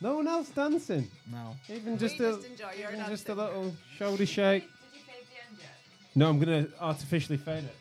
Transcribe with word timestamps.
No 0.00 0.16
one 0.16 0.28
else 0.28 0.50
dancing. 0.50 1.10
No. 1.32 1.56
Even 1.68 1.96
just 1.96 2.18
we 2.18 2.26
a 2.26 2.32
just 2.32 2.46
enjoy 2.46 2.72
your 2.78 2.92
even 2.92 3.06
just 3.06 3.28
a 3.28 3.34
little 3.34 3.74
shoulder 3.96 4.26
shake. 4.26 4.62
Did 4.62 4.70
you 4.94 5.00
fade 5.00 5.14
the 5.30 5.48
end 5.50 5.58
yet? 5.58 5.68
No, 6.14 6.28
I'm 6.28 6.38
gonna 6.38 6.68
artificially 6.80 7.38
fade 7.38 7.64
it. 7.64 7.76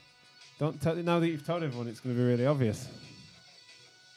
Don't 0.58 0.82
tell 0.82 0.96
now 0.96 1.20
that 1.20 1.28
you've 1.28 1.46
told 1.46 1.64
everyone, 1.64 1.88
it's 1.88 2.00
gonna 2.00 2.16
be 2.16 2.24
really 2.24 2.46
obvious. 2.46 2.88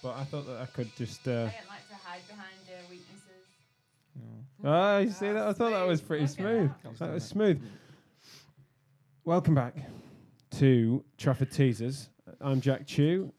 But 0.03 0.17
I 0.17 0.25
thought 0.25 0.47
that 0.47 0.61
I 0.61 0.67
could 0.67 0.95
just. 0.97 1.27
Uh, 1.27 1.31
I 1.31 1.35
don't 1.35 1.43
like 1.43 1.89
to 1.89 1.95
hide 1.97 2.21
behind 2.29 2.55
uh, 2.69 2.75
weaknesses. 2.89 3.25
Ah, 4.65 4.99
you 4.99 5.11
see 5.11 5.27
that? 5.33 5.49
I 5.49 5.53
thought 5.53 5.71
that 5.71 5.87
was 5.87 6.01
pretty 6.01 6.25
Look 6.25 6.31
smooth. 6.37 6.71
that. 6.85 6.99
That 6.99 7.13
was 7.15 7.25
smooth. 7.25 7.61
Welcome 9.25 9.55
back 9.57 9.75
to 10.59 11.05
Trafford 11.17 11.51
Teasers. 11.51 12.09
I'm 12.41 12.61
Jack 12.61 12.87
Chew, 12.87 13.33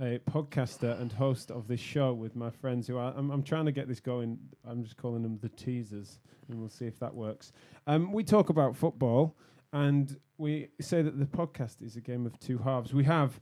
a 0.00 0.18
podcaster 0.30 1.00
and 1.00 1.12
host 1.12 1.50
of 1.50 1.68
this 1.68 1.80
show 1.80 2.12
with 2.12 2.36
my 2.36 2.50
friends 2.50 2.86
who 2.86 2.98
are. 2.98 3.14
I'm, 3.16 3.30
I'm 3.30 3.42
trying 3.42 3.66
to 3.66 3.72
get 3.72 3.88
this 3.88 4.00
going. 4.00 4.38
I'm 4.68 4.82
just 4.82 4.96
calling 4.96 5.22
them 5.22 5.38
the 5.40 5.48
Teasers, 5.50 6.18
and 6.48 6.58
we'll 6.58 6.68
see 6.68 6.86
if 6.86 6.98
that 6.98 7.14
works. 7.14 7.52
Um, 7.86 8.12
we 8.12 8.24
talk 8.24 8.48
about 8.50 8.76
football, 8.76 9.36
and 9.72 10.18
we 10.38 10.68
say 10.80 11.02
that 11.02 11.18
the 11.18 11.26
podcast 11.26 11.82
is 11.82 11.96
a 11.96 12.00
game 12.00 12.26
of 12.26 12.38
two 12.38 12.58
halves. 12.58 12.92
We 12.92 13.04
have 13.04 13.40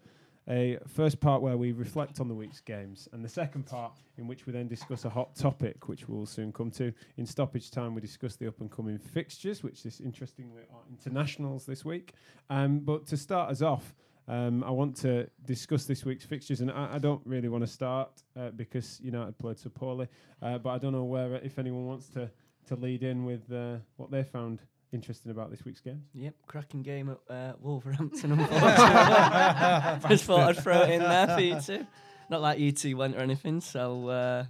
a 0.49 0.79
first 0.87 1.21
part 1.21 1.41
where 1.41 1.57
we 1.57 1.73
reflect 1.73 2.21
on 2.21 2.29
the 2.29 2.35
week's 2.35 2.61
games, 2.61 3.09
and 3.13 3.25
the 3.25 3.29
second 3.29 3.67
part 3.67 3.93
in 4.19 4.29
which 4.29 4.47
we 4.47 4.53
then 4.53 4.69
discuss 4.69 5.05
a 5.05 5.11
hot 5.11 5.35
topic, 5.35 5.89
which 5.89 6.09
we'll 6.09 6.27
soon 6.27 6.53
come 6.53 6.71
to. 6.73 6.93
In 7.17 7.27
stoppage 7.27 7.71
time, 7.71 7.95
we 7.95 8.01
discuss 8.01 8.37
the 8.37 8.47
up 8.47 8.61
and 8.61 8.71
coming 8.71 8.99
fixtures, 8.99 9.63
which 9.63 9.85
is 9.87 10.01
interestingly 10.01 10.63
are 10.73 10.83
internationals 10.91 11.67
this 11.67 11.85
week. 11.85 12.13
Um, 12.51 12.81
but 12.81 13.07
to 13.07 13.17
start 13.17 13.51
us 13.51 13.63
off, 13.63 13.95
um, 14.27 14.65
I 14.65 14.71
want 14.71 14.97
to 14.99 15.29
discuss 15.45 15.85
this 15.85 16.05
week's 16.05 16.25
fixtures, 16.25 16.61
and 16.61 16.71
I, 16.71 16.95
I 16.95 16.99
don't 16.99 17.21
really 17.25 17.49
want 17.49 17.65
to 17.65 17.71
start 17.71 18.11
uh, 18.39 18.51
because 18.51 19.01
United 19.03 19.39
played 19.39 19.59
so 19.59 19.69
poorly. 19.69 20.09
Uh, 20.41 20.59
but 20.59 20.71
I 20.71 20.79
don't 20.79 20.93
know 20.93 21.05
where 21.05 21.35
if 21.37 21.59
anyone 21.59 21.87
wants 21.87 22.09
to 22.11 22.31
to 22.67 22.77
lead 22.77 23.03
in 23.03 23.27
with 23.27 23.53
uh, 23.53 23.77
what 23.97 24.11
they 24.11 24.23
found 24.23 24.61
interesting 24.93 25.31
about 25.31 25.51
this 25.51 25.65
week's 25.65 25.81
games. 25.81 26.07
Yep, 26.15 26.35
cracking 26.47 26.83
game 26.83 27.11
at 27.11 27.35
uh, 27.35 27.53
Wolverhampton, 27.61 28.33
unfortunately. 28.33 30.09
Just 30.09 30.25
thought 30.25 30.49
I'd 30.49 30.57
throw 30.57 30.83
it 30.83 30.91
in 30.91 31.01
there 31.01 31.29
for 31.29 31.41
you 31.41 31.61
two. 31.67 31.87
Not 32.31 32.41
like 32.41 32.59
you 32.59 32.73
two 32.73 32.97
went 32.97 33.17
or 33.17 33.21
anything, 33.21 33.61
so 33.61 34.09
uh, 34.09 34.45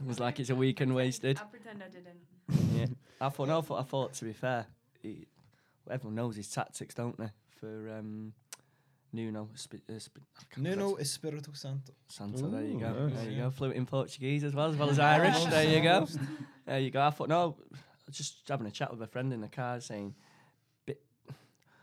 it 0.00 0.06
was 0.06 0.20
like 0.20 0.38
it's 0.40 0.50
a 0.50 0.54
weekend 0.54 0.94
wasted. 0.94 1.38
I 1.38 1.44
pretend 1.44 1.82
I 1.82 1.88
didn't. 1.88 2.76
Yeah, 2.76 2.86
I 3.20 3.30
thought, 3.30 3.48
no, 3.48 3.58
I 3.58 3.62
thought, 3.62 3.80
I 3.80 3.84
thought 3.84 4.14
to 4.14 4.24
be 4.26 4.32
fair, 4.32 4.66
he, 5.02 5.26
everyone 5.90 6.16
knows 6.16 6.36
his 6.36 6.50
tactics, 6.50 6.94
don't 6.94 7.16
they? 7.16 7.30
For 7.58 7.90
um, 7.98 8.34
Nuno, 9.16 9.48
Sp- 9.56 9.82
uh, 9.88 9.98
Sp- 9.98 10.20
I 10.56 10.60
Nuno. 10.60 10.96
Espirito 10.96 11.52
Santo. 11.54 11.92
Santo, 12.08 12.48
there 12.48 12.62
you 12.64 12.76
Ooh, 12.76 12.80
go. 12.80 12.92
nice. 13.06 13.14
There 13.14 13.24
you 13.30 13.36
Yeah. 13.36 13.42
go. 13.44 13.50
Fluent 13.50 13.76
in 13.76 13.86
Portuguese 13.86 14.44
as 14.44 14.54
well, 14.54 14.70
as 14.70 14.76
well 14.76 14.90
as 14.90 14.98
Irish. 14.98 15.44
There 15.46 15.64
you 15.76 15.82
go. 15.82 16.06
There 16.66 16.80
you 16.80 16.90
go. 16.90 17.02
I 17.02 17.10
thought, 17.10 17.28
no, 17.28 17.56
just 18.10 18.48
having 18.48 18.66
a 18.66 18.70
chat 18.70 18.90
with 18.90 19.00
a 19.02 19.06
friend 19.06 19.32
in 19.32 19.40
the 19.40 19.48
car 19.48 19.80
saying, 19.80 20.14
bit, 20.84 21.00
I 21.30 21.32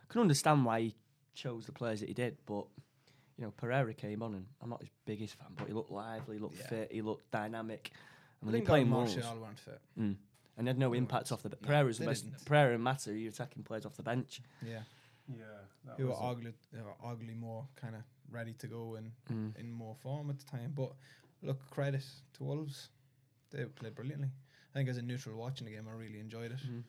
can 0.10 0.22
understand 0.22 0.64
why 0.66 0.82
he 0.82 0.96
chose 1.34 1.66
the 1.66 1.72
players 1.72 2.00
that 2.02 2.08
he 2.10 2.14
did, 2.14 2.38
but, 2.46 2.66
you 3.38 3.44
know, 3.46 3.52
Pereira 3.58 3.94
came 3.94 4.22
on 4.22 4.36
and 4.36 4.46
I'm 4.62 4.70
not 4.70 4.82
his 4.82 4.90
biggest 5.06 5.34
fan, 5.36 5.48
but 5.58 5.68
he 5.68 5.74
looked 5.74 5.92
lively, 5.92 6.36
he 6.38 6.42
looked 6.42 6.58
Yeah. 6.60 6.68
fit, 6.68 6.92
he 6.92 7.02
looked 7.02 7.30
dynamic. 7.32 7.92
And 8.42 8.48
when 8.48 8.54
he 8.54 8.60
Lingard 8.60 8.68
played 8.70 8.82
and 8.84 8.92
Wolves, 8.92 9.16
Martial 9.16 9.40
weren't 9.42 9.60
fit. 9.60 9.82
mm, 10.00 10.16
and 10.58 10.68
he 10.68 10.68
had 10.68 10.78
no 10.78 10.92
They 10.92 10.98
impact 11.00 11.32
off 11.32 11.42
the 11.42 11.50
bench. 11.50 11.62
No, 11.64 11.68
Pereira's 11.68 11.98
the 11.98 12.06
best. 12.06 12.26
didn't. 12.26 12.46
Pereira 12.46 12.74
and 12.76 12.84
Mata, 12.84 13.12
you're 13.18 13.30
attacking 13.32 13.64
players 13.64 13.86
off 13.86 13.96
the 13.96 14.04
bench. 14.04 14.42
Yeah. 14.62 14.84
Yeah, 15.28 15.96
Who 15.98 16.08
were 16.08 16.14
arguably, 16.14 16.54
they 16.72 16.82
were 16.82 16.96
arguably 17.04 17.38
more 17.38 17.68
kind 17.76 17.96
of 17.96 18.02
ready 18.30 18.54
to 18.54 18.68
go 18.68 18.96
and 18.96 19.12
Mm. 19.32 19.58
in 19.58 19.72
more 19.72 19.96
form 19.96 20.30
at 20.30 20.40
the 20.40 20.46
time. 20.46 20.74
But 20.76 20.94
look, 21.42 21.60
credit 21.70 22.04
to 22.34 22.44
Wolves. 22.44 22.90
They 23.52 23.66
played 23.66 23.96
brilliantly. 23.96 24.30
I 24.74 24.78
think 24.80 24.90
as 24.90 24.98
a 24.98 25.02
neutral 25.02 25.38
watching 25.38 25.66
the 25.66 25.72
game, 25.74 25.88
I 25.88 25.94
really 25.94 26.20
enjoyed 26.20 26.52
it. 26.52 26.60
Mhm. 26.60 26.84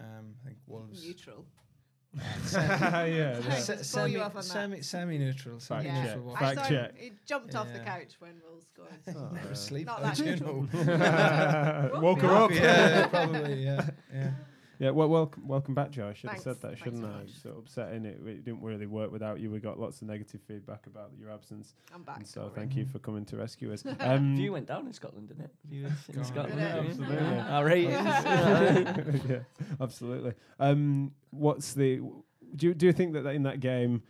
Um, 0.00 0.36
I 0.42 0.48
think 0.48 0.58
Wolves. 0.66 1.02
Neutral. 1.06 1.46
yeah, 2.52 3.04
yeah. 3.04 3.40
Just 3.40 3.66
Se- 3.66 3.74
pull 3.76 3.84
semi, 3.84 4.12
you 4.12 4.20
off 4.22 4.36
on 4.36 4.42
semi, 4.42 4.80
semi-neutral. 4.82 5.58
Fact 5.60 5.84
Yeah. 5.84 5.94
Semi-neutral 6.04 6.32
check. 6.32 6.40
Fact 6.40 6.58
I 6.58 6.62
saw 6.62 6.68
check. 6.68 6.96
him. 6.96 7.02
He 7.04 7.12
jumped 7.26 7.54
off 7.54 7.72
the 7.72 7.78
couch 7.80 8.14
when 8.18 8.40
Wolves 8.48 8.66
scored. 8.66 9.16
Oh, 9.16 9.30
Never 9.34 9.54
sleep. 9.54 9.86
Not 9.86 10.02
How 10.02 10.04
that 10.12 10.16
do 10.16 10.24
you 10.24 10.36
know? 10.36 12.00
Woke 12.00 12.20
her 12.22 12.28
up. 12.28 12.50
yeah, 12.50 13.06
probably. 13.08 13.64
Yeah, 13.64 13.90
yeah. 14.12 14.30
Yeah, 14.80 14.90
well, 14.90 15.08
welcome, 15.08 15.48
welcome 15.48 15.74
back, 15.74 15.90
Joe. 15.90 16.06
I 16.08 16.14
should 16.14 16.30
have 16.30 16.38
said 16.40 16.60
that, 16.60 16.78
shouldn't 16.78 16.98
so 17.02 17.08
I? 17.08 17.10
much. 17.10 17.28
It's 17.30 17.42
so 17.42 17.50
upsetting. 17.58 18.04
It, 18.04 18.20
it 18.24 18.44
didn't 18.44 18.62
really 18.62 18.86
work 18.86 19.10
without 19.10 19.40
you. 19.40 19.50
We 19.50 19.58
got 19.58 19.80
lots 19.80 20.00
of 20.02 20.06
negative 20.08 20.40
feedback 20.46 20.86
about 20.86 21.10
your 21.18 21.32
absence, 21.32 21.74
I'm 21.92 22.02
back. 22.04 22.18
and 22.18 22.26
so 22.26 22.42
don't 22.42 22.54
thank 22.54 22.76
you 22.76 22.86
for 22.86 23.00
coming 23.00 23.24
to 23.26 23.36
rescue 23.36 23.72
us. 23.72 23.82
Um, 24.00 24.36
View 24.36 24.52
went 24.52 24.66
down 24.66 24.86
in 24.86 24.92
Scotland, 24.92 25.28
didn't 25.28 25.46
it? 25.46 25.50
View 25.68 25.86
in 25.86 26.14
Gone. 26.14 26.24
Scotland. 26.24 26.60
Yeah, 26.60 26.76
didn't 26.82 26.90
absolutely. 27.02 27.38
Our 27.50 27.64
ratings. 27.64 29.24
yeah, 29.28 29.38
absolutely. 29.80 30.32
Um, 30.60 31.10
what's 31.30 31.74
the? 31.74 31.96
Do 32.54 32.68
you, 32.68 32.74
do 32.74 32.86
you 32.86 32.92
think 32.92 33.14
that, 33.14 33.22
that 33.24 33.34
in 33.34 33.42
that 33.42 33.58
game, 33.58 34.02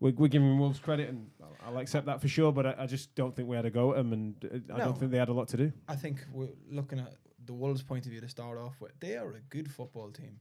we're, 0.00 0.12
we're 0.12 0.28
giving 0.28 0.58
Wolves 0.58 0.78
credit, 0.80 1.10
and 1.10 1.28
I'll- 1.42 1.48
I'll 1.64 1.78
accept 1.78 2.06
that 2.06 2.20
for 2.20 2.28
sure. 2.28 2.50
But 2.50 2.66
I, 2.66 2.74
I 2.78 2.86
just 2.86 3.14
don't 3.14 3.36
think 3.36 3.46
we 3.48 3.56
had 3.56 3.66
a 3.66 3.70
go 3.70 3.90
at 3.90 3.98
them, 3.98 4.12
and 4.14 4.34
uh, 4.44 4.74
I 4.74 4.78
No. 4.78 4.84
don't 4.86 4.98
think 4.98 5.10
they 5.12 5.18
had 5.18 5.28
a 5.28 5.32
lot 5.34 5.48
to 5.48 5.56
do. 5.58 5.72
I 5.86 5.94
think 5.96 6.24
we're 6.32 6.48
looking 6.70 6.98
at 6.98 7.12
the 7.46 7.54
Wolves' 7.54 7.82
point 7.82 8.06
of 8.06 8.12
view 8.12 8.20
to 8.20 8.28
start 8.28 8.58
off 8.58 8.80
with. 8.80 8.92
They 9.00 9.16
are 9.16 9.32
a 9.32 9.40
good 9.50 9.70
football 9.70 10.10
team. 10.10 10.40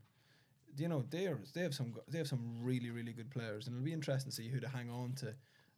You 0.77 0.87
know, 0.87 1.03
they 1.09 1.27
are. 1.27 1.39
They 1.53 1.61
have 1.61 1.73
some. 1.73 1.93
They 2.07 2.17
have 2.17 2.27
some 2.27 2.57
really, 2.61 2.91
really 2.91 3.13
good 3.13 3.29
players, 3.29 3.67
and 3.67 3.75
it'll 3.75 3.85
be 3.85 3.93
interesting 3.93 4.29
to 4.29 4.35
see 4.35 4.47
who 4.47 4.59
to 4.59 4.69
hang 4.69 4.89
on 4.89 5.13
to 5.15 5.33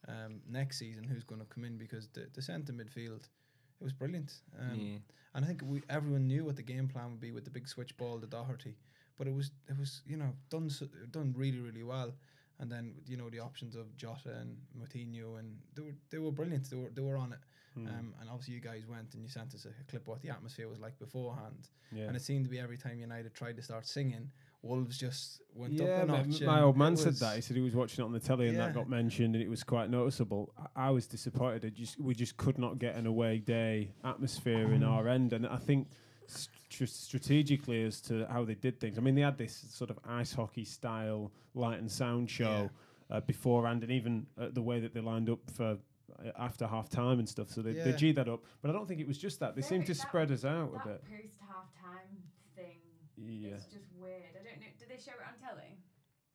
um, 0.08 0.42
next 0.48 0.78
season. 0.78 1.04
Who's 1.04 1.24
going 1.24 1.42
to 1.42 1.48
come 1.48 1.66
in 1.66 1.78
because 1.78 2.08
the 2.14 2.28
the 2.34 2.42
centre 2.42 2.74
midfield, 2.74 3.24
it 3.24 3.84
was 3.84 3.94
brilliant. 3.94 4.34
Um, 4.60 4.80
Yeah. 4.80 4.98
And 5.36 5.44
I 5.44 5.48
think 5.48 5.64
we 5.66 5.82
everyone 5.90 6.28
knew 6.28 6.46
what 6.46 6.56
the 6.56 6.62
game 6.62 6.88
plan 6.88 7.10
would 7.10 7.20
be 7.20 7.32
with 7.32 7.44
the 7.44 7.50
big 7.50 7.68
switch 7.68 7.98
ball 7.98 8.20
to 8.20 8.28
Doherty, 8.28 8.76
but 9.18 9.28
it 9.28 9.34
was 9.34 9.52
it 9.68 9.78
was 9.78 10.04
you 10.06 10.18
know 10.18 10.32
done 10.50 10.70
so, 10.70 10.86
done 11.10 11.34
really 11.36 11.60
really 11.60 11.84
well. 11.84 12.14
And 12.60 12.72
then 12.72 12.94
you 13.08 13.18
know 13.18 13.30
the 13.32 13.40
options 13.40 13.76
of 13.76 13.98
Jota 13.98 14.30
and 14.40 14.58
Moutinho, 14.80 15.40
and 15.40 15.58
they 15.74 15.82
were 15.82 15.96
they 16.12 16.20
were 16.20 16.32
brilliant. 16.32 16.70
They 16.70 16.78
were 16.78 16.92
they 16.94 17.02
were 17.02 17.18
on 17.18 17.34
it. 17.34 17.40
Hmm. 17.76 17.88
Um, 17.88 18.14
and 18.20 18.30
obviously 18.30 18.54
you 18.54 18.60
guys 18.60 18.84
went 18.88 19.14
and 19.14 19.24
you 19.24 19.30
sent 19.30 19.54
us 19.56 19.66
a 19.66 19.90
clip 19.90 20.04
of 20.04 20.08
what 20.08 20.22
the 20.22 20.30
atmosphere 20.30 20.68
was 20.68 20.80
like 20.80 20.98
beforehand. 21.00 21.70
yeah. 21.92 22.04
And 22.06 22.16
it 22.16 22.22
seemed 22.22 22.46
to 22.46 22.50
be 22.52 22.60
every 22.60 22.78
time 22.78 23.00
United 23.00 23.34
tried 23.34 23.56
to 23.56 23.64
start 23.64 23.88
singing, 23.88 24.30
Wolves 24.64 24.98
just 24.98 25.42
went 25.54 25.74
yeah, 25.74 25.86
up 25.86 26.04
a 26.04 26.06
my, 26.08 26.22
notch. 26.24 26.42
my 26.42 26.56
and 26.56 26.66
old 26.66 26.78
man 26.78 26.96
said 26.96 27.16
that. 27.16 27.36
He 27.36 27.42
said 27.42 27.58
he 27.58 27.62
was 27.62 27.76
watching 27.76 28.02
it 28.02 28.06
on 28.06 28.14
the 28.14 28.20
telly 28.20 28.48
and 28.48 28.58
that 28.58 28.74
got 28.74 28.90
mentioned, 28.90 29.36
and 29.36 29.44
it 29.44 29.50
was 29.50 29.62
quite 29.62 29.90
noticeable. 29.90 30.54
I, 30.76 30.88
I 30.88 30.90
was 30.92 31.06
disappointed. 31.06 31.66
It 31.66 31.74
just 31.74 32.00
we 32.00 32.16
just 32.16 32.38
could 32.38 32.58
not 32.58 32.80
get 32.80 32.96
an 32.96 33.06
away 33.06 33.40
day 33.40 33.92
atmosphere 34.06 34.72
in 34.72 34.82
our 34.84 35.10
end, 35.10 35.34
and 35.34 35.46
I 35.46 35.58
think 35.58 35.90
str- 36.28 36.86
strategically 36.86 37.84
as 37.84 38.00
to 38.02 38.26
how 38.28 38.46
they 38.46 38.56
did 38.56 38.80
things. 38.80 38.98
I 38.98 39.02
mean, 39.02 39.16
they 39.16 39.22
had 39.22 39.38
this 39.38 39.66
sort 39.70 39.90
of 39.90 40.00
ice 40.08 40.32
hockey 40.34 40.64
style 40.64 41.32
light 41.54 41.80
and 41.80 41.92
sound 41.92 42.30
show 42.30 42.70
uh, 43.12 43.20
beforehand, 43.20 43.84
and 43.84 43.92
even 43.92 44.28
uh, 44.40 44.48
the 44.54 44.62
way 44.62 44.80
that 44.80 44.94
they 44.94 45.02
lined 45.02 45.30
up 45.30 45.40
for. 45.54 45.78
Uh, 46.26 46.32
After 46.38 46.68
half 46.68 46.90
time 46.90 47.20
and 47.20 47.28
stuff, 47.28 47.50
so 47.50 47.62
they, 47.62 47.74
they 47.74 47.94
G'd 47.94 48.16
that 48.18 48.28
up, 48.30 48.44
but 48.62 48.70
I 48.70 48.74
don't 48.74 48.88
think 48.88 49.00
it 49.00 49.08
was 49.08 49.18
just 49.18 49.40
that. 49.40 49.56
They 49.56 49.62
Very- 49.62 49.70
seemed 49.70 49.86
to 49.88 49.96
spread 49.96 50.32
us 50.32 50.46
out 50.46 50.72
a 50.76 50.88
bit. 50.88 51.02
post 51.06 51.36
half 51.48 51.70
time 51.82 52.18
thing 52.56 52.80
Yeah, 53.18 53.56
It's 53.56 53.66
just 53.66 53.86
weird. 54.00 54.22
I 54.32 54.44
don't 54.44 54.46
know. 54.60 54.68
Did 54.80 54.90
they 54.90 54.98
show 55.04 55.12
it 55.12 55.26
on 55.28 55.34
telly? 55.50 55.78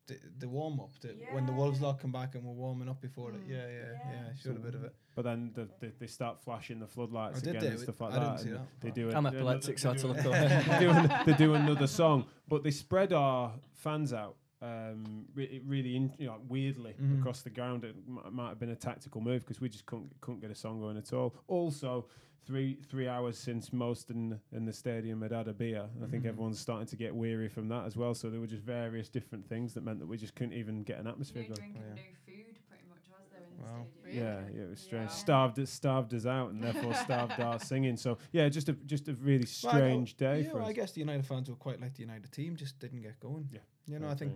the, 0.06 0.16
the 0.38 0.48
warm 0.48 0.80
up, 0.80 0.98
the, 1.02 1.08
when 1.32 1.44
the 1.44 1.52
Wolves 1.52 1.80
Yeah. 1.80 1.88
lot 1.88 2.00
come 2.00 2.10
back 2.12 2.34
and 2.34 2.42
we're 2.42 2.54
warming 2.54 2.88
up 2.88 2.98
before 2.98 3.28
it. 3.28 3.46
Mm. 3.46 3.50
Yeah, 3.50 3.56
yeah, 3.56 3.64
yeah. 3.66 4.10
Yeah. 4.10 4.32
Showed 4.42 4.56
a 4.56 4.60
bit 4.60 4.74
of 4.74 4.82
it. 4.84 4.94
But 5.14 5.24
then 5.26 5.50
the, 5.54 5.68
the, 5.80 5.92
they 5.98 6.06
start 6.06 6.40
flashing 6.42 6.80
the 6.80 6.86
floodlights 6.86 7.42
Oh, 7.44 7.50
again 7.50 7.60
they? 7.62 7.66
and 7.68 7.78
stuff 7.78 8.00
like 8.00 8.12
I 8.14 8.18
didn't 8.18 8.36
that. 8.36 8.40
see 8.42 8.48
and 8.48 8.56
that 8.58 8.68
They 8.80 8.88
part. 8.88 8.94
do. 8.94 9.12
I'm 9.14 9.26
an- 9.26 9.34
epileptic, 9.34 9.78
so 9.78 9.90
I 9.90 9.92
had 9.92 10.00
to 10.00 10.06
look 10.06 10.16
do 10.22 10.22
they 10.30 10.78
do 10.80 10.90
an- 10.90 11.12
they 11.26 11.32
do 11.34 11.54
another 11.54 11.86
song, 11.86 12.24
but 12.48 12.62
they 12.62 12.70
spread 12.70 13.12
our 13.12 13.52
fans 13.74 14.14
out 14.14 14.36
um, 14.62 15.24
re- 15.34 15.62
really 15.66 15.94
in, 15.96 16.12
you 16.18 16.26
know, 16.26 16.40
weirdly 16.48 16.94
Mhm. 17.00 17.20
across 17.20 17.42
the 17.42 17.50
ground. 17.50 17.84
It 17.84 17.94
m- 18.08 18.20
might 18.34 18.48
have 18.48 18.58
been 18.58 18.70
a 18.70 18.76
tactical 18.76 19.20
move 19.20 19.42
because 19.42 19.60
we 19.60 19.68
just 19.68 19.86
couldn't 19.86 20.10
couldn't 20.20 20.40
get 20.40 20.50
a 20.50 20.54
song 20.54 20.80
going 20.80 20.96
at 20.96 21.12
all. 21.12 21.34
Also, 21.46 22.06
three 22.44 22.74
three 22.88 23.06
hours 23.08 23.38
since 23.38 23.72
most 23.72 24.10
in 24.10 24.40
in 24.52 24.64
the 24.64 24.72
stadium 24.72 25.22
had 25.22 25.32
had 25.32 25.48
a 25.48 25.52
beer. 25.52 25.88
I 26.02 26.06
think 26.06 26.24
Mhm. 26.24 26.28
everyone's 26.28 26.58
starting 26.58 26.86
to 26.88 26.96
get 26.96 27.14
weary 27.14 27.48
from 27.48 27.68
that 27.68 27.84
as 27.86 27.96
well. 27.96 28.14
So 28.14 28.30
there 28.30 28.40
were 28.40 28.46
just 28.46 28.62
various 28.62 29.08
different 29.08 29.46
things 29.48 29.74
that 29.74 29.82
meant 29.84 29.98
that 30.00 30.06
we 30.06 30.16
just 30.16 30.34
couldn't 30.34 30.54
even 30.54 30.82
get 30.82 30.98
an 30.98 31.06
atmosphere 31.06 31.42
No 31.42 31.54
going. 31.54 31.72
drink 31.72 31.76
and 31.76 31.84
Yeah. 31.84 32.02
no 32.02 32.02
food, 32.26 32.58
pretty 32.68 32.84
much, 32.88 33.04
was 33.10 33.28
there 33.30 33.42
in 33.44 33.56
the 33.56 33.62
Wow. 33.62 33.84
stadium? 33.84 33.97
Yeah, 34.12 34.38
Really? 34.40 34.56
yeah, 34.56 34.62
it 34.64 34.70
was 34.70 34.80
strange. 34.80 35.10
Yeah. 35.10 35.16
Starved 35.16 35.58
it 35.58 35.68
starved 35.68 36.14
us 36.14 36.26
out, 36.26 36.50
and 36.50 36.62
therefore 36.62 36.94
starved 37.06 37.38
our 37.40 37.58
singing. 37.58 37.96
So 37.96 38.18
yeah, 38.32 38.48
just 38.48 38.68
a 38.68 38.72
just 38.72 39.08
a 39.08 39.14
really 39.14 39.46
Well, 39.62 39.72
strange 39.72 40.16
day 40.16 40.42
yeah, 40.42 40.50
for 40.50 40.62
us. 40.62 40.68
I 40.68 40.72
guess 40.72 40.92
the 40.92 41.00
United 41.00 41.26
fans 41.26 41.48
were 41.48 41.56
quite 41.56 41.80
like 41.80 41.94
the 41.94 42.02
United 42.02 42.30
team, 42.32 42.56
just 42.56 42.78
didn't 42.78 43.02
get 43.02 43.18
going. 43.20 43.48
Yeah, 43.52 43.60
You 43.86 43.98
know, 43.98 44.08
I 44.08 44.12
I 44.12 44.14
think. 44.14 44.32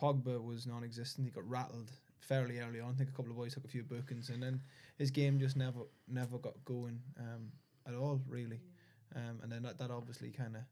Pogba 0.00 0.40
was 0.40 0.64
non-existent. 0.64 1.26
He 1.26 1.32
got 1.32 1.42
rattled 1.50 1.90
fairly 2.20 2.60
early 2.60 2.78
on. 2.78 2.92
I 2.94 2.96
think 2.96 3.08
a 3.08 3.12
couple 3.12 3.32
of 3.32 3.36
boys 3.36 3.54
took 3.54 3.64
a 3.64 3.68
few 3.68 3.82
bookings, 3.82 4.28
and 4.30 4.40
then 4.40 4.60
his 4.96 5.10
game 5.10 5.40
just 5.40 5.56
never 5.56 5.80
never 6.06 6.38
got 6.38 6.54
going 6.64 7.00
um, 7.18 7.50
at 7.84 7.94
all, 7.94 8.20
really. 8.28 8.60
Um, 9.16 9.40
and 9.42 9.50
then 9.50 9.62
that, 9.64 9.76
that 9.78 9.90
obviously 9.90 10.30
kind 10.30 10.54
of 10.54 10.62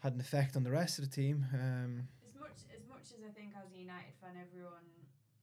had 0.00 0.14
an 0.14 0.20
effect 0.20 0.56
on 0.56 0.64
the 0.64 0.70
rest 0.72 0.98
of 0.98 1.04
the 1.04 1.10
team. 1.14 1.46
Um, 1.54 2.08
As 2.26 2.34
much 2.40 2.58
as 2.74 2.82
much 2.88 3.02
as 3.16 3.22
I 3.24 3.30
think 3.38 3.52
as 3.56 3.70
a 3.72 3.78
United 3.78 4.14
fan, 4.20 4.34
everyone 4.34 4.82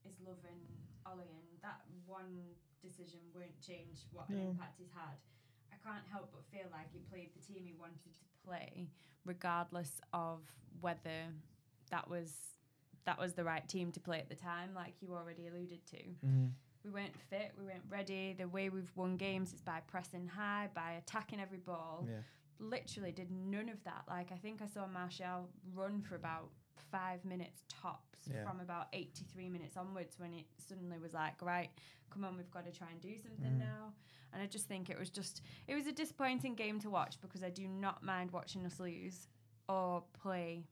is 0.08 0.16
loving 0.24 0.60
Ollie, 1.04 1.28
and 1.38 1.46
that 1.62 1.80
one 2.06 2.54
decision 2.82 3.20
won't 3.34 3.60
change 3.60 4.06
what 4.12 4.28
an 4.28 4.36
No. 4.36 4.50
impact 4.50 4.78
he's 4.78 4.90
had. 4.94 5.16
I 5.72 5.76
I 5.76 5.92
can't 5.92 6.06
help 6.10 6.32
but 6.32 6.44
feel 6.50 6.68
like 6.72 6.90
he 6.92 6.98
played 7.10 7.30
the 7.34 7.40
team 7.40 7.64
he 7.64 7.72
wanted 7.74 8.02
to 8.04 8.10
play, 8.44 8.88
regardless 9.24 10.00
of 10.12 10.40
whether 10.80 11.32
that 11.90 12.08
was 12.10 12.32
that 13.04 13.18
was 13.20 13.34
the 13.34 13.44
right 13.44 13.68
team 13.68 13.92
to 13.92 14.00
play 14.00 14.18
at 14.18 14.28
the 14.28 14.34
time, 14.34 14.74
like 14.74 14.94
you 15.00 15.14
already 15.14 15.46
alluded 15.46 15.86
to. 15.86 15.96
Mm-hmm. 15.96 16.46
We 16.84 16.90
weren't 16.90 17.16
fit, 17.30 17.52
we 17.56 17.64
weren't 17.64 17.84
ready. 17.88 18.34
The 18.36 18.48
way 18.48 18.68
we've 18.68 18.90
won 18.96 19.16
games 19.16 19.52
is 19.52 19.60
by 19.60 19.80
pressing 19.86 20.26
high, 20.26 20.70
by 20.74 20.92
attacking 20.94 21.38
every 21.40 21.58
ball. 21.58 22.04
Yeah. 22.08 22.16
Literally 22.58 23.12
did 23.12 23.30
none 23.30 23.68
of 23.68 23.82
that. 23.84 24.02
Like 24.08 24.32
I 24.32 24.36
think 24.36 24.60
I 24.60 24.66
saw 24.66 24.88
Martial 24.88 25.48
run 25.72 26.00
for 26.02 26.16
about 26.16 26.50
five 26.90 27.24
minutes 27.24 27.64
tops 27.68 28.28
Yeah. 28.28 28.44
from 28.44 28.60
about 28.60 28.88
83 28.92 29.48
minutes 29.48 29.76
onwards 29.76 30.18
when 30.18 30.32
it 30.34 30.46
suddenly 30.58 30.98
was 30.98 31.12
like, 31.14 31.40
right, 31.42 31.70
come 32.10 32.24
on, 32.24 32.36
we've 32.36 32.50
got 32.50 32.64
to 32.64 32.72
try 32.72 32.90
and 32.90 33.00
do 33.00 33.16
something 33.18 33.52
Mhm. 33.52 33.58
now. 33.58 33.94
And 34.32 34.42
I 34.42 34.46
just 34.46 34.66
think 34.66 34.90
it 34.90 34.98
was 34.98 35.10
just, 35.10 35.42
it 35.66 35.74
was 35.74 35.86
a 35.86 35.92
disappointing 35.92 36.54
game 36.54 36.80
to 36.80 36.90
watch 36.90 37.20
because 37.20 37.42
I 37.42 37.50
do 37.50 37.66
not 37.68 38.02
mind 38.02 38.30
watching 38.32 38.66
us 38.66 38.78
lose 38.80 39.28
or 39.68 40.02
play 40.12 40.66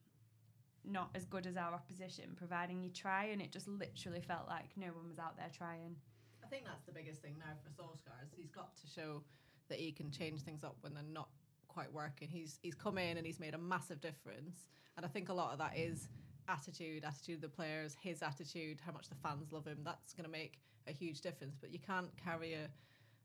not 0.84 1.10
as 1.14 1.24
good 1.24 1.46
as 1.46 1.56
our 1.56 1.72
opposition, 1.74 2.34
providing 2.36 2.82
you 2.82 2.90
try. 2.90 3.24
And 3.26 3.40
it 3.40 3.50
just 3.52 3.66
literally 3.68 4.20
felt 4.20 4.48
like 4.48 4.76
no 4.76 4.88
one 4.88 5.08
was 5.08 5.18
out 5.18 5.36
there 5.36 5.48
trying. 5.50 5.96
I 6.42 6.46
think 6.48 6.64
that's 6.66 6.84
the 6.84 6.92
biggest 6.92 7.22
thing 7.22 7.38
now 7.38 7.54
for 7.62 7.70
Solskjaer 7.70 8.22
is 8.24 8.32
he's 8.36 8.50
got 8.50 8.76
to 8.76 8.86
show 8.86 9.24
that 9.68 9.78
he 9.78 9.92
can 9.92 10.10
change 10.10 10.42
things 10.42 10.62
up 10.62 10.76
when 10.82 10.92
they're 10.92 11.02
not 11.02 11.30
quite 11.74 11.92
working. 11.92 12.28
He's 12.28 12.58
he's 12.62 12.74
come 12.74 12.98
in 12.98 13.16
and 13.18 13.26
he's 13.26 13.40
made 13.40 13.54
a 13.54 13.58
massive 13.74 14.00
difference, 14.00 14.56
and 14.96 15.04
I 15.04 15.08
think 15.08 15.28
a 15.28 15.34
lot 15.34 15.52
of 15.52 15.58
that 15.58 15.76
is 15.76 16.08
attitude, 16.48 17.04
attitude 17.04 17.36
of 17.36 17.40
the 17.40 17.48
players, 17.48 17.96
his 18.08 18.22
attitude, 18.22 18.78
how 18.86 18.92
much 18.92 19.08
the 19.08 19.14
fans 19.16 19.50
love 19.52 19.66
him. 19.66 19.78
That's 19.84 20.12
going 20.14 20.24
to 20.24 20.30
make 20.30 20.60
a 20.86 20.92
huge 20.92 21.20
difference. 21.20 21.56
But 21.60 21.70
you 21.72 21.78
can't 21.78 22.10
carry 22.22 22.52
a, 22.54 22.66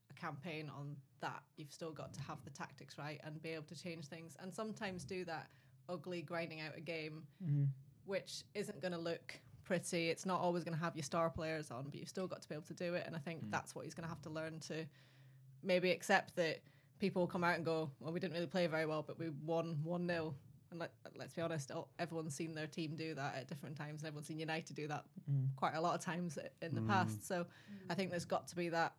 a 0.09 0.13
campaign 0.25 0.71
on 0.79 0.95
that. 1.21 1.41
You've 1.57 1.71
still 1.71 1.91
got 1.91 2.13
to 2.13 2.21
have 2.21 2.39
the 2.43 2.49
tactics 2.51 2.97
right 2.97 3.19
and 3.25 3.41
be 3.41 3.49
able 3.49 3.65
to 3.65 3.75
change 3.81 4.05
things, 4.05 4.35
and 4.41 4.53
sometimes 4.53 5.03
do 5.03 5.23
that 5.25 5.47
ugly 5.87 6.21
grinding 6.21 6.61
out 6.61 6.73
a 6.77 6.81
game 6.81 7.23
Mm-hmm. 7.43 7.63
which 8.05 8.43
isn't 8.53 8.79
going 8.81 8.91
to 8.93 8.97
look 9.11 9.39
pretty. 9.63 10.09
It's 10.09 10.25
not 10.25 10.39
always 10.41 10.63
going 10.63 10.77
to 10.77 10.83
have 10.83 10.95
your 10.95 11.03
star 11.03 11.29
players 11.29 11.69
on, 11.71 11.83
but 11.85 11.95
you've 11.99 12.09
still 12.09 12.27
got 12.27 12.41
to 12.41 12.49
be 12.49 12.55
able 12.55 12.65
to 12.67 12.73
do 12.73 12.93
it. 12.95 13.03
And 13.05 13.15
I 13.15 13.19
think 13.19 13.51
that's 13.51 13.75
what 13.75 13.85
he's 13.85 13.93
going 13.93 14.03
to 14.03 14.09
have 14.09 14.21
to 14.21 14.29
learn 14.29 14.59
to 14.69 14.85
maybe 15.63 15.91
accept 15.91 16.35
that 16.37 16.59
people 16.99 17.21
will 17.21 17.27
come 17.27 17.43
out 17.43 17.55
and 17.55 17.65
go, 17.65 17.89
well, 17.99 18.11
we 18.11 18.19
didn't 18.19 18.33
really 18.33 18.47
play 18.47 18.67
very 18.67 18.85
well, 18.85 19.03
but 19.05 19.17
we 19.19 19.29
won 19.45 19.77
1 19.83 20.07
0. 20.07 20.35
And 20.71 20.79
let, 20.79 20.91
let's 21.17 21.33
be 21.33 21.41
honest, 21.41 21.71
everyone's 21.97 22.35
seen 22.35 22.53
their 22.53 22.67
team 22.67 22.95
do 22.95 23.15
that 23.15 23.35
at 23.35 23.47
different 23.47 23.75
times, 23.75 24.01
and 24.01 24.07
everyone's 24.07 24.27
seen 24.27 24.37
United 24.39 24.75
do 24.75 24.87
that 24.87 25.03
mm. 25.31 25.47
quite 25.55 25.73
a 25.73 25.81
lot 25.81 25.95
of 25.95 26.01
times 26.01 26.37
in 26.61 26.75
the 26.75 26.81
mm. 26.81 26.87
past. 26.87 27.27
So 27.27 27.41
mm. 27.41 27.45
I 27.89 27.95
think 27.95 28.11
there's 28.11 28.25
got 28.25 28.47
to 28.49 28.55
be 28.55 28.69
that 28.69 28.93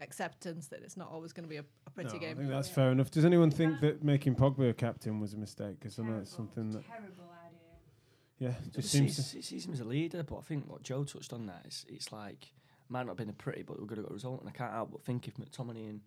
acceptance 0.00 0.66
that 0.68 0.80
it's 0.82 0.96
not 0.96 1.10
always 1.12 1.32
going 1.32 1.44
to 1.44 1.48
be 1.48 1.58
a, 1.58 1.64
a 1.86 1.90
pretty 1.90 2.10
No, 2.10 2.16
I 2.16 2.18
game. 2.18 2.36
think 2.36 2.48
that's 2.48 2.68
Yeah. 2.68 2.74
fair 2.74 2.90
enough. 2.90 3.12
Does 3.12 3.24
anyone 3.24 3.52
think 3.52 3.80
that 3.80 4.02
making 4.02 4.34
Pogba 4.34 4.70
a 4.70 4.74
captain 4.74 5.20
was 5.20 5.34
a 5.34 5.36
mistake? 5.36 5.78
Because 5.78 5.98
I 6.00 6.02
know 6.02 6.18
it's 6.18 6.34
something 6.34 6.72
that, 6.72 6.84
terrible 6.84 7.30
idea. 7.46 7.60
yeah, 8.38 8.66
It 8.66 8.72
just 8.72 8.90
seems 8.90 9.14
seems. 9.14 9.30
he 9.30 9.42
sees 9.42 9.66
him 9.66 9.72
as 9.72 9.80
a 9.80 9.84
leader, 9.84 10.24
but 10.24 10.38
I 10.38 10.40
think 10.40 10.68
what 10.68 10.82
Joe 10.82 11.04
touched 11.04 11.32
on 11.32 11.46
that 11.46 11.64
is 11.66 11.86
it's 11.88 12.10
like 12.10 12.52
might 12.88 13.02
not 13.02 13.10
have 13.10 13.16
been 13.18 13.30
a 13.30 13.32
pretty, 13.32 13.62
but 13.62 13.78
we're 13.80 13.86
going 13.86 13.96
to 13.96 14.02
get 14.02 14.10
a 14.10 14.14
result. 14.14 14.40
And 14.40 14.48
I 14.48 14.52
can't 14.52 14.72
help 14.72 14.90
but 14.90 15.02
think 15.02 15.28
if 15.28 15.36
McTominay 15.36 15.88
and 15.88 16.00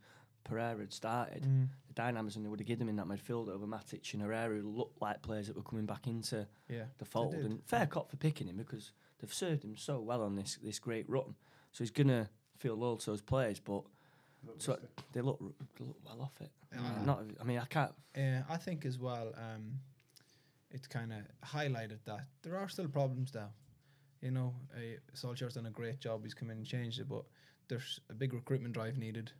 Pereira 0.43 0.79
had 0.79 0.93
started, 0.93 1.43
Mm-hmm. 1.43 1.63
the 1.87 1.93
dynamism 1.93 2.43
they 2.43 2.49
would 2.49 2.59
have 2.59 2.67
given 2.67 2.87
him 2.87 2.97
in 2.99 3.07
that 3.07 3.07
midfield 3.07 3.49
over 3.49 3.65
Matic 3.67 4.13
and 4.13 4.21
Herrera, 4.21 4.55
who 4.55 4.69
looked 4.69 5.01
like 5.01 5.21
players 5.21 5.47
that 5.47 5.55
were 5.55 5.63
coming 5.63 5.85
back 5.85 6.07
into 6.07 6.47
Yeah. 6.69 6.85
the 6.99 7.05
fold. 7.05 7.33
And 7.33 7.63
fair 7.65 7.85
cop 7.87 8.09
for 8.09 8.17
picking 8.17 8.47
him 8.47 8.57
because 8.57 8.91
they've 9.19 9.33
served 9.33 9.63
him 9.63 9.75
so 9.75 9.99
well 9.99 10.21
on 10.23 10.35
this 10.35 10.57
this 10.63 10.79
great 10.79 11.09
run. 11.09 11.35
So 11.73 11.83
he's 11.83 11.91
gonna 11.91 12.29
feel 12.57 12.75
loyal 12.75 12.97
to 12.97 13.05
those 13.11 13.21
players, 13.21 13.59
but 13.59 13.83
so 14.57 14.79
they 15.13 15.21
look 15.21 15.39
they 15.75 15.85
look 15.85 15.97
well 16.05 16.21
off 16.21 16.39
it. 16.41 16.51
Yeah. 16.73 17.03
Not, 17.05 17.23
I 17.39 17.43
mean, 17.43 17.59
I 17.59 17.65
can't. 17.65 17.93
Yeah, 18.15 18.43
I 18.49 18.57
think 18.57 18.85
as 18.85 18.97
well, 18.99 19.33
um, 19.37 19.79
it's 20.71 20.87
kind 20.87 21.13
of 21.13 21.19
highlighted 21.47 21.99
that 22.05 22.25
there 22.43 22.57
are 22.57 22.67
still 22.69 22.87
problems 22.87 23.33
now. 23.33 23.49
You 24.21 24.31
know, 24.31 24.55
uh, 24.75 24.97
Solskjaer's 25.15 25.53
done 25.53 25.65
a 25.67 25.71
great 25.71 25.99
job. 25.99 26.23
He's 26.23 26.33
come 26.33 26.49
in 26.51 26.57
and 26.57 26.65
changed 26.65 26.99
it, 26.99 27.07
but 27.07 27.23
there's 27.67 27.99
a 28.09 28.13
big 28.13 28.33
recruitment 28.33 28.73
drive 28.73 28.97
needed. 28.97 29.31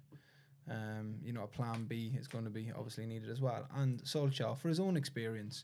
Um, 0.69 1.16
you 1.24 1.31
know, 1.31 1.44
a 1.44 1.48
plan 1.48 1.86
B 1.86 2.14
is 2.19 2.28
going 2.28 2.44
to 2.44 2.50
be 2.50 2.72
obviously 2.75 3.06
needed 3.06 3.30
as 3.30 3.40
well. 3.40 3.68
And 3.75 4.04
Solskjaer, 4.04 4.58
for 4.58 4.68
his 4.68 4.80
own 4.80 4.98
experience, 4.98 5.64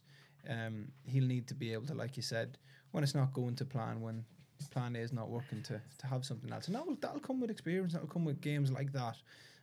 um, 0.50 0.88
he'll 1.04 1.26
need 1.26 1.48
to 1.48 1.54
be 1.54 1.74
able 1.74 1.86
to, 1.88 1.94
like 1.94 2.16
you 2.16 2.24
said, 2.24 2.58
when 2.92 3.04
it's 3.04 3.16
not 3.16 3.34
going 3.34 3.56
to 3.56 3.66
plan, 3.66 4.02
when 4.02 4.24
plan 4.72 4.96
A 4.96 5.00
is 5.00 5.12
not 5.12 5.30
working, 5.30 5.62
to 5.64 5.82
to 5.98 6.08
have 6.08 6.26
something 6.26 6.52
else. 6.52 6.68
And 6.68 6.76
that 6.76 6.86
will 6.86 6.98
that'll 7.02 7.20
come 7.20 7.40
with 7.42 7.50
experience. 7.50 7.94
That'll 7.94 8.08
come 8.08 8.26
with 8.26 8.42
games 8.42 8.72
like 8.72 8.92
that. 8.94 9.18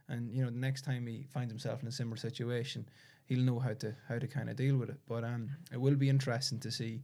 And 0.09 0.35
you 0.35 0.45
know, 0.45 0.51
the 0.51 0.59
next 0.59 0.83
time 0.83 1.07
he 1.07 1.27
finds 1.33 1.51
himself 1.51 1.83
in 1.83 1.89
a 1.89 1.93
similar 1.93 2.17
situation, 2.17 2.87
he'll 3.27 3.45
know 3.45 3.59
how 3.59 3.75
to 3.75 3.95
how 4.09 4.19
to 4.19 4.27
kind 4.27 4.51
of 4.51 4.57
deal 4.57 4.77
with 4.77 4.91
it. 4.91 5.01
But 5.09 5.25
um, 5.25 5.51
it 5.73 5.81
will 5.81 5.95
be 5.95 6.09
interesting 6.09 6.59
to 6.61 6.71
see 6.71 7.03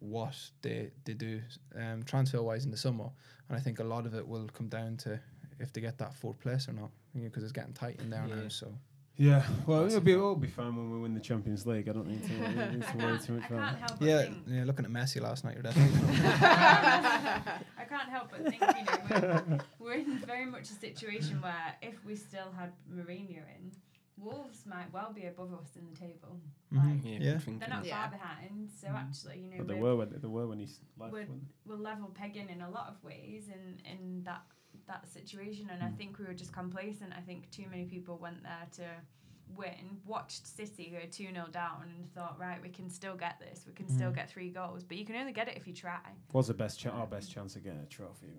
what 0.00 0.34
they 0.62 0.90
they 1.04 1.14
do 1.14 1.40
um, 1.76 2.02
transfer 2.02 2.42
wise 2.42 2.64
in 2.64 2.70
the 2.70 2.76
summer, 2.76 3.08
and 3.48 3.56
I 3.56 3.60
think 3.60 3.78
a 3.78 3.84
lot 3.84 4.06
of 4.06 4.14
it 4.14 4.26
will 4.26 4.48
come 4.52 4.68
down 4.68 4.96
to 4.98 5.20
if 5.62 5.72
they 5.72 5.80
get 5.80 5.98
that 5.98 6.14
fourth 6.14 6.38
place 6.40 6.68
or 6.68 6.72
not, 6.72 6.90
because 7.14 7.42
it's 7.42 7.52
getting 7.52 7.72
tight 7.72 8.00
in 8.00 8.10
there 8.10 8.26
now. 8.26 8.48
So 8.48 8.72
Yeah, 9.16 9.42
well, 9.66 9.84
it'll 9.86 10.00
be 10.00 10.12
it'll 10.12 10.34
be 10.36 10.48
fine 10.48 10.74
when 10.74 10.90
we 10.90 10.98
win 11.00 11.14
the 11.14 11.20
Champions 11.20 11.66
League. 11.66 11.88
I 11.88 11.92
don't 11.92 12.08
need 12.08 12.24
to, 12.24 12.72
need 12.72 12.86
to 12.86 12.96
worry 12.98 13.18
too 13.26 13.32
much 13.34 13.50
about 13.50 13.78
can't 13.78 14.02
it. 14.02 14.06
yeah, 14.06 14.28
yeah. 14.58 14.64
Looking 14.64 14.84
at 14.86 14.90
Messi 14.90 15.20
last 15.20 15.44
night, 15.44 15.54
you're 15.54 15.62
definitely. 15.70 16.18
I 17.78 17.84
can't 17.88 18.08
help 18.08 18.30
but 18.30 18.42
think, 18.48 18.60
you 18.60 18.84
know, 18.84 19.42
we're, 19.48 19.58
we're 19.78 19.92
in 19.94 20.18
very 20.26 20.46
much 20.46 20.62
a 20.70 20.74
situation 20.74 21.40
where 21.42 21.74
if 21.82 22.04
we 22.04 22.16
still 22.16 22.50
had 22.58 22.72
Mourinho 22.90 23.42
in, 23.56 23.72
Wolves 24.18 24.64
might 24.66 24.92
well 24.92 25.12
be 25.12 25.26
above 25.26 25.52
us 25.54 25.70
in 25.76 25.84
the 25.90 25.96
table. 25.98 26.38
Mhm. 26.72 26.76
Like, 26.78 27.04
Yeah, 27.04 27.18
Yeah. 27.18 27.38
I'm 27.46 27.58
they're 27.58 27.68
not 27.68 27.82
that. 27.82 27.86
Yeah. 27.88 28.02
far 28.02 28.10
behind, 28.18 28.70
so 28.80 28.88
actually, 28.88 29.40
you 29.40 29.50
know, 29.50 29.56
But 29.58 29.68
they 29.68 29.74
we're, 29.74 29.90
were 29.90 29.96
when 29.96 30.20
they 30.20 30.28
were 30.28 30.46
when 30.46 30.58
he 30.58 30.66
s- 30.66 30.80
left. 30.98 31.12
Would- 31.12 31.28
weren't 31.28 31.42
we're 31.66 31.76
level 31.76 32.10
pegging 32.14 32.48
in 32.48 32.60
a 32.60 32.70
lot 32.70 32.88
of 32.88 33.02
ways 33.02 33.48
in, 33.48 33.80
in 33.90 34.22
that 34.24 34.42
that 34.86 35.08
situation, 35.08 35.70
and 35.70 35.82
I 35.82 35.88
Mm. 35.88 35.96
think 35.96 36.18
we 36.18 36.24
were 36.24 36.34
just 36.34 36.52
complacent. 36.52 37.12
I 37.16 37.20
think 37.20 37.50
too 37.50 37.66
many 37.70 37.84
people 37.84 38.18
went 38.18 38.42
there 38.42 38.66
to 38.72 39.00
win, 39.56 40.00
watched 40.06 40.46
City 40.46 40.88
go 40.90 41.06
2 41.10 41.30
0 41.32 41.46
down, 41.48 41.82
and 41.82 42.12
thought, 42.14 42.38
right, 42.38 42.60
we 42.62 42.70
can 42.70 42.88
still 42.88 43.16
get 43.16 43.38
this, 43.38 43.66
we 43.66 43.72
can 43.72 43.88
still 43.88 44.10
Mhm. 44.10 44.14
get 44.14 44.30
three 44.30 44.50
goals, 44.50 44.82
but 44.84 44.96
you 44.96 45.04
can 45.04 45.14
only 45.16 45.32
get 45.32 45.48
it 45.48 45.56
if 45.56 45.66
you 45.66 45.74
try. 45.74 46.00
Was 46.32 46.48
the 46.48 46.54
best 46.54 46.78
cha- 46.80 46.90
our 46.90 47.06
best 47.06 47.30
chance 47.30 47.54
of 47.56 47.62
getting 47.62 47.80
a 47.80 47.86
trophy. 47.86 48.32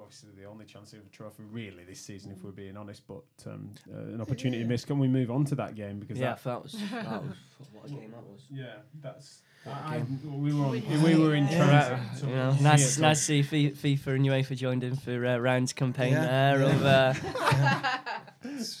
Obviously, 0.00 0.30
the 0.38 0.44
only 0.44 0.64
chance 0.64 0.92
of 0.92 1.00
a 1.00 1.02
trophy 1.10 1.42
really 1.50 1.84
this 1.84 2.00
season, 2.00 2.30
if 2.32 2.42
we're 2.44 2.50
being 2.52 2.76
honest. 2.76 3.02
But 3.06 3.22
um, 3.46 3.70
uh, 3.92 3.98
an 4.14 4.20
opportunity 4.20 4.62
Yeah. 4.62 4.68
missed. 4.68 4.86
Can 4.86 4.98
we 4.98 5.08
move 5.08 5.30
on 5.30 5.44
to 5.46 5.54
that 5.56 5.74
game 5.74 5.98
because 5.98 6.18
Yeah, 6.18 6.34
that, 6.34 6.44
that 6.44 6.62
was, 6.62 6.72
that 6.72 7.22
was 7.58 7.68
what 7.72 7.86
a 7.86 7.88
game 7.88 8.10
that 8.12 8.22
was. 8.24 8.42
yeah, 8.50 8.76
that's. 9.02 9.42
What 9.64 9.74
a 9.76 9.84
I, 9.88 9.98
game. 9.98 10.42
we 10.42 10.54
were 10.54 10.64
on, 10.66 10.70
We- 10.70 11.14
we 11.14 11.18
were 11.20 11.34
in 11.34 11.48
Yeah. 11.48 11.66
Transit. 11.96 12.20
so 12.20 12.26
you 12.26 12.32
we 12.32 12.38
know, 12.38 12.48
could 12.50 12.58
see 12.58 12.64
nice, 12.64 12.98
nice 12.98 13.26
to 13.26 13.42
see 13.44 13.70
FIFA 13.70 14.06
and 14.14 14.24
UEFA 14.26 14.56
joined 14.56 14.84
in 14.84 14.94
for 14.96 15.26
uh, 15.26 15.38
Ryan's 15.38 15.72
campaign 15.72 16.12
Yeah. 16.12 16.24
there 16.54 16.60
Yeah. 16.68 16.74
of 16.76 16.84
uh, 16.84 17.14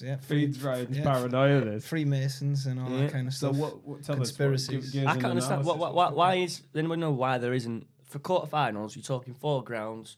yeah, 0.02 0.16
Feeds 0.16 0.62
Ryan's 0.62 0.98
yeah. 0.98 1.02
paranoia. 1.04 1.60
This. 1.64 1.86
Freemasons 1.88 2.66
and 2.66 2.78
all 2.80 2.90
Yeah. 2.90 2.98
that 3.02 3.12
kind 3.12 3.26
of 3.28 3.34
So 3.34 3.48
stuff. 3.52 3.60
what? 3.60 3.84
what 3.86 4.02
tell 4.04 4.16
Conspiracies. 4.16 4.68
Us, 4.68 4.74
what, 4.74 4.82
give, 4.82 4.92
give 4.92 5.06
I 5.08 5.12
can't 5.14 5.24
understand 5.26 5.64
what, 5.64 5.74
analysis. 5.76 5.94
what, 5.94 5.94
why, 5.94 6.10
the- 6.10 6.14
why 6.16 6.34
is 6.44 6.62
anyone 6.74 7.00
know 7.00 7.10
why 7.10 7.38
there 7.38 7.54
isn't 7.54 7.86
for 8.04 8.18
quarterfinals? 8.20 8.94
You're 8.94 9.02
talking 9.02 9.34
four 9.34 9.64
grounds, 9.64 10.16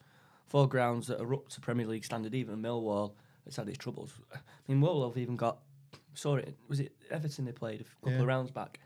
four 0.48 0.68
grounds 0.68 1.06
that 1.08 1.20
are 1.20 1.34
up 1.34 1.48
to 1.50 1.60
Premier 1.60 1.86
League 1.86 2.04
standard. 2.04 2.34
Even 2.34 2.60
Millwall 2.62 3.12
has 3.44 3.56
had 3.56 3.68
its 3.68 3.78
troubles. 3.78 4.12
I 4.34 4.38
mean, 4.66 4.80
Millwall 4.80 5.08
have 5.08 5.18
even 5.18 5.36
got. 5.36 5.58
Saw 6.14 6.36
it. 6.36 6.56
Was 6.68 6.80
it 6.80 6.92
Everton 7.10 7.44
they 7.44 7.52
played 7.52 7.80
a 7.80 7.84
couple 7.84 8.12
Yeah. 8.12 8.20
of 8.20 8.26
rounds 8.26 8.50
back, 8.50 8.80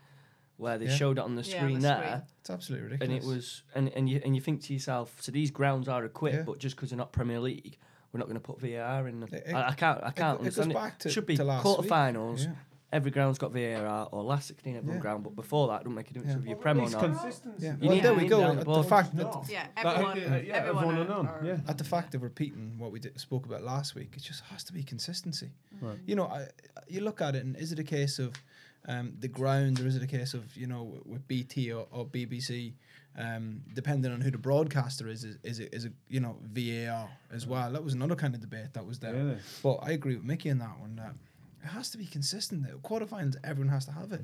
where 0.57 0.77
they 0.77 0.85
Yeah. 0.85 0.95
showed 0.95 1.17
it 1.17 1.23
on 1.23 1.35
the 1.35 1.41
Yeah, 1.41 1.55
on 1.55 1.61
screen 1.61 1.79
the 1.79 1.87
there, 1.87 1.97
screen. 1.97 2.21
It's 2.41 2.49
absolutely 2.49 2.87
ridiculous. 2.91 3.23
and 3.23 3.23
it 3.23 3.35
was 3.35 3.63
and, 3.73 3.89
and 3.89 4.09
you 4.09 4.21
and 4.23 4.35
you 4.35 4.41
think 4.41 4.61
to 4.63 4.73
yourself, 4.73 5.19
so 5.21 5.31
these 5.31 5.49
grounds 5.49 5.87
are 5.87 6.05
equipped, 6.05 6.35
Yeah. 6.35 6.43
but 6.43 6.59
just 6.59 6.75
because 6.75 6.89
they're 6.91 6.97
not 6.97 7.11
Premier 7.11 7.39
League, 7.39 7.77
we're 8.11 8.19
not 8.19 8.27
going 8.27 8.35
to 8.35 8.39
put 8.41 8.59
VAR 8.61 9.07
in 9.07 9.19
them. 9.19 9.29
It- 9.31 9.43
it- 9.47 9.53
I, 9.55 9.69
I 9.69 9.73
can't. 9.73 10.03
I 10.03 10.11
can't 10.11 10.37
go- 10.39 10.43
it 10.43 10.49
goes 10.49 10.59
understand 10.59 10.71
it. 10.71 10.75
back 10.75 10.99
to, 10.99 11.09
Should 11.09 11.25
be 11.25 11.37
to 11.37 11.43
last 11.43 11.65
week. 11.65 11.89
quarterfinals. 11.89 12.55
Yeah. 12.93 12.97
Every 12.97 13.11
ground's 13.11 13.39
got 13.39 13.51
VAR, 13.51 14.07
or 14.11 14.23
last 14.23 14.47
16 14.47 14.75
every 14.75 14.93
Yeah. 14.93 14.99
ground, 14.99 15.23
but 15.23 15.35
before 15.35 15.67
that, 15.69 15.81
it 15.81 15.83
don't 15.85 15.95
make 15.95 16.11
a 16.11 16.13
difference 16.13 16.33
Yeah. 16.35 16.39
if 16.39 16.45
you're 16.45 16.55
Well, 16.57 16.61
Prem 16.61 16.79
or 16.79 16.89
not. 16.89 16.99
consistency. 17.03 17.65
Yeah. 17.65 17.71
You 17.73 17.87
Well, 17.87 17.95
need 17.95 18.03
there 18.03 18.13
we 18.13 18.27
go. 18.27 18.43
At 18.43 18.59
the 18.65 18.73
the 18.73 18.83
fact 18.83 19.15
that 19.15 19.23
No. 19.23 19.43
Yeah, 19.49 19.67
That- 19.75 19.85
everyone. 19.85 20.17
uh, 20.17 20.21
yeah, 20.45 20.53
everyone 20.55 20.83
everyone 20.85 20.97
and 20.99 21.09
on, 21.11 21.27
are- 21.27 21.45
yeah. 21.45 21.57
at 21.67 21.77
the 21.77 21.83
fact 21.83 22.13
of 22.15 22.21
repeating 22.21 22.77
what 22.77 22.91
we 22.91 22.99
did, 22.99 23.19
spoke 23.19 23.45
about 23.45 23.63
last 23.63 23.95
week, 23.95 24.13
it 24.15 24.21
just 24.21 24.41
has 24.45 24.63
to 24.65 24.73
be 24.73 24.83
consistency. 24.83 25.51
Right. 25.81 25.99
You 26.05 26.15
know, 26.15 26.25
I, 26.27 26.47
you 26.87 27.01
look 27.01 27.19
at 27.21 27.35
it, 27.35 27.43
and 27.43 27.55
is 27.57 27.71
it 27.71 27.79
a 27.79 27.83
case 27.83 28.19
of 28.19 28.33
um, 28.85 29.15
the 29.19 29.29
ground, 29.29 29.79
or 29.79 29.87
is 29.87 29.95
it 29.95 30.03
a 30.03 30.07
case 30.07 30.33
of 30.33 30.55
you 30.57 30.67
know 30.67 31.01
with 31.05 31.25
BT 31.27 31.71
or, 31.71 31.87
or 31.91 32.05
BBC, 32.05 32.73
um, 33.17 33.63
depending 33.73 34.11
on 34.11 34.19
who 34.19 34.29
the 34.29 34.37
broadcaster 34.37 35.07
is, 35.07 35.23
is 35.23 35.37
is 35.43 35.59
it 35.59 35.73
is 35.73 35.85
it 35.85 35.93
you 36.09 36.19
know 36.19 36.37
VAR 36.41 37.09
as 37.31 37.47
well? 37.47 37.71
That 37.71 37.81
was 37.83 37.93
another 37.93 38.15
kind 38.15 38.35
of 38.35 38.41
debate 38.41 38.73
that 38.73 38.85
was 38.85 38.99
there. 38.99 39.13
Really? 39.13 39.37
But 39.63 39.75
I 39.83 39.91
agree 39.91 40.15
with 40.17 40.25
Mickey 40.25 40.51
on 40.51 40.57
that 40.59 40.77
one. 40.81 40.97
That 40.97 41.15
it 41.63 41.67
has 41.67 41.89
to 41.91 41.97
be 41.97 42.05
consistent. 42.05 42.63
The 42.63 42.73
quarterfinals, 42.79 43.35
everyone 43.43 43.71
has 43.73 43.85
to 43.85 43.91
have 43.91 44.11
it 44.11 44.21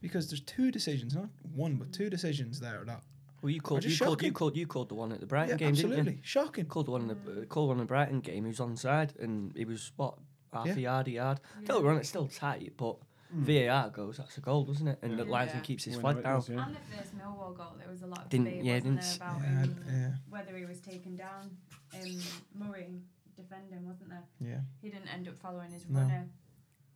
because 0.00 0.28
there's 0.30 0.40
two 0.40 0.70
decisions, 0.70 1.14
not 1.14 1.28
one, 1.54 1.76
but 1.76 1.92
two 1.92 2.08
decisions 2.10 2.58
there 2.60 2.82
that 2.86 3.02
Well, 3.42 3.50
you 3.50 3.60
called, 3.60 3.84
you 3.84 3.90
just 3.90 4.02
called, 4.02 4.22
you 4.22 4.32
called, 4.32 4.56
you 4.56 4.66
called 4.66 4.88
the 4.88 4.94
one 4.94 5.12
at 5.12 5.20
the 5.20 5.26
Brighton 5.26 5.50
yeah, 5.50 5.56
game, 5.56 5.74
didn't 5.74 5.90
absolutely 5.92 6.12
you? 6.14 6.18
shocking. 6.22 6.64
Called 6.66 6.86
the 6.86 6.90
one 6.92 7.02
in 7.02 7.08
the 7.08 7.42
uh, 7.42 7.44
called 7.46 7.68
one 7.68 7.76
in 7.78 7.84
the 7.84 7.86
Brighton 7.88 8.20
game. 8.20 8.44
He 8.44 8.48
was 8.48 8.58
onside, 8.58 9.18
and 9.18 9.52
he 9.56 9.64
was 9.64 9.92
what 9.96 10.14
half 10.52 10.66
Yeah. 10.66 10.74
a 10.74 10.80
yard, 10.80 11.08
a 11.08 11.10
yard. 11.12 11.40
Yeah. 11.60 11.66
Don't 11.68 11.82
get 11.84 11.92
me 11.92 11.96
it's 11.98 12.08
still 12.08 12.26
tight, 12.28 12.72
but 12.76 12.96
Mm. 13.32 13.44
VAR 13.44 13.90
goes, 13.90 14.16
that's 14.16 14.36
a 14.38 14.40
goal, 14.40 14.64
doesn't 14.64 14.88
it? 14.88 14.98
And 15.02 15.16
the 15.16 15.24
linesman 15.24 15.58
Yeah. 15.58 15.62
keeps 15.62 15.84
his 15.84 15.94
We 15.94 16.00
flag 16.00 16.16
down. 16.24 16.34
does, 16.40 16.48
yeah. 16.48 16.66
And 16.66 16.74
the 16.74 16.80
first 16.96 17.16
Millwall 17.16 17.56
goal, 17.56 17.76
there 17.78 17.88
was 17.88 18.02
a 18.02 18.06
lot 18.08 18.24
of 18.24 18.28
Didn't- 18.28 18.46
debate, 18.46 18.64
yeah, 18.64 18.74
wasn't 18.74 19.00
didn't 19.00 19.18
there, 19.20 19.28
about 19.28 19.42
Yeah, 19.86 19.92
yeah, 20.00 20.14
whether 20.28 20.56
he 20.56 20.64
was 20.64 20.80
taken 20.80 21.14
down. 21.14 21.56
Um, 21.94 22.20
Murray 22.56 22.88
defending, 23.36 23.86
wasn't 23.86 24.08
there? 24.10 24.24
yeah. 24.40 24.60
He 24.82 24.90
didn't 24.90 25.06
end 25.14 25.28
up 25.28 25.38
following 25.38 25.70
his 25.70 25.88
No. 25.88 26.00
runner. 26.00 26.28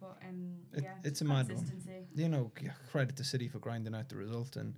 But 0.01 0.19
um, 0.29 0.57
It- 0.73 0.83
yeah, 0.85 0.95
it's 1.05 1.21
a 1.21 1.25
mad 1.25 1.51
one. 1.53 1.67
you 2.15 2.29
know, 2.29 2.51
credit 2.91 3.17
to 3.17 3.25
City 3.25 3.49
for 3.49 3.59
grinding 3.59 3.95
out 3.95 4.09
the 4.09 4.17
result. 4.17 4.57
And 4.57 4.75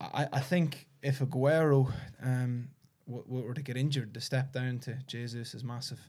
I, 0.00 0.26
I 0.32 0.40
think 0.40 0.88
if 1.02 1.20
Aguero 1.20 1.92
um, 2.22 2.68
w- 3.06 3.24
w- 3.24 3.46
were 3.46 3.54
to 3.54 3.62
get 3.62 3.76
injured, 3.76 4.14
the 4.14 4.20
step 4.20 4.52
down 4.52 4.78
to 4.80 4.98
Jesus 5.06 5.54
is 5.54 5.62
massive. 5.64 6.00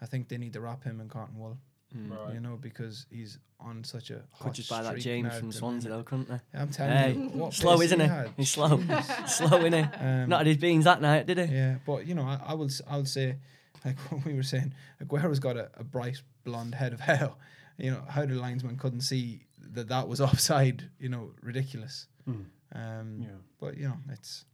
I 0.00 0.06
think 0.06 0.28
they 0.28 0.38
need 0.38 0.54
to 0.54 0.60
wrap 0.60 0.82
him 0.84 1.00
in 1.00 1.08
cotton 1.08 1.38
wool, 1.38 1.58
Mm. 1.96 2.10
Right. 2.10 2.32
you 2.34 2.40
know, 2.40 2.56
because 2.56 3.04
he's 3.10 3.36
on 3.60 3.84
such 3.84 4.10
a 4.10 4.22
hot 4.32 4.44
Could 4.46 4.54
just 4.54 4.70
buy 4.70 4.82
that 4.82 4.96
James 4.98 5.36
from 5.38 5.52
Swansea, 5.52 5.90
though, 5.90 6.02
couldn't 6.02 6.26
they? 6.26 6.40
I'm 6.54 6.70
telling 6.70 6.96
Hey, 6.96 7.12
you, 7.12 7.28
what 7.38 7.52
slow, 7.52 7.78
isn't 7.82 8.00
he? 8.00 8.06
had. 8.06 8.30
He's 8.34 8.50
slow. 8.50 8.82
Slow, 9.26 9.58
isn't 9.58 9.72
he? 9.74 9.80
Um, 10.02 10.28
Not 10.30 10.38
had 10.38 10.46
his 10.46 10.56
beans 10.56 10.86
that 10.86 11.02
night, 11.02 11.26
did 11.26 11.36
he? 11.36 11.54
Yeah, 11.54 11.76
but 11.84 12.06
you 12.06 12.14
know, 12.14 12.22
I, 12.22 12.40
I 12.46 12.54
will 12.54 12.64
s- 12.64 12.80
I 12.88 12.96
will 12.96 13.04
say, 13.04 13.36
like 13.84 13.98
what 14.10 14.24
we 14.24 14.34
were 14.34 14.42
saying, 14.42 14.74
Aguero's 15.00 15.38
got 15.38 15.56
a, 15.56 15.70
a 15.76 15.84
bright 15.84 16.20
blonde 16.44 16.74
head 16.74 16.92
of 16.92 17.00
hair. 17.00 17.30
You 17.78 17.90
know 17.92 18.02
how 18.08 18.24
the 18.26 18.34
linesman 18.34 18.76
couldn't 18.76 19.00
see 19.00 19.46
that 19.72 19.88
that 19.88 20.08
was 20.08 20.20
offside. 20.28 20.90
You 20.98 21.08
know, 21.08 21.30
ridiculous. 21.42 22.06
Mm. 22.28 22.44
Um, 22.74 23.18
Yeah. 23.20 23.28
But 23.60 23.76
you 23.76 23.88
know, 23.88 23.96
it's 24.10 24.44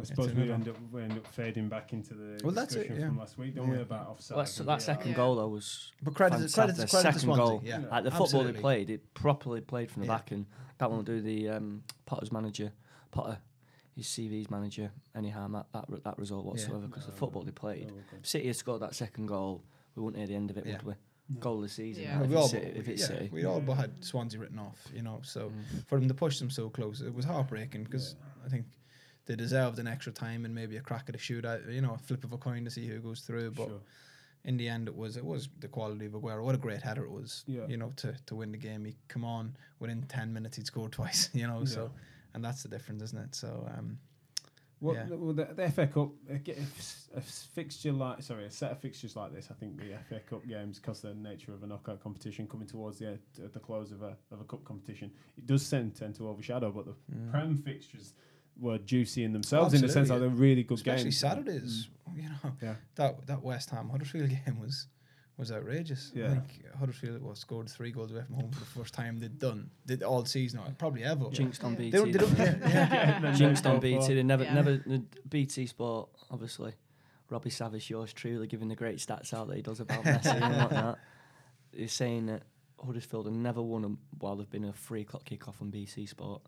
I 0.00 0.04
suppose 0.04 0.28
we 0.32 0.44
another- 0.44 0.54
end 0.54 0.68
up 0.68 0.76
we 0.92 1.02
end 1.02 1.12
up 1.12 1.26
fading 1.26 1.68
back 1.68 1.92
into 1.92 2.14
the 2.14 2.40
Well, 2.42 2.52
that's 2.54 2.74
it, 2.74 2.78
discussion 2.78 3.00
yeah. 3.02 3.08
from 3.08 3.18
last 3.18 3.36
week, 3.36 3.54
don't 3.54 3.68
we? 3.68 3.76
About 3.78 4.08
offside. 4.08 4.36
Well, 4.36 4.44
that's, 4.44 4.56
that 4.56 4.64
VAR. 4.64 4.80
second 4.80 5.10
Yeah. 5.10 5.16
goal, 5.16 5.36
though, 5.36 5.48
was 5.48 5.92
but 6.02 6.14
credit 6.14 6.36
to, 6.36 6.52
credit 6.54 6.76
Fantastic. 6.76 6.90
credit 6.90 7.06
to 7.12 7.18
Second 7.18 7.20
Swansea. 7.20 7.44
goal. 7.44 7.62
Yeah, 7.64 7.78
like 7.90 8.04
the 8.04 8.10
football 8.10 8.44
they 8.44 8.52
played. 8.52 8.88
It 8.88 9.12
properly 9.14 9.60
played 9.60 9.90
from 9.90 10.02
the 10.02 10.06
Yeah. 10.08 10.16
back, 10.16 10.30
and 10.30 10.46
that 10.78 10.88
one 10.88 10.98
will 10.98 11.04
do 11.04 11.20
the 11.20 11.50
um, 11.50 11.82
Potter's 12.06 12.32
manager, 12.32 12.72
Potter, 13.10 13.38
his 13.96 14.06
CV's 14.06 14.50
manager, 14.50 14.90
any 15.16 15.30
harm 15.30 15.52
that 15.52 15.66
that, 15.72 16.04
that 16.04 16.18
result 16.18 16.44
whatsoever 16.46 16.86
because 16.86 17.06
the 17.06 17.12
No, 17.12 17.18
football 17.18 17.42
they 17.42 17.50
played. 17.50 17.86
okay. 17.88 18.18
If 18.20 18.26
City 18.26 18.46
had 18.46 18.56
scored 18.56 18.82
that 18.82 18.94
second 18.94 19.26
goal, 19.26 19.62
we 19.94 20.02
wouldn't 20.02 20.18
hear 20.18 20.26
the 20.28 20.34
end 20.36 20.50
of 20.50 20.56
it, 20.58 20.66
Yeah. 20.66 20.74
would 20.78 20.82
we? 20.86 20.94
No. 21.32 21.40
Goal 21.40 21.56
of 21.56 21.62
the 21.62 21.68
season. 21.68 22.02
Yeah. 22.04 22.18
that, 22.18 22.28
we 22.28 22.34
all, 22.34 22.42
it's 22.44 22.50
City. 22.52 22.66
If 22.78 22.88
it's 22.88 23.00
yeah, 23.02 23.06
City. 23.08 23.30
we 23.32 23.44
all 23.44 23.60
but 23.60 23.74
had 23.74 24.04
Swansea 24.04 24.40
written 24.40 24.58
off, 24.58 24.80
you 24.94 25.02
know. 25.02 25.20
So 25.22 25.50
Mm. 25.50 25.86
for 25.86 25.98
them 25.98 26.08
to 26.08 26.14
push 26.14 26.38
them 26.38 26.50
so 26.50 26.68
close, 26.70 27.00
it 27.00 27.14
was 27.14 27.24
heartbreaking 27.24 27.84
because 27.84 28.16
I 28.44 28.48
think 28.48 28.66
they 29.26 29.36
deserved 29.36 29.78
an 29.78 29.86
extra 29.86 30.12
time 30.12 30.44
and 30.44 30.54
maybe 30.54 30.76
a 30.76 30.80
crack 30.80 31.08
at 31.08 31.14
a 31.14 31.18
shootout, 31.18 31.72
you 31.72 31.80
know, 31.82 31.94
a 31.94 31.98
flip 31.98 32.24
of 32.24 32.32
a 32.32 32.38
coin 32.38 32.64
to 32.64 32.70
see 32.70 32.86
who 32.88 32.98
goes 33.00 33.20
through. 33.20 33.52
But 33.52 33.68
Sure. 33.68 33.80
in 34.44 34.56
the 34.56 34.68
end, 34.68 34.88
it 34.88 34.96
was 34.96 35.16
it 35.16 35.24
was 35.24 35.48
the 35.60 35.68
quality 35.68 36.06
of 36.06 36.12
Aguero. 36.12 36.42
What 36.42 36.54
a 36.56 36.58
great 36.58 36.82
header 36.82 37.04
it 37.04 37.10
was, 37.10 37.44
Yeah. 37.46 37.66
you 37.68 37.76
know, 37.76 37.92
to, 37.96 38.14
to 38.26 38.34
win 38.34 38.50
the 38.50 38.58
game. 38.58 38.84
He 38.84 38.96
come 39.06 39.24
on 39.24 39.56
within 39.78 40.02
ten 40.08 40.32
minutes, 40.32 40.56
he'd 40.56 40.66
scored 40.66 40.90
twice, 40.92 41.28
you 41.34 41.46
know. 41.46 41.64
So 41.64 41.92
and 42.34 42.44
that's 42.44 42.62
the 42.62 42.68
difference, 42.68 43.02
isn't 43.02 43.18
it? 43.18 43.34
So 43.34 43.68
um, 43.76 43.98
What, 44.78 44.96
Yeah. 44.96 45.06
well, 45.10 45.34
the, 45.34 45.44
the 45.54 45.70
FA 45.70 45.86
Cup, 45.86 46.10
a 47.14 47.20
fixture 47.20 47.92
like, 47.92 48.22
sorry, 48.22 48.46
a 48.46 48.50
set 48.50 48.72
of 48.72 48.78
fixtures 48.80 49.14
like 49.14 49.30
this, 49.34 49.48
I 49.50 49.54
think 49.54 49.76
the 49.76 49.98
FA 50.08 50.20
Cup 50.20 50.46
games, 50.46 50.78
because 50.78 51.02
the 51.02 51.12
nature 51.14 51.52
of 51.52 51.62
a 51.62 51.66
knockout 51.66 52.02
competition 52.02 52.46
coming 52.46 52.66
towards 52.66 52.98
the 52.98 53.18
at 53.44 53.52
the 53.52 53.60
close 53.60 53.92
of 53.92 54.02
a 54.02 54.16
of 54.32 54.40
a 54.40 54.44
cup 54.44 54.64
competition, 54.64 55.10
it 55.36 55.46
does 55.46 55.68
tend, 55.68 55.94
tend 55.96 56.14
to 56.16 56.28
overshadow. 56.28 56.70
But 56.70 56.86
the 56.86 56.94
mm. 57.14 57.30
Prem 57.30 57.56
fixtures 57.58 58.14
were 58.58 58.78
juicy 58.78 59.24
in 59.24 59.32
themselves, 59.32 59.74
in 59.74 59.82
the 59.82 59.88
sense 59.88 60.08
that 60.08 60.14
Absolutely, 60.14 60.28
they're 60.28 60.48
really 60.48 60.62
good 60.62 60.78
especially 60.78 61.04
games. 61.04 61.16
Especially 61.16 61.44
Saturdays, 61.44 61.88
you 62.16 62.22
know, 62.22 62.52
Yeah. 62.62 62.74
that 62.94 63.26
that 63.26 63.42
West 63.42 63.68
Ham 63.70 63.90
Huddersfield 63.90 64.30
game 64.46 64.58
was 64.60 64.86
was 65.40 65.50
outrageous. 65.50 66.12
Yeah. 66.14 66.26
I 66.26 66.28
think 66.30 66.62
Huddersfield 66.78 67.22
was 67.22 67.38
scored 67.40 67.68
three 67.68 67.90
goals 67.90 68.12
away 68.12 68.22
from 68.26 68.36
home 68.36 68.50
for 68.52 68.60
the 68.60 68.66
first 68.66 68.94
time 68.94 69.18
they'd 69.18 69.38
done 69.38 69.70
did 69.86 70.02
all 70.02 70.24
season, 70.24 70.60
or 70.60 70.66
probably 70.78 71.02
ever. 71.02 71.30
Jinxed 71.30 71.64
on 71.64 71.74
BT. 71.74 71.90
They 71.90 71.98
don't, 71.98 72.12
they 72.12 72.18
don't, 72.18 72.36
didn't 72.36 72.60
yeah, 72.70 72.88
yeah. 72.92 73.26
And 73.26 73.36
Jinxed 73.36 73.66
on 73.66 73.80
BT. 73.80 74.14
They 74.14 74.22
never, 74.22 74.44
Yeah. 74.44 74.54
never. 74.54 74.80
BT 75.28 75.66
Sport, 75.66 76.10
obviously. 76.30 76.74
Robbie 77.30 77.50
Savage, 77.50 77.88
yours 77.90 78.12
truly, 78.12 78.46
giving 78.46 78.68
the 78.68 78.74
great 78.76 78.98
stats 78.98 79.32
out 79.32 79.48
that 79.48 79.56
he 79.56 79.62
does 79.62 79.80
about 79.80 80.04
Messi 80.04 80.40
and 80.42 80.56
whatnot. 80.62 80.98
He's 81.72 81.92
saying 81.92 82.26
that 82.26 82.42
Huddersfield 82.84 83.26
have 83.26 83.34
never 83.34 83.62
won 83.62 83.84
'em 83.84 83.98
while 84.18 84.36
they've 84.36 84.50
been 84.50 84.64
a 84.64 84.72
three 84.72 85.02
o'clock 85.02 85.24
kickoff 85.24 85.60
on 85.60 85.70
BT 85.70 86.06
Sport, 86.06 86.42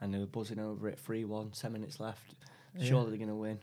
and 0.00 0.12
they 0.12 0.18
were 0.18 0.26
buzzing 0.26 0.58
over 0.58 0.88
it 0.88 0.98
3 0.98 1.24
1, 1.24 1.50
10 1.50 1.72
minutes 1.72 2.00
left. 2.00 2.34
Yeah. 2.76 2.84
Surely 2.86 3.08
they're 3.10 3.18
going 3.18 3.28
to 3.28 3.34
win. 3.34 3.58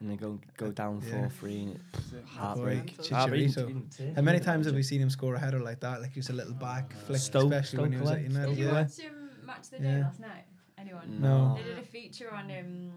And 0.00 0.10
they 0.10 0.16
go 0.16 0.38
go 0.56 0.70
down 0.70 1.02
Yeah. 1.04 1.22
4 1.22 1.28
3, 1.30 1.60
and 1.62 1.80
it's 1.92 2.30
heartbreak. 2.30 2.96
Chicharito. 2.98 3.10
Heartbreak. 3.14 3.46
Chicharito. 3.50 4.14
How 4.16 4.22
many 4.22 4.38
times 4.40 4.66
have 4.66 4.74
we 4.76 4.82
seen 4.84 5.00
him 5.00 5.10
score 5.10 5.34
a 5.34 5.38
header 5.40 5.58
like 5.60 5.80
that? 5.80 6.00
Like 6.00 6.12
just 6.14 6.30
a 6.30 6.32
little 6.32 6.54
back 6.54 6.92
flick, 7.06 7.20
Stoke- 7.20 7.44
especially 7.52 7.80
when 7.80 7.92
he 7.92 7.98
was 7.98 8.08
Stoke 8.08 8.18
at 8.18 8.24
United. 8.30 8.48
Did 8.50 8.58
you 8.58 8.66
Yeah. 8.66 8.72
watch 8.74 9.00
um, 9.00 9.30
Match 9.44 9.70
the 9.70 9.78
Day 9.80 9.84
Yeah. 9.84 9.98
last 10.04 10.20
night? 10.20 10.44
Anyone? 10.78 11.20
No. 11.20 11.56
They 11.58 11.64
did 11.70 11.78
a 11.78 11.82
feature 11.82 12.32
on 12.32 12.44
um, 12.50 12.92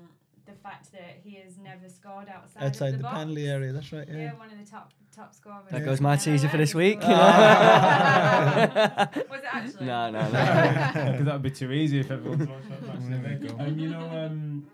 the 0.46 0.54
fact 0.62 0.92
that 0.92 1.18
he 1.24 1.36
has 1.44 1.58
never 1.58 1.90
scored 1.90 2.30
outside, 2.30 2.64
Outside 2.64 2.86
of 2.88 2.92
the, 2.94 2.98
the, 2.98 3.04
box. 3.04 3.16
penalty 3.18 3.48
area, 3.50 3.74
that's 3.74 3.92
right. 3.92 4.08
Yeah. 4.08 4.18
Yeah. 4.18 4.34
one 4.34 4.52
of 4.52 4.60
the 4.64 4.70
top 4.70 4.94
top 5.16 5.34
scorers. 5.34 5.64
There 5.72 5.84
goes 5.84 6.00
my 6.00 6.12
Never 6.12 6.24
teaser 6.24 6.50
for 6.50 6.58
this 6.58 6.76
week. 6.76 7.02
you 7.02 7.08
Ah. 7.12 9.10
Was 9.30 9.40
it 9.40 9.46
actually? 9.52 9.86
no, 9.92 10.10
no, 10.12 10.20
no. 10.22 10.30
Because 11.12 11.26
that 11.26 11.34
would 11.34 11.42
be 11.42 11.52
too 11.52 11.72
easy 11.72 12.00
if 12.02 12.12
everyone's 12.12 12.48
watched 12.48 12.70
that 12.70 12.82
match. 12.84 13.00
There 13.10 13.18
today. 13.40 13.40
we 13.42 13.48
go. 13.48 13.64
Um, 13.64 13.80
you 13.80 13.90
know, 13.90 14.00
um, 14.26 14.68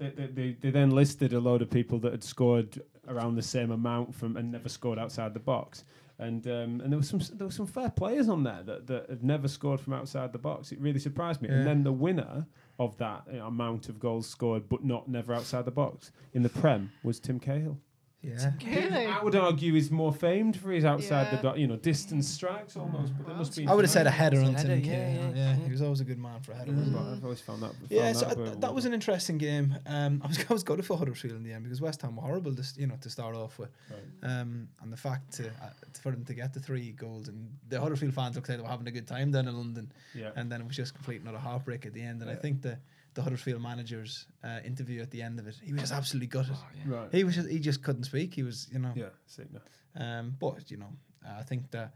they, 0.00 0.26
they, 0.26 0.56
they, 0.60 0.70
then 0.70 0.90
listed 0.90 1.32
a 1.32 1.40
load 1.40 1.62
of 1.62 1.70
people 1.70 1.98
that 2.00 2.12
had 2.12 2.24
scored 2.24 2.80
around 3.06 3.36
the 3.36 3.42
same 3.42 3.70
amount 3.70 4.14
from 4.14 4.36
and 4.36 4.50
never 4.50 4.68
scored 4.68 4.98
outside 4.98 5.34
the 5.34 5.40
box. 5.40 5.84
And 6.18 6.46
um, 6.46 6.80
and 6.82 6.92
there 6.92 6.98
was 6.98 7.08
some 7.08 7.20
there 7.34 7.46
were 7.46 7.52
some 7.52 7.66
fair 7.66 7.90
players 7.90 8.28
on 8.28 8.42
there 8.42 8.62
that, 8.64 8.86
that 8.88 9.08
had 9.08 9.24
never 9.24 9.48
scored 9.48 9.80
from 9.80 9.94
outside 9.94 10.32
the 10.32 10.38
box. 10.38 10.70
It 10.70 10.78
really 10.80 10.98
surprised 10.98 11.40
me. 11.40 11.48
Yeah. 11.48 11.56
And 11.56 11.66
then 11.66 11.82
the 11.82 11.92
winner 11.92 12.46
of 12.78 12.96
that 12.98 13.32
know, 13.32 13.46
amount 13.46 13.88
of 13.88 13.98
goals 13.98 14.28
scored, 14.28 14.68
but 14.68 14.84
not 14.84 15.08
never 15.08 15.32
outside 15.32 15.64
the 15.64 15.70
box 15.70 16.12
in 16.34 16.42
the 16.42 16.48
Prem 16.48 16.90
was 17.02 17.20
Tim 17.20 17.40
Cahill. 17.40 17.78
Yeah. 18.22 18.52
Really? 18.62 19.06
I 19.06 19.22
would 19.22 19.34
argue 19.34 19.72
he's 19.72 19.90
more 19.90 20.12
famed 20.12 20.54
for 20.58 20.70
his 20.70 20.84
outside 20.84 21.30
the 21.30 21.36
Yeah. 21.46 21.54
do- 21.54 21.60
you 21.60 21.66
know 21.66 21.76
distance 21.76 22.28
strikes 22.28 22.76
almost, 22.76 23.16
but 23.16 23.26
there 23.26 23.34
must 23.34 23.56
be. 23.56 23.66
I 23.66 23.72
would 23.72 23.84
have 23.84 23.90
said 23.90 24.06
a 24.06 24.10
header 24.10 24.40
on 24.42 24.52
Header, 24.52 24.68
Tim 24.76 24.80
yeah, 24.84 24.94
Cahill. 24.94 25.20
yeah, 25.22 25.30
Yeah, 25.30 25.56
yeah. 25.56 25.64
he 25.64 25.70
was 25.70 25.80
always 25.80 26.00
a 26.00 26.04
good 26.04 26.18
man 26.18 26.38
for 26.42 26.52
a 26.52 26.56
header. 26.56 26.72
I've 26.72 26.76
Mm. 26.78 27.16
I've 27.16 27.24
always 27.24 27.40
found 27.40 27.62
that. 27.62 27.72
Yeah, 27.88 28.04
found 28.12 28.16
so 28.18 28.26
that, 28.26 28.38
uh, 28.38 28.44
but- 28.50 28.60
that 28.60 28.74
was 28.74 28.84
an 28.84 28.92
interesting 28.92 29.38
game. 29.38 29.74
Um, 29.86 30.20
I 30.22 30.26
was 30.28 30.38
I 30.50 30.52
was 30.52 30.62
gutted 30.62 30.84
for 30.84 30.98
Huddersfield 30.98 31.34
in 31.34 31.42
the 31.44 31.52
end 31.54 31.64
because 31.64 31.80
West 31.80 32.02
Ham 32.02 32.16
were 32.16 32.22
horrible, 32.22 32.54
to, 32.54 32.62
you 32.76 32.86
know, 32.86 32.96
to 33.00 33.08
start 33.08 33.34
off 33.34 33.58
with. 33.58 33.70
Right. 33.90 34.30
Um, 34.40 34.68
and 34.82 34.92
the 34.92 34.98
fact 34.98 35.32
to, 35.36 35.48
uh, 35.48 35.70
for 36.02 36.10
them 36.12 36.24
to 36.26 36.34
get 36.34 36.52
the 36.52 36.60
three 36.60 36.92
goals 36.92 37.28
and 37.28 37.48
the 37.70 37.80
Huddersfield 37.80 38.12
fans 38.12 38.36
looked 38.36 38.50
like 38.50 38.58
they 38.58 38.62
were 38.62 38.68
having 38.68 38.86
a 38.86 38.90
good 38.92 39.06
time 39.06 39.30
down 39.30 39.48
in 39.48 39.56
London, 39.56 39.90
Yeah. 40.14 40.30
and 40.36 40.52
then 40.52 40.60
it 40.60 40.66
was 40.66 40.76
just 40.76 40.92
complete 40.94 41.22
another 41.22 41.38
heartbreak 41.38 41.86
at 41.86 41.94
the 41.94 42.02
end. 42.02 42.20
And 42.20 42.30
I 42.30 42.34
think 42.34 42.60
the 42.60 42.78
the 43.14 43.22
Huddersfield 43.22 43.62
manager's 43.62 44.26
uh, 44.44 44.60
interview 44.64 45.02
at 45.02 45.10
the 45.10 45.22
end 45.22 45.38
of 45.38 45.46
it, 45.46 45.56
he 45.62 45.72
was 45.72 45.82
just 45.82 45.92
absolutely 45.92 46.28
gutted. 46.28 46.56
Right. 46.86 47.08
He 47.12 47.24
was 47.24 47.34
just 47.34 47.48
he 47.48 47.58
just 47.58 47.82
couldn't 47.82 48.04
speak. 48.04 48.34
He 48.34 48.42
was 48.42 48.68
you 48.72 48.78
know. 48.78 48.92
Yeah. 48.94 49.10
Sick, 49.26 49.48
no. 49.52 49.60
Um, 49.96 50.36
but 50.38 50.70
you 50.70 50.76
know, 50.76 50.92
I 51.26 51.42
think 51.42 51.70
that 51.72 51.94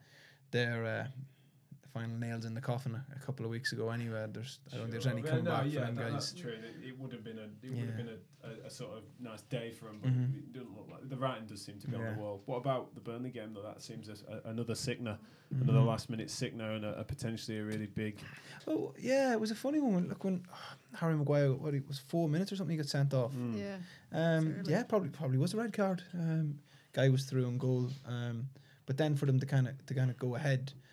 their 0.50 0.85
uh, 0.85 1.06
final 1.94 2.16
nails 2.18 2.44
in 2.44 2.54
the 2.54 2.60
coffin 2.60 2.94
a, 2.96 3.04
a 3.16 3.18
couple 3.24 3.46
of 3.46 3.50
weeks 3.52 3.72
ago. 3.72 3.88
Anyway, 3.90 4.26
there's 4.32 4.58
I 4.72 4.76
don't 4.76 4.80
think 4.80 4.92
there's 4.92 5.06
any 5.06 5.22
Yeah, 5.22 5.28
coming 5.28 5.44
no, 5.44 5.50
back 5.52 5.64
yeah, 5.66 5.80
for 5.80 5.86
them 5.86 5.94
that- 5.94 6.02
guys. 6.02 6.12
That's 6.12 6.32
true. 6.40 6.50
It, 6.50 6.88
it 6.88 6.98
would 6.98 7.12
have 7.12 7.22
been 7.24 7.38
a 7.38 7.48
it 7.66 7.70
would 7.70 7.86
have 7.86 7.96
been 7.96 8.08
a, 8.08 8.46
a, 8.48 8.66
a 8.66 8.70
sort 8.70 8.98
of 8.98 9.04
nice 9.20 9.42
day 9.42 9.70
for 9.70 9.84
them, 9.86 10.00
but 10.02 10.10
Mhm. 10.10 10.38
it 10.38 10.52
doesn't 10.52 10.76
look 10.76 10.88
like 10.90 11.08
the 11.08 11.16
writing 11.16 11.46
does 11.46 11.62
seem 11.64 11.78
to 11.80 11.88
be 11.88 11.96
on 11.96 12.04
the 12.04 12.20
wall. 12.20 12.42
What 12.46 12.56
about 12.56 12.94
the 12.96 13.00
Burnley 13.00 13.30
game 13.30 13.54
though? 13.54 13.62
That 13.62 13.80
seems 13.80 14.08
a, 14.08 14.16
a, 14.44 14.50
another 14.50 14.74
sickener, 14.74 15.18
another 15.52 15.78
Mhm. 15.78 15.86
last 15.86 16.10
minute 16.10 16.30
sickener, 16.30 16.72
and 16.72 16.84
a, 16.84 16.98
a 16.98 17.04
potentially 17.04 17.58
a 17.58 17.64
really 17.64 17.86
big. 17.86 18.18
Oh 18.66 18.92
yeah, 18.98 19.32
it 19.32 19.40
was 19.40 19.52
a 19.52 19.54
funny 19.54 19.80
one. 19.80 20.08
Look 20.08 20.24
when 20.24 20.42
Harry 20.94 21.14
Maguire, 21.16 21.52
what 21.54 21.74
it 21.74 21.86
was 21.86 21.98
four 22.00 22.28
minutes 22.28 22.50
or 22.52 22.56
something, 22.56 22.72
he 22.76 22.82
got 22.82 22.88
sent 22.90 23.14
off. 23.14 23.32
Mm. 23.32 23.56
Yeah. 23.58 23.76
Um, 24.12 24.62
yeah, 24.66 24.82
probably 24.82 25.10
probably 25.10 25.38
was 25.38 25.54
a 25.54 25.58
red 25.58 25.72
card. 25.72 26.02
Um, 26.14 26.58
guy 26.92 27.08
was 27.08 27.24
through 27.24 27.46
on 27.46 27.56
goal. 27.58 27.88
Um, 28.06 28.48
but 28.86 28.96
then 28.98 29.16
for 29.16 29.24
them 29.26 29.40
to 29.40 29.46
kind 29.46 29.66
of 29.68 29.86
to 29.86 29.94
kind 29.94 30.10
of 30.10 30.18
go 30.18 30.34
ahead, 30.34 30.72
a 30.74 30.84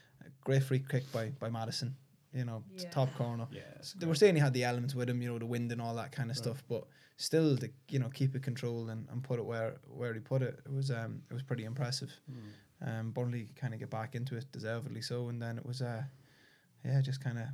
great 0.42 0.64
free 0.64 0.80
kick 0.80 1.04
by 1.12 1.30
by 1.40 1.50
Maddison. 1.50 1.96
You 2.34 2.46
know, 2.46 2.64
Yeah. 2.78 2.90
top 2.92 3.14
corner. 3.16 3.48
Yeah, 3.52 3.62
They 3.98 4.06
were 4.08 4.16
saying 4.16 4.36
he 4.36 4.42
had 4.42 4.54
the 4.54 4.64
elements 4.64 4.96
with 4.96 5.10
him, 5.10 5.22
you 5.22 5.28
know, 5.28 5.38
the 5.38 5.46
wind 5.46 5.70
and 5.74 5.82
all 5.82 5.96
that 5.96 6.14
kind 6.14 6.32
of 6.32 6.38
Right. 6.38 6.44
stuff. 6.44 6.64
But 6.70 6.88
still, 7.18 7.58
to 7.58 7.70
you 7.90 8.00
know, 8.00 8.10
keep 8.10 8.36
it 8.36 8.42
controlled 8.42 8.90
and, 8.90 9.06
and 9.10 9.22
put 9.22 9.38
it 9.40 9.46
where 9.46 9.80
where 9.88 10.14
he 10.14 10.22
put 10.22 10.42
it, 10.42 10.60
it 10.66 10.72
was 10.72 10.92
um 10.92 11.24
it 11.30 11.34
was 11.34 11.44
pretty 11.44 11.66
impressive. 11.66 12.12
Mm. 12.30 12.52
Um, 12.88 13.12
Burnley 13.12 13.50
kind 13.56 13.74
of 13.74 13.80
get 13.80 13.90
back 13.90 14.16
into 14.16 14.38
it, 14.38 14.50
deservedly 14.52 15.02
so, 15.02 15.28
and 15.30 15.42
then 15.42 15.58
it 15.58 15.66
was 15.66 15.82
uh, 15.82 16.04
yeah, 16.86 17.02
just 17.02 17.22
kind 17.22 17.38
of 17.38 17.48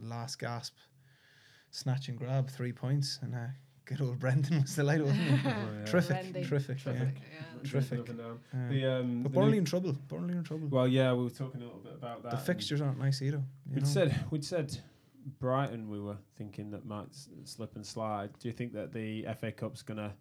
last 0.00 0.38
gasp, 0.38 0.74
snatch 1.70 2.08
and 2.08 2.16
grab, 2.16 2.48
three 2.50 2.72
points, 2.72 3.18
and 3.20 3.34
uh, 3.34 3.48
good 3.88 4.00
old 4.02 4.18
Brendan 4.18 4.60
was 4.62 4.74
delighted, 4.76 5.06
wasn't 5.06 5.22
he? 5.22 5.36
Oh, 5.48 5.68
yeah. 5.78 5.84
terrific, 5.86 6.16
Trendy. 6.16 6.48
terrific, 6.48 6.78
Terrific. 6.78 7.14
Yeah. 7.16 7.70
Terrific. 7.70 7.98
Up 8.00 8.08
and 8.10 8.18
yeah. 8.18 8.24
Uh, 8.26 8.68
The, 8.68 8.86
um, 9.00 9.22
but 9.22 9.32
the 9.32 9.34
Burnley 9.38 9.52
new- 9.52 9.58
in 9.58 9.64
trouble. 9.64 9.92
Burnley 10.08 10.34
in 10.36 10.44
trouble. 10.44 10.68
well, 10.68 10.86
yeah, 10.86 11.12
we 11.14 11.24
were 11.24 11.30
talking 11.30 11.60
a 11.62 11.64
little 11.64 11.80
bit 11.80 11.94
about 11.94 12.22
that. 12.22 12.30
the 12.32 12.36
fixtures 12.36 12.80
aren't 12.80 12.98
nice 12.98 13.22
either. 13.22 13.42
We'd 13.72 13.82
know? 13.82 13.88
said 13.88 14.14
we'd 14.30 14.44
said 14.44 14.78
Brighton. 15.40 15.88
We 15.88 16.00
were 16.00 16.18
thinking 16.36 16.70
that 16.70 16.84
might 16.86 17.08
s- 17.08 17.28
slip 17.44 17.74
and 17.76 17.84
slide. 17.84 18.30
Do 18.38 18.46
you 18.48 18.52
think 18.52 18.72
that 18.74 18.92
the 18.92 19.26
FA 19.40 19.50
Cup's 19.52 19.82
gonna 19.82 20.12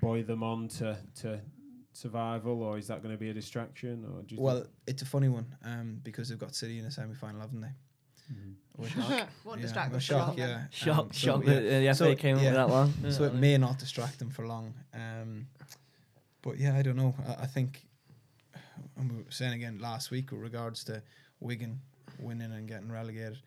buoy 0.00 0.22
them 0.22 0.42
on 0.42 0.68
to 0.78 0.96
to 1.22 1.40
survival, 1.92 2.62
or 2.62 2.78
is 2.78 2.86
that 2.86 3.02
going 3.02 3.14
to 3.14 3.18
be 3.18 3.28
a 3.30 3.34
distraction? 3.34 4.04
Or 4.06 4.22
do 4.22 4.34
you 4.34 4.40
Well, 4.40 4.64
it's 4.86 5.02
a 5.02 5.06
funny 5.06 5.28
one 5.28 5.46
um, 5.64 6.00
because 6.02 6.28
they've 6.30 6.38
got 6.38 6.54
City 6.54 6.78
in 6.78 6.84
the 6.84 6.90
semi 6.90 7.14
final, 7.14 7.40
haven't 7.40 7.60
they? 7.60 7.66
think? 8.28 8.56
Which- 8.82 8.96
Won't 9.44 9.58
yeah, 9.58 9.62
distract 9.62 9.74
well, 9.74 9.84
them 9.90 9.92
for 9.92 10.00
shock, 10.00 10.28
long 10.28 10.38
yeah. 10.38 10.64
Shock, 10.70 10.98
Um, 10.98 11.08
so, 11.12 11.18
shock 11.18 11.44
yeah. 11.46 11.54
that 11.54 11.60
the 11.62 11.86
FA 11.88 11.94
So, 11.94 12.14
came 12.16 12.36
up 12.36 12.42
yeah. 12.42 12.48
with 12.50 12.56
that 12.56 12.68
one. 12.68 13.12
so 13.12 13.24
it 13.24 13.34
may 13.34 13.56
not 13.58 13.78
distract 13.78 14.18
them 14.18 14.30
for 14.30 14.46
long. 14.46 14.74
Um, 14.94 15.46
but 16.42 16.58
yeah, 16.58 16.76
I 16.76 16.82
don't 16.82 16.96
know. 16.96 17.14
I, 17.26 17.42
I 17.44 17.46
think, 17.46 17.82
and 18.96 19.10
we 19.10 19.18
were 19.18 19.30
saying 19.30 19.52
again 19.54 19.78
last 19.78 20.10
week 20.10 20.30
with 20.32 20.40
regards 20.40 20.84
to 20.84 21.02
Wigan 21.40 21.80
winning 22.18 22.52
and 22.52 22.68
getting 22.68 22.90
relegated. 22.90 23.38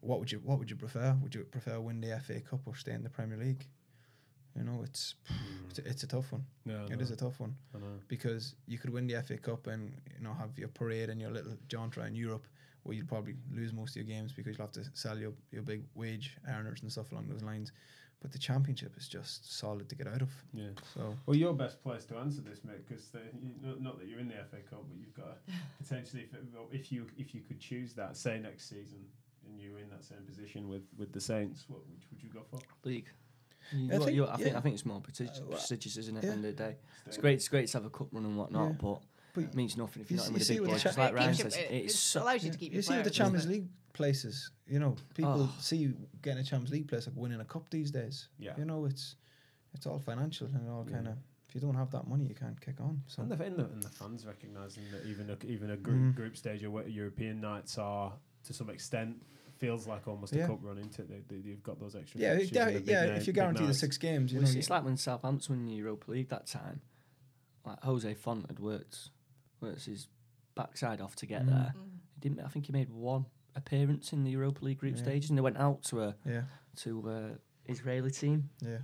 What 0.00 0.18
would 0.18 0.30
you 0.32 0.38
What 0.44 0.58
would 0.58 0.70
you 0.70 0.76
prefer? 0.76 1.16
Would 1.22 1.34
you 1.34 1.44
prefer 1.44 1.80
win 1.80 2.00
the 2.00 2.18
FA 2.20 2.40
Cup 2.40 2.60
or 2.66 2.74
stay 2.76 2.92
in 2.92 3.02
the 3.02 3.08
Premier 3.10 3.38
League? 3.38 3.66
You 4.56 4.64
know, 4.64 4.82
it's 4.84 5.14
it's 5.70 5.78
a, 5.78 5.88
it's 5.88 6.02
a 6.02 6.06
tough 6.06 6.30
one. 6.32 6.44
No, 6.66 6.84
It 6.90 7.00
is 7.00 7.10
a 7.10 7.16
tough 7.16 7.40
one 7.40 7.54
I 7.74 7.78
know. 7.78 7.86
because 8.08 8.54
you 8.66 8.78
could 8.78 8.90
win 8.90 9.06
the 9.06 9.22
FA 9.22 9.38
Cup 9.38 9.66
and 9.66 9.92
you 10.16 10.22
know 10.22 10.34
have 10.34 10.58
your 10.58 10.68
parade 10.68 11.08
and 11.08 11.20
your 11.20 11.30
little 11.30 11.56
jaunt 11.68 11.96
around 11.96 12.16
Europe, 12.16 12.44
where 12.84 12.96
you'd 12.96 13.08
probably 13.08 13.34
lose 13.54 13.72
most 13.72 13.90
of 13.96 13.96
your 13.96 14.04
games 14.16 14.32
because 14.32 14.56
you'll 14.56 14.66
have 14.66 14.72
to 14.72 14.84
sell 14.94 15.18
your 15.18 15.32
your 15.50 15.62
big 15.62 15.82
wage 15.94 16.36
earners 16.48 16.82
and 16.82 16.90
stuff 16.90 17.12
along 17.12 17.28
those 17.28 17.42
lines. 17.42 17.72
But 18.20 18.30
the 18.30 18.38
Championship 18.38 18.96
is 18.96 19.08
just 19.08 19.58
solid 19.58 19.88
to 19.88 19.96
get 19.96 20.06
out 20.06 20.22
of. 20.22 20.30
Yeah. 20.54 20.68
So 20.94 21.16
Well, 21.26 21.34
you're 21.34 21.52
best 21.52 21.82
placed 21.82 22.08
to 22.10 22.18
answer 22.18 22.40
this, 22.40 22.60
mate, 22.64 22.86
because 22.86 23.10
not, 23.60 23.80
not 23.82 23.98
that 23.98 24.06
you're 24.06 24.20
in 24.20 24.28
the 24.28 24.34
FA 24.48 24.58
Cup, 24.70 24.84
but 24.88 24.96
you've 24.96 25.12
got 25.14 25.44
to 25.46 25.52
potentially, 25.82 26.22
if, 26.22 26.34
it- 26.34 26.44
if 26.70 26.92
you 26.92 27.06
if 27.18 27.34
you 27.34 27.40
could 27.40 27.58
choose 27.58 27.94
that, 27.94 28.16
say 28.16 28.38
next 28.38 28.68
season, 28.68 29.04
and 29.48 29.60
you 29.60 29.72
were 29.72 29.80
in 29.80 29.90
that 29.90 30.04
same 30.04 30.18
position 30.24 30.68
with, 30.68 30.82
with 30.96 31.12
the 31.12 31.20
Saints, 31.20 31.64
what 31.68 31.80
which 31.92 32.04
would 32.12 32.22
you 32.22 32.28
go 32.28 32.42
for? 32.48 32.60
League. 32.88 33.08
You, 33.72 33.86
I 33.94 33.98
think- 33.98 34.12
you- 34.16 34.26
I 34.28 34.36
think 34.36 34.48
yeah. 34.52 34.58
I 34.58 34.60
think 34.60 34.74
it's 34.74 34.86
more 34.86 35.00
prestigious, 35.00 35.38
Uh, 35.38 35.42
well, 35.48 35.50
prestigious 35.58 35.96
isn't 35.96 36.16
it? 36.18 36.22
yeah. 36.24 36.30
At 36.30 36.32
the 36.32 36.36
end 36.36 36.44
of 36.46 36.56
the 36.56 36.62
day, 36.62 36.76
it's 37.06 37.16
great. 37.16 37.34
It's 37.34 37.48
great 37.48 37.66
to 37.68 37.78
have 37.78 37.86
a 37.86 37.90
cup 37.90 38.06
run 38.12 38.24
and 38.24 38.36
whatnot, 38.36 38.70
Yeah. 38.70 38.76
but 38.80 39.00
But 39.34 39.44
it 39.44 39.54
means 39.54 39.76
nothing 39.76 40.02
if 40.02 40.10
you 40.10 40.16
you're 40.16 40.24
not 40.26 40.34
in 40.34 40.34
see- 40.34 40.34
with 40.34 40.38
you 40.38 40.38
the 40.38 40.44
see 40.44 40.52
big 40.54 40.60
with 40.60 40.68
the 40.68 40.72
boys. 40.74 40.82
cha- 40.82 40.88
Just 40.88 40.98
like 40.98 41.10
It 41.12 41.14
Ryan 41.16 41.28
you- 41.30 41.34
says, 41.42 41.56
it- 41.56 41.70
it 41.70 42.16
allows 42.22 42.44
you 42.44 42.50
to 42.52 42.58
keep 42.58 42.72
you 42.74 42.82
see 42.82 42.94
with 42.96 43.04
the 43.04 43.10
Champions? 43.10 43.46
League 43.46 43.68
places, 43.92 44.50
you 44.66 44.78
know, 44.78 44.96
people 45.14 45.42
Oh. 45.50 45.56
see 45.60 45.94
getting 46.22 46.40
a 46.40 46.44
Champions 46.44 46.70
League 46.72 46.88
place 46.88 47.06
like 47.06 47.16
winning 47.16 47.40
a 47.40 47.44
cup 47.44 47.68
these 47.70 47.90
days. 47.90 48.28
Yeah. 48.38 48.56
You 48.58 48.64
know, 48.64 48.84
it's 48.86 49.16
it's 49.74 49.86
all 49.86 49.98
financial 49.98 50.48
and 50.48 50.68
all 50.68 50.84
Yeah. 50.86 50.96
kind 50.96 51.08
of. 51.08 51.18
If 51.48 51.54
you 51.54 51.60
don't 51.62 51.74
have 51.74 51.90
that 51.92 52.06
money, 52.06 52.26
you 52.26 52.34
can't 52.34 52.58
kick 52.60 52.78
on. 52.80 53.02
So 53.06 53.22
And 53.22 53.30
the, 53.32 53.42
and 53.42 53.56
the, 53.58 53.64
and 53.66 53.82
the 53.82 53.88
fans 53.90 54.24
recognising 54.26 54.84
that 54.90 55.06
even 55.06 55.28
a, 55.30 55.36
even 55.46 55.70
a 55.70 55.76
group, 55.78 55.96
Mm. 55.98 56.14
group 56.14 56.36
stage 56.36 56.62
or 56.64 56.70
what 56.70 56.90
European 56.90 57.40
nights 57.40 57.76
are 57.78 58.12
to 58.44 58.52
some 58.52 58.68
extent 58.70 59.22
feels 59.56 59.86
like 59.86 60.06
almost 60.08 60.34
Yeah. 60.34 60.44
a 60.44 60.48
cup 60.48 60.58
run 60.62 60.76
into 60.78 61.02
it. 61.02 61.08
They, 61.08 61.20
they, 61.36 61.42
you've 61.48 61.62
got 61.62 61.78
those 61.78 61.94
extra. 61.94 62.20
yeah, 62.20 62.34
yeah, 62.38 62.64
the 62.70 62.82
yeah. 62.82 63.04
night- 63.06 63.16
If 63.18 63.26
you 63.26 63.32
guarantee 63.32 63.64
the 63.66 63.72
six 63.74 63.96
games, 63.98 64.32
you 64.32 64.38
Well, 64.38 64.42
know, 64.42 64.46
it's, 64.48 64.54
you- 64.54 64.58
it's 64.60 64.70
like 64.70 64.84
when 64.84 64.96
Southampton 64.98 65.56
won 65.56 65.66
the 65.66 65.74
Europa 65.74 66.10
League 66.10 66.28
that 66.30 66.46
time. 66.46 66.80
Like 67.64 67.80
Jose 67.82 68.12
Font 68.14 68.46
had 68.48 68.58
worked, 68.58 69.10
worked 69.62 69.84
his 69.86 70.08
backside 70.54 71.00
off 71.00 71.14
to 71.16 71.26
get 71.26 71.42
Mm. 71.44 71.50
there. 71.50 71.74
Mm. 71.76 71.98
He 72.14 72.20
didn't. 72.20 72.40
I 72.40 72.48
think 72.48 72.66
he 72.66 72.72
made 72.72 72.90
one 72.90 73.26
appearance 73.54 74.12
in 74.12 74.24
the 74.24 74.30
Europa 74.30 74.64
League 74.64 74.78
group 74.78 74.96
Yeah. 74.96 75.02
stages, 75.02 75.30
and 75.30 75.38
they 75.38 75.42
went 75.42 75.56
out 75.58 75.82
to 75.84 76.02
a 76.02 76.14
yeah, 76.26 76.42
to 76.76 77.08
a 77.10 77.70
Israeli 77.70 78.10
team, 78.10 78.50
yeah. 78.60 78.78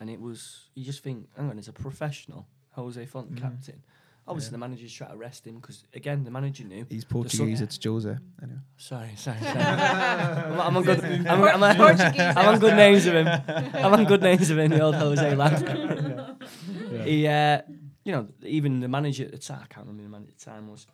and 0.00 0.10
it 0.10 0.20
was 0.20 0.70
you 0.74 0.84
just 0.84 1.02
think, 1.02 1.28
hang 1.36 1.50
on, 1.50 1.58
as 1.58 1.68
a 1.68 1.72
professional, 1.72 2.46
Jose 2.72 3.04
Font 3.06 3.32
Mhm. 3.34 3.38
captain. 3.40 3.82
Obviously, 4.26 4.48
Yeah. 4.48 4.52
the 4.52 4.58
manager's 4.58 4.92
trying 4.92 5.10
to 5.12 5.16
arrest 5.16 5.46
him 5.46 5.54
because 5.58 5.84
again, 5.94 6.22
the 6.24 6.30
manager 6.30 6.62
knew. 6.64 6.84
He's 6.90 7.04
Portuguese, 7.06 7.62
It's 7.62 7.78
Jose. 7.82 8.14
Anyway. 8.42 8.58
Sorry, 8.76 9.12
sorry, 9.16 9.40
sorry. 9.40 9.58
I'm, 9.58 10.60
I'm 10.60 10.76
on 10.76 10.82
good. 10.82 11.02
I'm, 11.02 11.26
I'm, 11.42 11.62
I'm, 11.64 12.00
I'm 12.36 12.48
on 12.54 12.58
good 12.58 12.76
names 12.76 13.06
of 13.06 13.14
him. 13.14 13.26
I'm 13.26 13.94
on 13.94 14.04
good 14.04 14.20
names 14.22 14.50
of 14.50 14.58
him. 14.58 14.70
The 14.70 14.80
old 14.80 14.96
Jose 14.96 15.34
lad. 15.34 16.34
Yeah. 16.90 17.04
He, 17.04 17.26
uh, 17.26 17.60
you 18.08 18.14
know, 18.14 18.26
even 18.42 18.80
the 18.80 18.88
manager 18.88 19.24
at 19.24 19.32
the 19.32 19.38
time, 19.38 19.60
I 19.62 19.66
can't 19.66 19.86
remember 19.86 20.02
the 20.04 20.08
manager 20.08 20.30
at 20.32 20.38
the 20.38 20.44
time 20.50 20.68
was. 20.70 20.86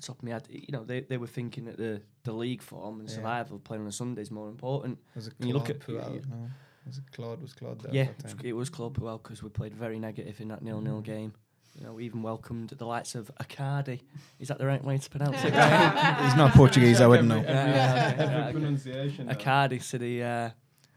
Top 0.00 0.16
of 0.18 0.24
my 0.24 0.30
head, 0.30 0.44
you 0.50 0.72
know, 0.72 0.82
they, 0.82 1.00
they 1.02 1.16
were 1.18 1.28
thinking 1.28 1.66
that 1.66 1.76
the, 1.76 2.00
the 2.24 2.32
league 2.32 2.60
form 2.62 2.98
and 3.00 3.08
Yeah. 3.08 3.14
survival 3.16 3.58
playing 3.60 3.82
on 3.82 3.88
a 3.88 3.92
Sunday 3.92 4.22
is 4.22 4.30
more 4.32 4.48
important. 4.48 4.98
Was 5.14 5.28
it 5.28 5.34
When 5.38 5.46
you 5.48 5.54
look 5.54 5.66
Claude 5.66 5.76
at- 5.76 5.86
Puel? 5.86 6.28
No. 6.28 6.50
Was 6.86 6.98
it 6.98 7.04
Claude? 7.12 7.40
Was 7.42 7.52
Claude 7.52 7.80
there? 7.82 7.94
yeah, 7.94 8.02
at 8.04 8.18
that 8.18 8.28
time? 8.38 8.40
it 8.42 8.54
was 8.54 8.68
Club 8.70 8.98
well 8.98 9.18
because 9.18 9.44
we 9.44 9.50
played 9.50 9.74
very 9.74 10.00
negative 10.00 10.40
in 10.40 10.48
that 10.48 10.62
nil 10.62 10.80
nil 10.80 11.00
Mhm. 11.02 11.04
game. 11.04 11.32
You 11.78 11.84
know, 11.84 11.92
we 11.92 12.04
even 12.06 12.22
welcomed 12.22 12.70
the 12.70 12.84
likes 12.84 13.14
of 13.14 13.30
Acardi. 13.40 14.00
Is 14.40 14.48
that 14.48 14.58
the 14.58 14.66
right 14.66 14.82
way 14.82 14.98
to 14.98 15.08
pronounce 15.10 15.36
it? 15.44 15.52
He's 16.24 16.34
not 16.36 16.52
Portuguese. 16.54 17.00
I 17.00 17.06
wouldn't 17.06 17.28
know. 17.28 17.38
Every, 17.38 17.52
Yeah, 17.52 17.66
yeah, 17.66 18.08
okay, 18.14 18.22
every 18.22 18.34
yeah, 18.34 18.42
okay. 18.44 18.52
pronunciation. 18.52 19.28
Acardi 19.28 19.88
to 19.90 19.98
the 19.98 20.22
uh, 20.24 20.50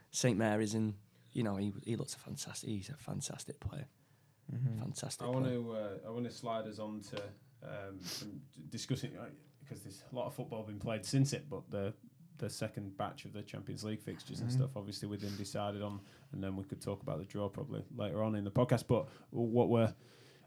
St 0.09 0.35
Mary's, 0.37 0.73
and 0.73 0.95
you 1.33 1.43
know 1.43 1.57
he 1.57 1.73
he 1.83 1.95
looks 1.95 2.15
a 2.15 2.19
fantastic. 2.19 2.69
He's 2.69 2.89
a 2.89 2.97
fantastic 2.97 3.59
player. 3.59 3.85
Mhm. 4.53 4.79
Fantastic. 4.79 5.25
I 5.25 5.29
want 5.29 5.45
to 5.45 5.71
uh, 5.71 6.07
I 6.07 6.09
want 6.11 6.25
to 6.25 6.31
slide 6.31 6.65
us 6.67 6.79
on 6.79 7.01
to 7.11 7.21
um, 7.63 7.99
discussing 8.69 9.11
uh, 9.17 9.25
because 9.59 9.81
there's 9.83 10.03
a 10.11 10.15
lot 10.15 10.27
of 10.27 10.33
football 10.35 10.63
been 10.63 10.79
played 10.79 11.05
since 11.05 11.33
it, 11.33 11.45
but 11.49 11.69
the 11.69 11.93
the 12.37 12.49
second 12.49 12.97
batch 12.97 13.23
of 13.25 13.31
the 13.33 13.41
Champions 13.41 13.83
League 13.83 14.01
fixtures 14.01 14.41
and 14.41 14.49
Mhm. 14.49 14.53
stuff 14.53 14.71
obviously 14.75 15.07
with 15.07 15.21
them 15.21 15.33
decided 15.37 15.81
on, 15.81 15.99
and 16.33 16.43
then 16.43 16.55
we 16.57 16.63
could 16.65 16.81
talk 16.81 17.01
about 17.01 17.17
the 17.19 17.25
draw 17.25 17.47
probably 17.49 17.83
later 17.95 18.21
on 18.21 18.35
in 18.35 18.43
the 18.43 18.51
podcast. 18.51 18.85
But 18.87 19.07
what 19.31 19.69
were 19.69 19.93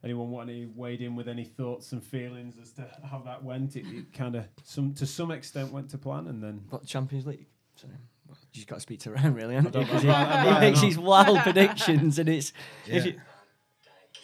anyone 0.04 0.30
want 0.30 0.48
any 0.50 0.66
weighed 0.66 1.00
in 1.00 1.16
with 1.16 1.28
any 1.28 1.44
thoughts 1.44 1.92
and 1.92 2.04
feelings 2.04 2.56
as 2.60 2.72
to 2.72 2.86
how 3.10 3.20
that 3.20 3.42
went? 3.42 3.74
It, 3.74 3.86
it 3.86 4.12
kind 4.12 4.36
of 4.36 4.44
some 4.62 4.92
to 4.94 5.06
some 5.06 5.30
extent 5.30 5.72
went 5.72 5.88
to 5.90 5.98
plan, 5.98 6.26
and 6.28 6.42
then 6.42 6.64
What 6.70 6.84
Champions 6.86 7.26
League? 7.26 7.46
Sorry. 7.74 7.94
Well, 8.28 8.36
You 8.42 8.48
just 8.52 8.68
got 8.68 8.74
to 8.76 8.80
speak 8.82 9.00
to 9.00 9.10
Ryan, 9.12 9.32
really, 9.34 9.54
haven't 9.54 9.74
you? 9.74 9.86
'Cause 9.86 10.04
I'd 10.04 10.08
rather- 10.08 10.32
I'd 10.32 10.46
he, 10.46 10.54
he 10.54 10.60
makes 10.60 10.76
not. 10.82 10.86
these 10.86 10.98
wild 10.98 11.38
predictions, 11.38 12.18
and 12.18 12.28
it's 12.28 12.52
if 12.86 13.06
you. 13.06 13.20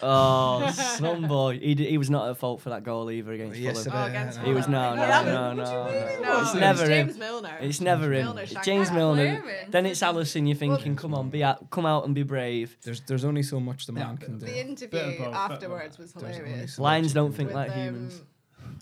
Oh, 0.06 0.70
some 0.98 1.26
boy! 1.26 1.58
He, 1.58 1.74
d- 1.74 1.86
he 1.88 1.98
was 1.98 2.10
not 2.10 2.28
at 2.28 2.36
fault 2.36 2.60
for 2.60 2.70
that 2.70 2.84
goal 2.84 3.10
either 3.10 3.32
against 3.32 3.58
Yesterday, 3.58 3.90
Fulham. 3.90 4.04
Oh, 4.04 4.10
against 4.10 4.38
yeah, 4.38 4.44
He 4.44 4.52
was 4.52 4.68
no, 4.68 4.94
no, 4.94 5.00
that 5.06 5.24
no, 5.26 5.54
was- 5.62 5.68
no, 5.70 5.80
what 5.82 5.90
do 5.90 5.94
you 5.98 6.00
mean? 6.04 6.22
no. 6.22 6.32
No, 6.32 6.40
It's 6.42 6.54
never 6.54 6.80
was 6.82 6.88
him. 6.90 7.06
James 7.06 7.18
Milner. 7.18 7.58
It's 7.60 7.80
never 7.80 8.12
him. 8.12 8.24
Milner 8.24 8.46
shanked 8.46 8.64
James 8.64 8.88
that. 8.90 8.94
Milner. 8.96 9.40
Clearance. 9.40 9.70
Then 9.70 9.86
it's 9.86 10.00
Alisson. 10.00 10.46
You're 10.46 10.56
thinking, 10.56 10.96
come 10.96 11.14
on, 11.14 11.30
be 11.30 11.42
out, 11.42 11.70
come 11.70 11.86
out 11.86 12.04
and 12.04 12.14
be 12.14 12.22
brave. 12.22 12.76
There's 12.82 13.00
there's 13.02 13.24
only 13.24 13.42
so 13.42 13.58
much 13.60 13.86
the 13.86 13.92
man 13.92 14.16
but 14.16 14.24
can 14.26 14.38
do. 14.38 14.46
The 14.46 14.52
Bit 14.52 14.60
of 14.64 14.68
interview 14.68 15.00
both, 15.00 15.18
bit 15.18 15.26
of 15.28 15.34
afterwards 15.34 15.98
was 15.98 16.12
There's 16.12 16.36
only 16.36 16.46
hilarious. 16.48 16.74
so 16.74 16.82
Lions 16.82 17.06
much 17.08 17.14
don't 17.14 17.28
can 17.30 17.36
think 17.36 17.48
do. 17.50 17.54
like 17.54 17.68
with, 17.68 17.76
um, 17.78 17.84
humans. 17.84 18.22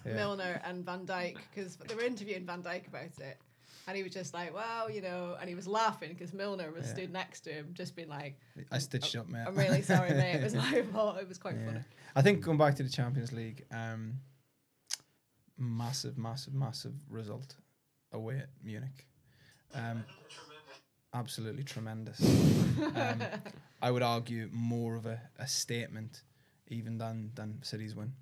Yeah. 0.04 0.14
Milner 0.14 0.60
and 0.64 0.84
Van 0.84 1.06
Dijk 1.06 1.36
because 1.54 1.76
they 1.76 1.94
were 1.94 2.02
interviewing 2.02 2.44
Van 2.46 2.62
Dijk 2.62 2.88
about 2.88 3.02
it, 3.04 3.38
and 3.86 3.96
he 3.96 4.02
was 4.02 4.12
just 4.12 4.32
like, 4.34 4.54
"Well, 4.54 4.90
you 4.90 5.00
know," 5.02 5.36
and 5.40 5.48
he 5.48 5.54
was 5.54 5.66
laughing 5.66 6.10
because 6.10 6.32
Milner 6.32 6.70
was 6.70 6.86
Yeah. 6.86 6.92
stood 6.92 7.12
next 7.12 7.40
to 7.42 7.50
him, 7.52 7.70
just 7.74 7.94
being 7.96 8.08
like, 8.08 8.38
I 8.70 8.78
stitched 8.78 9.16
up, 9.16 9.28
mate. 9.28 9.44
"I'm 9.46 9.56
really 9.56 9.82
sorry, 9.82 10.10
mate." 10.14 10.34
It 10.36 10.44
was 10.44 10.54
my 10.66 10.82
fault. 10.92 11.18
It 11.18 11.28
was 11.28 11.38
quite 11.38 11.56
Yeah. 11.56 11.66
funny. 11.66 11.80
I 12.14 12.22
think 12.22 12.42
going 12.44 12.58
back 12.58 12.74
to 12.76 12.82
the 12.82 12.88
Champions 12.90 13.32
League, 13.32 13.64
um, 13.70 14.20
massive, 15.58 16.18
massive, 16.18 16.54
massive 16.54 16.94
result 17.08 17.56
away 18.12 18.38
at 18.38 18.48
Munich. 18.62 19.06
Um, 19.74 20.04
absolutely 21.14 21.62
tremendous. 21.62 22.20
um, 22.94 23.22
I 23.80 23.90
would 23.90 24.02
argue 24.02 24.48
more 24.52 24.94
of 24.96 25.06
a, 25.06 25.20
a 25.38 25.46
statement 25.48 26.22
even 26.68 26.98
than 26.98 27.30
than 27.34 27.58
City's 27.62 27.94
win 27.94 28.12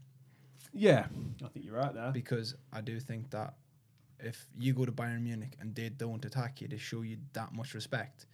yeah, 0.73 1.07
I 1.45 1.49
think 1.49 1.65
you're 1.65 1.75
right 1.75 1.93
there. 1.93 2.13
because 2.13 2.55
I 2.73 2.81
do 2.81 3.01
think 3.01 3.31
that 3.31 3.55
if 4.23 4.47
you 4.59 4.73
go 4.75 4.85
to 4.85 4.93
Bayern 4.93 5.23
Munich 5.23 5.57
and 5.61 5.75
they 5.75 5.89
don't 5.89 6.25
attack 6.25 6.61
you, 6.61 6.69
they 6.69 6.77
show 6.79 7.03
you 7.03 7.19
that 7.33 7.53
much 7.53 7.75
respect. 7.75 8.27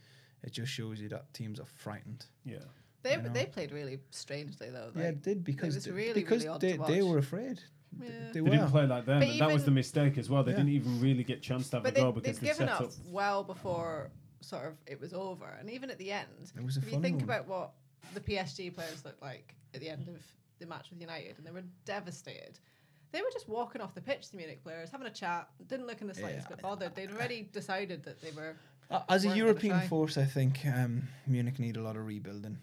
It 0.42 0.52
just 0.52 0.70
shows 0.72 1.00
you 1.00 1.08
that 1.10 1.32
teams 1.34 1.58
are 1.60 1.66
frightened. 1.66 2.26
Yeah. 2.44 2.58
They 3.02 3.12
You 3.16 3.22
know. 3.22 3.28
they 3.30 3.46
played 3.46 3.72
really 3.72 3.98
strangely 4.10 4.70
though. 4.70 4.90
yeah, 4.94 5.02
Like, 5.02 5.12
it 5.14 5.22
did 5.22 5.44
because 5.44 5.74
was 5.74 5.88
really, 5.88 6.12
because 6.14 6.42
really 6.44 6.48
odd 6.48 6.60
they, 6.60 6.76
to 6.76 6.84
they 6.86 7.02
were 7.02 7.18
afraid. 7.18 7.60
Yeah. 8.00 8.08
They 8.32 8.40
They 8.40 8.50
didn't 8.50 8.70
play 8.70 8.86
like 8.86 9.06
them. 9.06 9.20
But 9.20 9.28
and 9.28 9.40
that 9.40 9.52
was 9.52 9.64
the 9.64 9.70
mistake 9.70 10.18
as 10.18 10.28
well. 10.28 10.42
They 10.44 10.50
Yeah. 10.52 10.58
didn't 10.58 10.72
even 10.72 11.00
really 11.00 11.24
get 11.24 11.40
chance 11.42 11.70
to 11.70 11.76
have 11.76 11.84
but 11.84 11.96
a 11.96 12.00
goal 12.00 12.12
they, 12.12 12.20
because 12.20 12.38
they've 12.40 12.50
given 12.50 12.68
set 12.68 12.76
up 12.76 12.82
up. 12.82 12.92
well 13.06 13.44
before 13.44 14.10
sort 14.40 14.66
of 14.66 14.74
it 14.86 15.00
was 15.00 15.12
over, 15.14 15.46
and 15.58 15.70
even 15.70 15.90
at 15.90 15.98
the 15.98 16.12
end, 16.12 16.28
It 16.56 16.62
was 16.64 16.76
a 16.76 16.80
if 16.80 16.92
you 16.92 17.00
think 17.00 17.16
one. 17.16 17.24
about 17.24 17.48
what 17.48 17.72
the 18.14 18.20
PSG 18.20 18.70
players 18.74 19.04
looked 19.04 19.22
like 19.22 19.54
at 19.74 19.80
the 19.80 19.88
end 19.88 20.08
of 20.08 20.20
the 20.58 20.66
match 20.66 20.90
with 20.90 21.00
United, 21.00 21.38
and 21.38 21.46
they 21.46 21.50
were 21.50 21.64
devastated. 21.84 22.58
They 23.16 23.22
were 23.22 23.30
just 23.32 23.48
walking 23.48 23.80
off 23.80 23.94
the 23.94 24.02
pitch, 24.02 24.30
the 24.30 24.36
Munich 24.36 24.62
players, 24.62 24.90
having 24.90 25.06
a 25.06 25.10
chat, 25.10 25.48
didn't 25.68 25.86
look 25.86 26.02
in 26.02 26.06
the 26.06 26.12
slightest 26.14 26.48
Yeah. 26.50 26.56
bit 26.56 26.62
bothered. 26.62 26.94
They'd 26.94 27.10
already 27.16 27.48
decided 27.50 28.04
that 28.04 28.20
they 28.20 28.30
were. 28.32 28.56
Uh, 28.90 29.00
As 29.08 29.24
a 29.24 29.34
European 29.34 29.80
force, 29.88 30.18
I 30.18 30.26
think 30.26 30.58
um, 30.66 31.08
Munich 31.26 31.58
need 31.58 31.78
a 31.78 31.80
lot 31.80 31.96
of 31.96 32.06
rebuilding. 32.06 32.58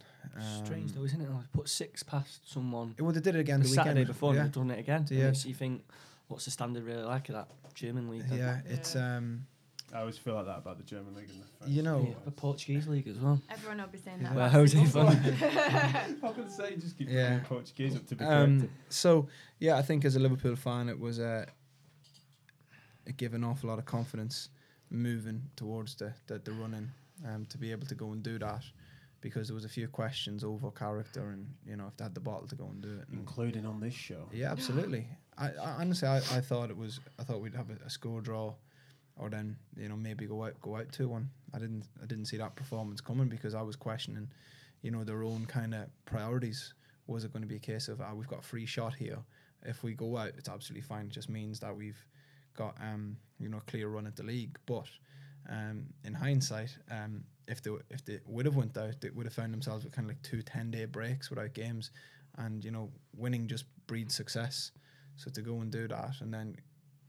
Strange 0.63 0.91
Um, 0.91 0.97
though, 0.97 1.05
isn't 1.05 1.19
it? 1.21 1.27
Like, 1.31 1.51
Put 1.53 1.69
six 1.69 2.03
past 2.03 2.47
someone 2.51 2.93
Well, 2.99 3.11
they 3.11 3.19
did 3.19 3.35
it 3.35 3.39
again 3.39 3.61
the 3.61 3.65
the 3.65 3.71
weekend. 3.71 3.85
Saturday 3.87 4.03
before, 4.05 4.35
yeah. 4.35 4.43
they've 4.43 4.51
done 4.51 4.69
it 4.69 4.77
again. 4.79 5.07
Yeah. 5.09 5.19
Yeah. 5.19 5.31
So 5.33 5.47
you 5.49 5.55
think, 5.55 5.83
what's 6.27 6.45
the 6.45 6.51
standard 6.51 6.83
really 6.83 7.01
like 7.01 7.29
of 7.29 7.35
that 7.35 7.47
German 7.73 8.07
league? 8.11 8.25
Yeah, 8.31 8.59
it's 8.67 8.93
Yeah. 8.93 9.17
um, 9.17 9.47
I 9.93 9.99
always 9.99 10.17
feel 10.17 10.33
like 10.35 10.45
that 10.47 10.57
about 10.57 10.77
the 10.77 10.83
German 10.83 11.13
league. 11.15 11.29
and 11.29 11.41
the 11.43 11.47
first 11.59 11.71
You 11.71 11.83
know- 11.83 12.05
Yeah, 12.09 12.15
the 12.25 12.31
Portuguese 12.31 12.87
league 12.87 13.07
as 13.07 13.17
well. 13.19 13.39
Everyone 13.49 13.77
will 13.77 13.87
be 13.87 13.99
saying 13.99 14.23
that. 14.23 14.33
Where 14.33 14.45
about 14.47 14.51
Jose 14.51 14.85
football. 14.85 15.11
Font. 15.11 15.43
I 15.43 16.15
was 16.21 16.35
going 16.35 16.47
to 16.47 16.53
say, 16.53 16.75
just 16.77 16.97
keep 16.97 17.09
Yeah. 17.09 17.35
yeah. 17.35 17.39
Portuguese 17.45 17.95
up 17.95 18.05
to 18.07 18.15
be 18.15 18.25
um, 18.25 18.59
corrected. 18.59 18.69
so 18.89 19.27
yeah, 19.59 19.77
I 19.77 19.81
think 19.83 20.03
as 20.05 20.15
a 20.15 20.19
Liverpool 20.19 20.55
fan, 20.55 20.89
it 20.89 20.99
was 20.99 21.19
uh, 21.19 21.45
it 23.05 23.17
gave 23.17 23.33
an 23.33 23.43
awful 23.43 23.69
lot 23.69 23.79
of 23.79 23.85
confidence 23.85 24.49
moving 24.89 25.41
towards 25.55 25.95
the 25.95 26.13
the, 26.27 26.39
the 26.39 26.51
running 26.53 26.89
um, 27.27 27.45
to 27.47 27.57
be 27.57 27.71
able 27.71 27.87
to 27.87 27.95
go 27.95 28.11
and 28.13 28.23
do 28.23 28.37
that. 28.39 28.63
because 29.21 29.47
there 29.47 29.55
was 29.55 29.63
a 29.65 29.69
few 29.69 29.87
questions 29.87 30.43
over 30.43 30.69
character 30.71 31.29
and 31.29 31.47
you 31.65 31.75
know 31.77 31.87
if 31.87 31.95
they 31.97 32.03
had 32.03 32.13
the 32.13 32.19
bottle 32.19 32.47
to 32.47 32.55
go 32.55 32.65
and 32.65 32.81
do 32.81 32.89
it. 32.99 33.07
And 33.09 33.19
including 33.19 33.65
on 33.65 33.79
this 33.79 33.93
show. 33.93 34.27
yeah, 34.33 34.51
absolutely. 34.51 35.07
I, 35.37 35.47
I 35.49 35.69
honestly 35.81 36.07
I, 36.07 36.17
I 36.17 36.41
thought 36.41 36.69
it 36.69 36.77
was 36.77 36.99
I 37.19 37.23
thought 37.23 37.39
we'd 37.41 37.55
have 37.55 37.69
a, 37.69 37.77
a 37.85 37.89
score 37.89 38.21
draw, 38.21 38.53
or 39.17 39.29
then 39.29 39.55
you 39.77 39.89
know 39.89 39.95
maybe 39.95 40.25
go 40.25 40.43
out 40.43 40.59
go 40.61 40.75
out 40.77 40.91
two 40.91 41.07
one. 41.07 41.29
I 41.53 41.59
didn't 41.59 41.83
I 42.01 42.05
didn't 42.05 42.25
see 42.25 42.37
that 42.37 42.55
performance 42.55 43.01
coming 43.01 43.27
because 43.27 43.53
I 43.53 43.61
was 43.61 43.75
questioning, 43.75 44.29
you 44.81 44.91
know, 44.91 45.03
their 45.03 45.23
own 45.23 45.45
kind 45.45 45.73
of 45.73 45.87
priorities. 46.05 46.73
Was 47.07 47.25
it 47.25 47.33
going 47.33 47.43
to 47.43 47.47
be 47.47 47.57
a 47.57 47.59
case 47.59 47.87
of 47.87 48.01
ah 48.01 48.13
we've 48.13 48.27
got 48.27 48.39
a 48.39 48.47
free 48.47 48.65
shot 48.65 48.95
here? 48.95 49.19
If 49.63 49.83
we 49.83 49.93
go 49.93 50.17
out, 50.17 50.31
it's 50.37 50.49
absolutely 50.49 50.81
fine. 50.81 51.05
It 51.05 51.11
just 51.11 51.29
means 51.29 51.59
that 51.59 51.75
we've 51.75 52.05
got 52.55 52.75
um 52.81 53.17
you 53.39 53.49
know 53.49 53.57
a 53.57 53.71
clear 53.71 53.87
run 53.89 54.07
at 54.07 54.15
the 54.15 54.23
league. 54.23 54.57
But 54.65 54.87
um 55.49 55.85
in 56.03 56.13
hindsight, 56.13 56.77
um 56.89 57.23
if 57.47 57.61
they 57.61 57.71
if 57.89 58.03
they 58.05 58.19
would 58.25 58.45
have 58.45 58.55
went 58.55 58.77
out, 58.77 59.01
they 59.01 59.09
would 59.09 59.25
have 59.25 59.33
found 59.33 59.53
themselves 59.53 59.83
with 59.83 59.93
kind 59.93 60.05
of 60.05 60.15
like 60.15 60.21
two 60.21 60.41
10 60.41 60.71
day 60.71 60.85
breaks 60.85 61.29
without 61.29 61.53
games, 61.53 61.91
and 62.37 62.63
you 62.63 62.71
know 62.71 62.89
winning 63.15 63.47
just 63.47 63.65
breeds 63.87 64.15
success. 64.15 64.71
So 65.15 65.29
to 65.31 65.41
go 65.41 65.59
and 65.59 65.71
do 65.71 65.87
that, 65.87 66.21
and 66.21 66.33
then, 66.33 66.55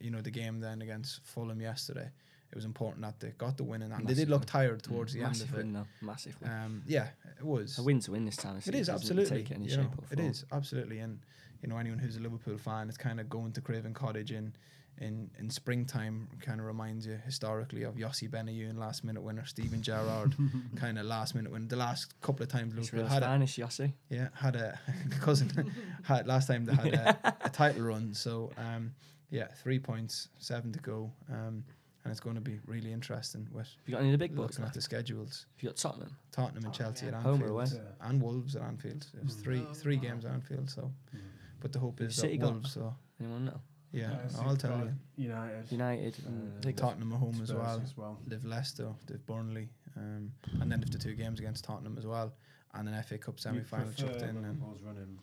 you 0.04 0.10
know, 0.10 0.20
the 0.20 0.30
game 0.30 0.60
then 0.60 0.82
against 0.82 1.24
Fulham 1.24 1.60
yesterday, 1.60 2.10
it 2.52 2.54
was 2.54 2.64
important 2.64 3.02
that 3.02 3.18
they 3.18 3.30
got 3.38 3.56
the 3.56 3.64
win, 3.64 3.82
and, 3.82 3.92
and 3.92 4.06
they 4.06 4.14
did 4.14 4.28
look 4.28 4.44
tired 4.44 4.82
towards 4.82 5.12
the 5.12 5.20
end 5.20 5.30
massive 5.30 5.48
of 5.48 5.54
it. 5.54 5.58
win, 5.64 5.72
though. 5.72 5.86
Massive 6.02 6.36
win. 6.40 6.50
Um, 6.50 6.82
yeah, 6.86 7.08
it 7.38 7.44
was. 7.44 7.78
a 7.78 7.82
win's 7.82 8.06
a 8.06 8.12
win 8.12 8.24
this 8.26 8.36
time. 8.36 8.56
of 8.56 8.68
It 8.68 8.74
is 8.74 8.88
absolutely. 8.88 9.38
Take 9.38 9.50
it 9.50 9.54
any 9.54 9.64
you 9.64 9.70
shape 9.70 9.80
know, 9.80 10.18
or 10.18 10.24
it 10.24 10.44
absolutely, 10.52 10.98
and 10.98 11.18
you 11.62 11.68
know 11.68 11.78
anyone 11.78 11.98
who's 11.98 12.16
a 12.16 12.20
Liverpool 12.20 12.58
fan 12.58 12.88
is 12.88 12.96
kind 12.96 13.18
of 13.18 13.28
going 13.28 13.52
to 13.52 13.60
Craven 13.60 13.94
Cottage 13.94 14.30
in 14.30 14.54
in 14.98 15.30
in 15.38 15.50
springtime. 15.50 16.28
Kind 16.40 16.60
of 16.60 16.66
reminds 16.66 17.06
you 17.06 17.18
historically 17.24 17.82
of 17.82 17.96
Yossi 17.96 18.28
Benayoun, 18.30 18.78
last 18.78 19.02
minute 19.04 19.22
winner, 19.22 19.44
Steven 19.46 19.82
Gerrard, 19.82 20.36
kind 20.76 20.98
of 20.98 21.06
last 21.06 21.34
minute 21.34 21.50
winner. 21.50 21.66
The 21.66 21.76
last 21.76 22.20
couple 22.20 22.44
of 22.44 22.50
times 22.50 22.74
It's 22.76 22.92
Liverpool 22.92 23.00
real 23.00 23.08
had 23.08 23.22
a, 23.22 23.26
Spanish, 23.26 23.56
Yossi. 23.56 23.92
yeah, 24.10 24.28
had 24.34 24.54
a 24.54 24.78
cousin. 25.20 25.72
had 26.04 26.26
last 26.26 26.46
time 26.46 26.66
they 26.66 26.74
had 26.74 26.94
a, 26.94 27.36
a 27.46 27.48
title 27.50 27.82
run. 27.82 28.14
So 28.14 28.52
um, 28.56 28.92
yeah, 29.30 29.46
three 29.48 29.78
points, 29.78 30.28
seven 30.38 30.72
to 30.72 30.78
go, 30.80 31.12
um, 31.30 31.64
and 32.04 32.10
it's 32.10 32.20
going 32.20 32.34
to 32.36 32.40
be 32.42 32.60
really 32.66 32.92
interesting 32.92 33.48
with 33.50 33.66
Have 33.66 33.88
you 33.88 33.92
got 33.94 34.00
any 34.00 34.08
of 34.08 34.12
the 34.12 34.18
big 34.18 34.36
bucks 34.36 34.58
looking 34.58 34.66
at 34.68 34.74
the 34.74 34.80
schedules. 34.82 35.46
Have 35.56 35.62
you 35.62 35.68
got 35.70 35.76
Tottenham? 35.76 36.16
Tottenham 36.32 36.64
and 36.64 36.74
Oh, 36.74 36.76
Chelsea 36.76 37.06
yeah. 37.06 37.16
at 37.16 37.22
Home 37.22 37.42
or 37.42 37.46
away? 37.48 37.66
and 38.02 38.20
Wolves 38.22 38.56
at 38.56 38.62
Anfield. 38.62 39.06
It 39.16 39.24
was 39.24 39.36
Mm. 39.36 39.42
three 39.42 39.60
Oh, 39.68 39.72
three 39.74 39.96
wow. 39.96 40.02
games 40.02 40.24
at 40.26 40.32
Anfield. 40.32 40.68
So, 40.70 40.92
Mm. 41.14 41.20
but 41.60 41.72
the 41.72 41.78
hope 41.78 42.00
is 42.02 42.14
City 42.16 42.36
that 42.36 42.44
got- 42.44 42.52
Wolves. 42.52 42.72
So 42.72 42.94
Anyone 43.20 43.44
know? 43.46 43.60
yeah, 43.92 44.10
Uh, 44.34 44.42
I'll 44.42 44.56
tell 44.56 44.84
you. 44.84 44.94
United. 45.16 45.72
United. 45.72 46.14
Uh, 46.24 46.28
and 46.28 46.62
they 46.62 46.72
got 46.72 46.88
Tottenham 46.88 47.12
are 47.14 47.18
home 47.18 47.40
as 47.40 47.48
Spurs 47.48 47.58
well. 47.58 47.80
as 47.80 47.96
well. 47.96 48.20
They've 48.26 48.44
Leicester, 48.44 48.92
they've 49.06 49.24
Burnley, 49.24 49.70
um, 49.96 50.32
and 50.60 50.70
then 50.70 50.80
they've 50.80 50.90
the 50.90 50.98
two 50.98 51.14
games 51.14 51.38
against 51.38 51.64
Tottenham 51.64 51.96
as 51.96 52.06
well, 52.06 52.34
and 52.74 52.86
an 52.88 52.94
FA 52.94 53.16
Cup 53.18 53.40
semi 53.40 53.62
final 53.62 53.86
You'd 53.88 53.96
chucked 53.96 54.12
prefer 54.18 54.26
in. 54.28 54.36
And 54.36 54.46
Liverpool's 54.60 54.82
running, 54.82 55.18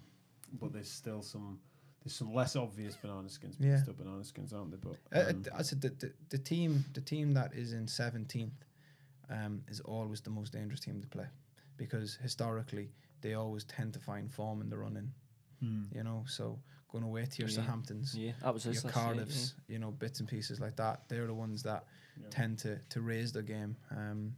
but 0.54 0.72
there's 0.74 0.90
still 0.90 1.22
some 1.22 1.60
there's 2.04 2.16
some 2.16 2.34
less 2.34 2.56
obvious 2.56 2.96
banana 2.96 3.30
skins, 3.30 3.56
but 3.58 3.68
Yeah. 3.68 3.78
still 3.82 3.94
banana 3.94 4.24
skins, 4.24 4.54
aren't 4.54 4.72
there? 4.72 4.80
But 4.80 4.98
Uh, 5.16 5.30
um, 5.32 5.44
uh, 5.52 5.58
I 5.58 5.62
said 5.62 5.82
the, 5.82 5.90
the 5.90 6.14
the 6.30 6.38
team 6.38 6.86
the 6.94 7.02
team 7.02 7.34
that 7.34 7.54
is 7.54 7.74
in 7.74 7.88
seventeenth 7.88 8.66
um, 9.30 9.64
is 9.68 9.80
always 9.82 10.22
the 10.22 10.30
most 10.30 10.52
dangerous 10.54 10.80
team 10.80 11.02
to 11.02 11.08
play 11.08 11.28
because 11.78 12.16
historically 12.16 12.90
they 13.22 13.34
always 13.36 13.64
tend 13.66 13.94
to 13.94 14.00
find 14.00 14.32
form 14.32 14.62
in 14.62 14.70
the 14.70 14.78
running. 14.78 15.14
You 15.94 16.04
know, 16.04 16.24
so 16.28 16.60
going 16.92 17.04
away 17.04 17.28
to 17.28 17.42
your 17.44 17.48
Yeah. 17.50 17.62
Southamptons, 17.62 18.16
Yeah, 18.16 18.32
that 18.42 18.52
was 18.52 18.66
your 18.66 18.72
us 18.72 18.84
last 18.84 18.96
year, 18.96 19.04
Cardiffs, 19.16 19.54
you 19.68 19.78
know, 19.78 19.92
bits 19.92 20.20
and 20.20 20.28
pieces 20.28 20.60
like 20.60 20.76
that. 20.78 21.08
They're 21.08 21.28
the 21.28 21.36
ones 21.36 21.62
that 21.64 21.86
yeah. 22.20 22.28
tend 22.32 22.58
to 22.60 22.80
to 22.90 23.02
raise 23.02 23.32
the 23.32 23.44
game. 23.44 23.78
Um, 23.92 24.36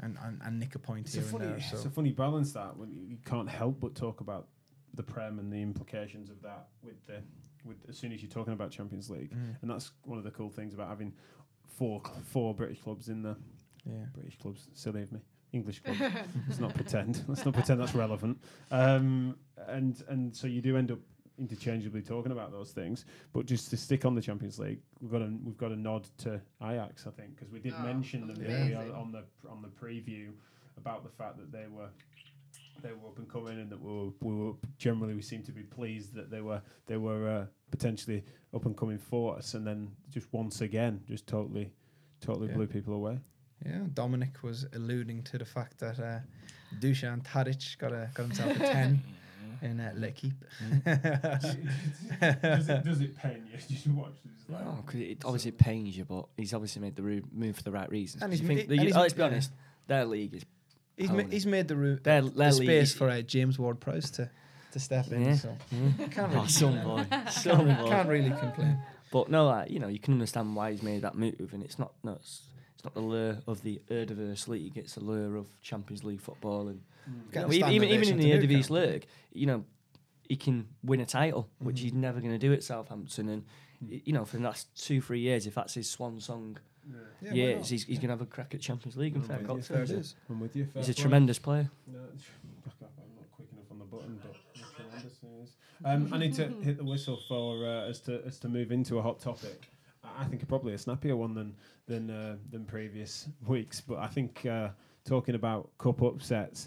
and, 0.00 0.16
and, 0.22 0.40
and 0.44 0.60
nick 0.60 0.76
a 0.76 0.78
point 0.78 1.06
It's 1.06 1.16
a 1.16 1.20
here 1.20 1.28
funny, 1.28 1.44
and 1.46 1.54
there. 1.54 1.58
it's 1.58 1.84
a 1.84 1.90
funny 1.90 2.12
balance 2.12 2.52
that 2.52 2.76
when 2.76 2.92
you, 2.92 3.02
you 3.02 3.18
can't 3.24 3.48
help 3.48 3.80
but 3.80 3.96
talk 3.96 4.20
about 4.20 4.46
the 4.98 5.02
prem 5.02 5.38
and 5.38 5.50
the 5.50 5.62
implications 5.62 6.28
of 6.28 6.42
that 6.42 6.66
with 6.82 7.04
the 7.06 7.22
with 7.64 7.78
as 7.88 7.96
soon 7.96 8.12
as 8.12 8.20
you're 8.22 8.30
talking 8.30 8.52
about 8.52 8.70
Champions 8.70 9.08
League, 9.08 9.30
Mm, 9.32 9.56
and 9.62 9.70
that's 9.70 9.92
one 10.04 10.18
of 10.18 10.24
the 10.24 10.30
cool 10.30 10.50
things 10.50 10.74
about 10.74 10.88
having 10.88 11.12
four 11.78 12.02
cl- 12.04 12.20
four 12.24 12.54
British 12.54 12.80
clubs 12.80 13.08
in 13.08 13.22
the 13.22 13.36
yeah. 13.84 14.04
British 14.12 14.36
clubs. 14.38 14.68
Silly 14.74 15.02
of 15.02 15.12
me. 15.12 15.20
English 15.52 15.80
clubs. 15.80 16.00
Let's 16.46 16.60
not 16.60 16.74
pretend. 16.74 17.24
Let's 17.26 17.44
not 17.46 17.54
pretend 17.54 17.80
that's 17.80 17.94
relevant. 17.94 18.38
Um, 18.70 19.36
and 19.66 20.02
and 20.08 20.36
so 20.36 20.46
you 20.46 20.60
do 20.60 20.76
end 20.76 20.90
up 20.90 20.98
interchangeably 21.38 22.02
talking 22.02 22.32
about 22.32 22.50
those 22.52 22.72
things. 22.72 23.04
But 23.32 23.46
just 23.46 23.70
to 23.70 23.76
stick 23.76 24.04
on 24.04 24.14
the 24.14 24.20
Champions 24.20 24.58
League, 24.58 24.80
we've 25.00 25.10
got 25.10 25.22
a 25.22 25.32
we've 25.44 25.56
got 25.56 25.70
a 25.72 25.76
nod 25.76 26.06
to 26.18 26.40
Ajax, 26.62 27.06
I 27.06 27.10
think, 27.12 27.36
because 27.36 27.50
we 27.52 27.60
did 27.60 27.74
Oh, 27.78 27.82
mention 27.82 28.26
them 28.26 28.36
Yeah. 28.42 28.48
maybe 28.48 28.74
on, 28.74 28.80
amazing. 28.82 28.94
on 28.96 29.12
the 29.12 29.24
on 29.48 29.62
the 29.62 29.68
preview 29.68 30.32
about 30.76 31.02
the 31.04 31.10
fact 31.10 31.36
that 31.38 31.50
they 31.52 31.66
were. 31.70 31.88
They 32.82 32.90
were 32.92 33.08
up 33.08 33.18
and 33.18 33.28
coming, 33.28 33.58
and 33.60 33.70
that 33.70 33.80
we 33.80 33.90
were, 33.92 34.10
we 34.20 34.34
were 34.34 34.52
generally 34.78 35.14
we 35.14 35.22
seemed 35.22 35.44
to 35.46 35.52
be 35.52 35.62
pleased 35.62 36.14
that 36.14 36.30
they 36.30 36.40
were 36.40 36.62
they 36.86 36.96
were 36.96 37.28
uh, 37.28 37.46
potentially 37.70 38.22
up 38.54 38.66
and 38.66 38.76
coming 38.76 38.98
for 38.98 39.36
us, 39.36 39.54
and 39.54 39.66
then 39.66 39.90
just 40.10 40.26
once 40.32 40.60
again, 40.60 41.00
just 41.08 41.26
totally, 41.26 41.72
totally 42.20 42.48
Yeah. 42.48 42.54
blew 42.54 42.66
people 42.66 42.94
away. 42.94 43.18
Yeah, 43.66 43.80
Dominic 43.94 44.42
was 44.44 44.66
alluding 44.74 45.24
to 45.24 45.38
the 45.38 45.44
fact 45.44 45.78
that 45.80 45.98
uh, 45.98 46.20
Dusan 46.78 47.24
Tadic 47.24 47.76
got 47.78 47.92
a 47.92 48.10
got 48.14 48.22
himself 48.26 48.54
a 48.56 48.58
ten 48.60 49.02
in 49.62 49.80
uh, 49.80 49.92
L'Equipe. 49.96 50.44
does, 50.84 51.56
it, 52.68 52.84
does 52.84 53.00
it 53.00 53.16
pain 53.18 53.44
you? 53.52 53.58
Did 53.68 53.86
you 53.86 53.92
watch 53.94 54.12
this? 54.24 54.48
Like, 54.48 54.64
No, 54.64 54.82
'cause 54.86 55.00
it 55.00 55.24
obviously 55.24 55.50
pains 55.50 55.96
you, 55.96 56.04
but 56.04 56.26
he's 56.36 56.54
obviously 56.54 56.80
made 56.82 56.94
the 56.96 57.22
move 57.32 57.56
for 57.56 57.62
the 57.64 57.72
right 57.72 57.90
reasons. 57.90 58.22
And 58.22 58.30
'Cause 58.30 58.38
he's 58.38 58.48
you 58.48 58.54
ma- 58.54 58.58
think 58.58 58.68
the, 58.68 58.74
and 58.74 58.82
you- 58.82 58.86
he's 58.88 58.96
oh, 58.96 59.00
let's 59.00 59.14
be 59.14 59.20
yeah. 59.20 59.26
honest, 59.26 59.50
their 59.88 60.04
league 60.04 60.34
is 60.34 60.44
he's, 60.98 61.10
ma- 61.10 61.22
he's 61.30 61.46
made 61.46 61.68
the, 61.68 61.76
ru- 61.76 61.98
their, 62.02 62.22
the 62.22 62.30
their 62.30 62.52
league 62.52 62.62
space 62.66 62.90
is, 62.90 62.94
for 62.94 63.08
uh, 63.08 63.22
James 63.22 63.58
Ward 63.58 63.80
Prowse 63.80 64.10
to, 64.12 64.30
to 64.72 64.78
step 64.80 65.10
in. 65.12 65.24
Yeah. 65.24 65.34
So 65.36 65.56
Yeah. 65.70 66.06
can't 66.08 66.32
Oh, 66.32 66.36
really 66.36 66.48
some 66.48 66.72
complain. 66.80 67.06
boy, 67.10 67.16
some 67.30 67.64
boy. 67.66 67.88
can't 67.88 68.08
really 68.08 68.30
complain. 68.30 68.78
But 69.10 69.30
no, 69.30 69.46
like, 69.46 69.70
you 69.70 69.78
know, 69.78 69.88
you 69.88 69.98
can 69.98 70.12
understand 70.14 70.54
why 70.54 70.72
he's 70.72 70.82
made 70.82 71.02
that 71.02 71.14
move, 71.14 71.50
and 71.52 71.62
it's 71.62 71.78
not 71.78 71.92
no, 72.04 72.12
it's, 72.12 72.42
it's 72.74 72.84
not 72.84 72.92
the 72.94 73.00
lure 73.00 73.38
of 73.46 73.62
the 73.62 73.80
Eredivisie 73.90 74.48
League; 74.48 74.76
it's 74.76 74.94
the 74.96 75.00
lure 75.04 75.36
of 75.36 75.46
Champions 75.62 76.04
League 76.04 76.20
football, 76.20 76.68
and 76.68 76.82
mm. 77.08 77.34
you 77.34 77.40
know, 77.40 77.52
even 77.52 77.70
even, 77.72 77.88
even 77.88 78.08
in 78.10 78.16
the 78.18 78.30
to 78.30 78.46
Eredivisie 78.46 78.70
League, 78.70 79.06
you 79.32 79.46
know, 79.46 79.64
he 80.28 80.36
can 80.36 80.68
win 80.84 81.00
a 81.00 81.06
title, 81.06 81.48
which 81.58 81.80
he's 81.80 81.94
never 81.94 82.20
going 82.20 82.32
to 82.32 82.38
do 82.38 82.52
at 82.52 82.62
Southampton, 82.62 83.28
and 83.30 83.44
Mm. 83.82 84.02
you 84.04 84.12
know, 84.12 84.24
for 84.24 84.36
the 84.38 84.42
last 84.42 84.66
two 84.74 85.00
three 85.00 85.20
years, 85.20 85.46
if 85.46 85.54
that's 85.54 85.72
his 85.74 85.88
swan 85.88 86.18
song, 86.20 86.58
Yeah, 87.20 87.32
yeah, 87.34 87.54
why 87.56 87.62
he's, 87.62 87.84
he's 87.84 87.98
going 87.98 88.08
to 88.08 88.14
have 88.14 88.20
a 88.20 88.26
crack 88.26 88.54
at 88.54 88.60
Champions 88.60 88.96
League 88.96 89.14
and 89.14 89.24
Mm, 89.24 89.26
fair 89.26 89.40
yeah, 89.40 89.46
cop 89.46 89.62
fair 89.64 89.82
it 89.82 89.90
is. 89.90 90.14
I'm 90.30 90.40
with 90.40 90.54
you. 90.56 90.64
fair 90.66 90.80
He's 90.82 90.88
a 90.88 90.94
play. 90.94 91.02
tremendous 91.02 91.38
player. 91.38 91.70
No, 91.86 91.98
I'm 91.98 93.14
not 93.16 93.30
quick 93.32 93.48
enough 93.52 93.64
on 93.70 93.78
the 93.78 93.84
button, 93.84 94.20
but 94.22 94.36
tremendous. 94.76 95.52
Um, 95.84 96.08
I 96.12 96.18
need 96.18 96.34
to 96.34 96.48
hit 96.62 96.76
the 96.78 96.84
whistle 96.84 97.18
for 97.28 97.64
uh, 97.66 97.88
as 97.88 98.00
to 98.02 98.22
as 98.26 98.38
to 98.40 98.48
move 98.48 98.72
into 98.72 98.98
a 98.98 99.02
hot 99.02 99.20
topic. 99.20 99.68
I 100.04 100.22
I 100.22 100.24
think 100.26 100.46
probably 100.48 100.74
a 100.74 100.78
snappier 100.78 101.16
one 101.16 101.34
than 101.34 101.54
than 101.86 102.10
uh, 102.10 102.36
than 102.50 102.64
previous 102.64 103.28
weeks, 103.46 103.80
but 103.80 103.98
I 103.98 104.06
think 104.06 104.46
uh, 104.46 104.68
talking 105.04 105.34
about 105.34 105.70
cup 105.78 106.02
upsets, 106.02 106.66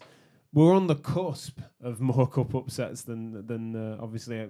we're 0.54 0.76
on 0.76 0.88
the 0.88 0.96
cusp 0.96 1.60
of 1.82 2.02
more 2.02 2.28
cup 2.36 2.54
upsets 2.54 3.04
than 3.04 3.46
than 3.48 3.76
uh, 3.76 3.98
obviously 4.02 4.42
uh, 4.42 4.48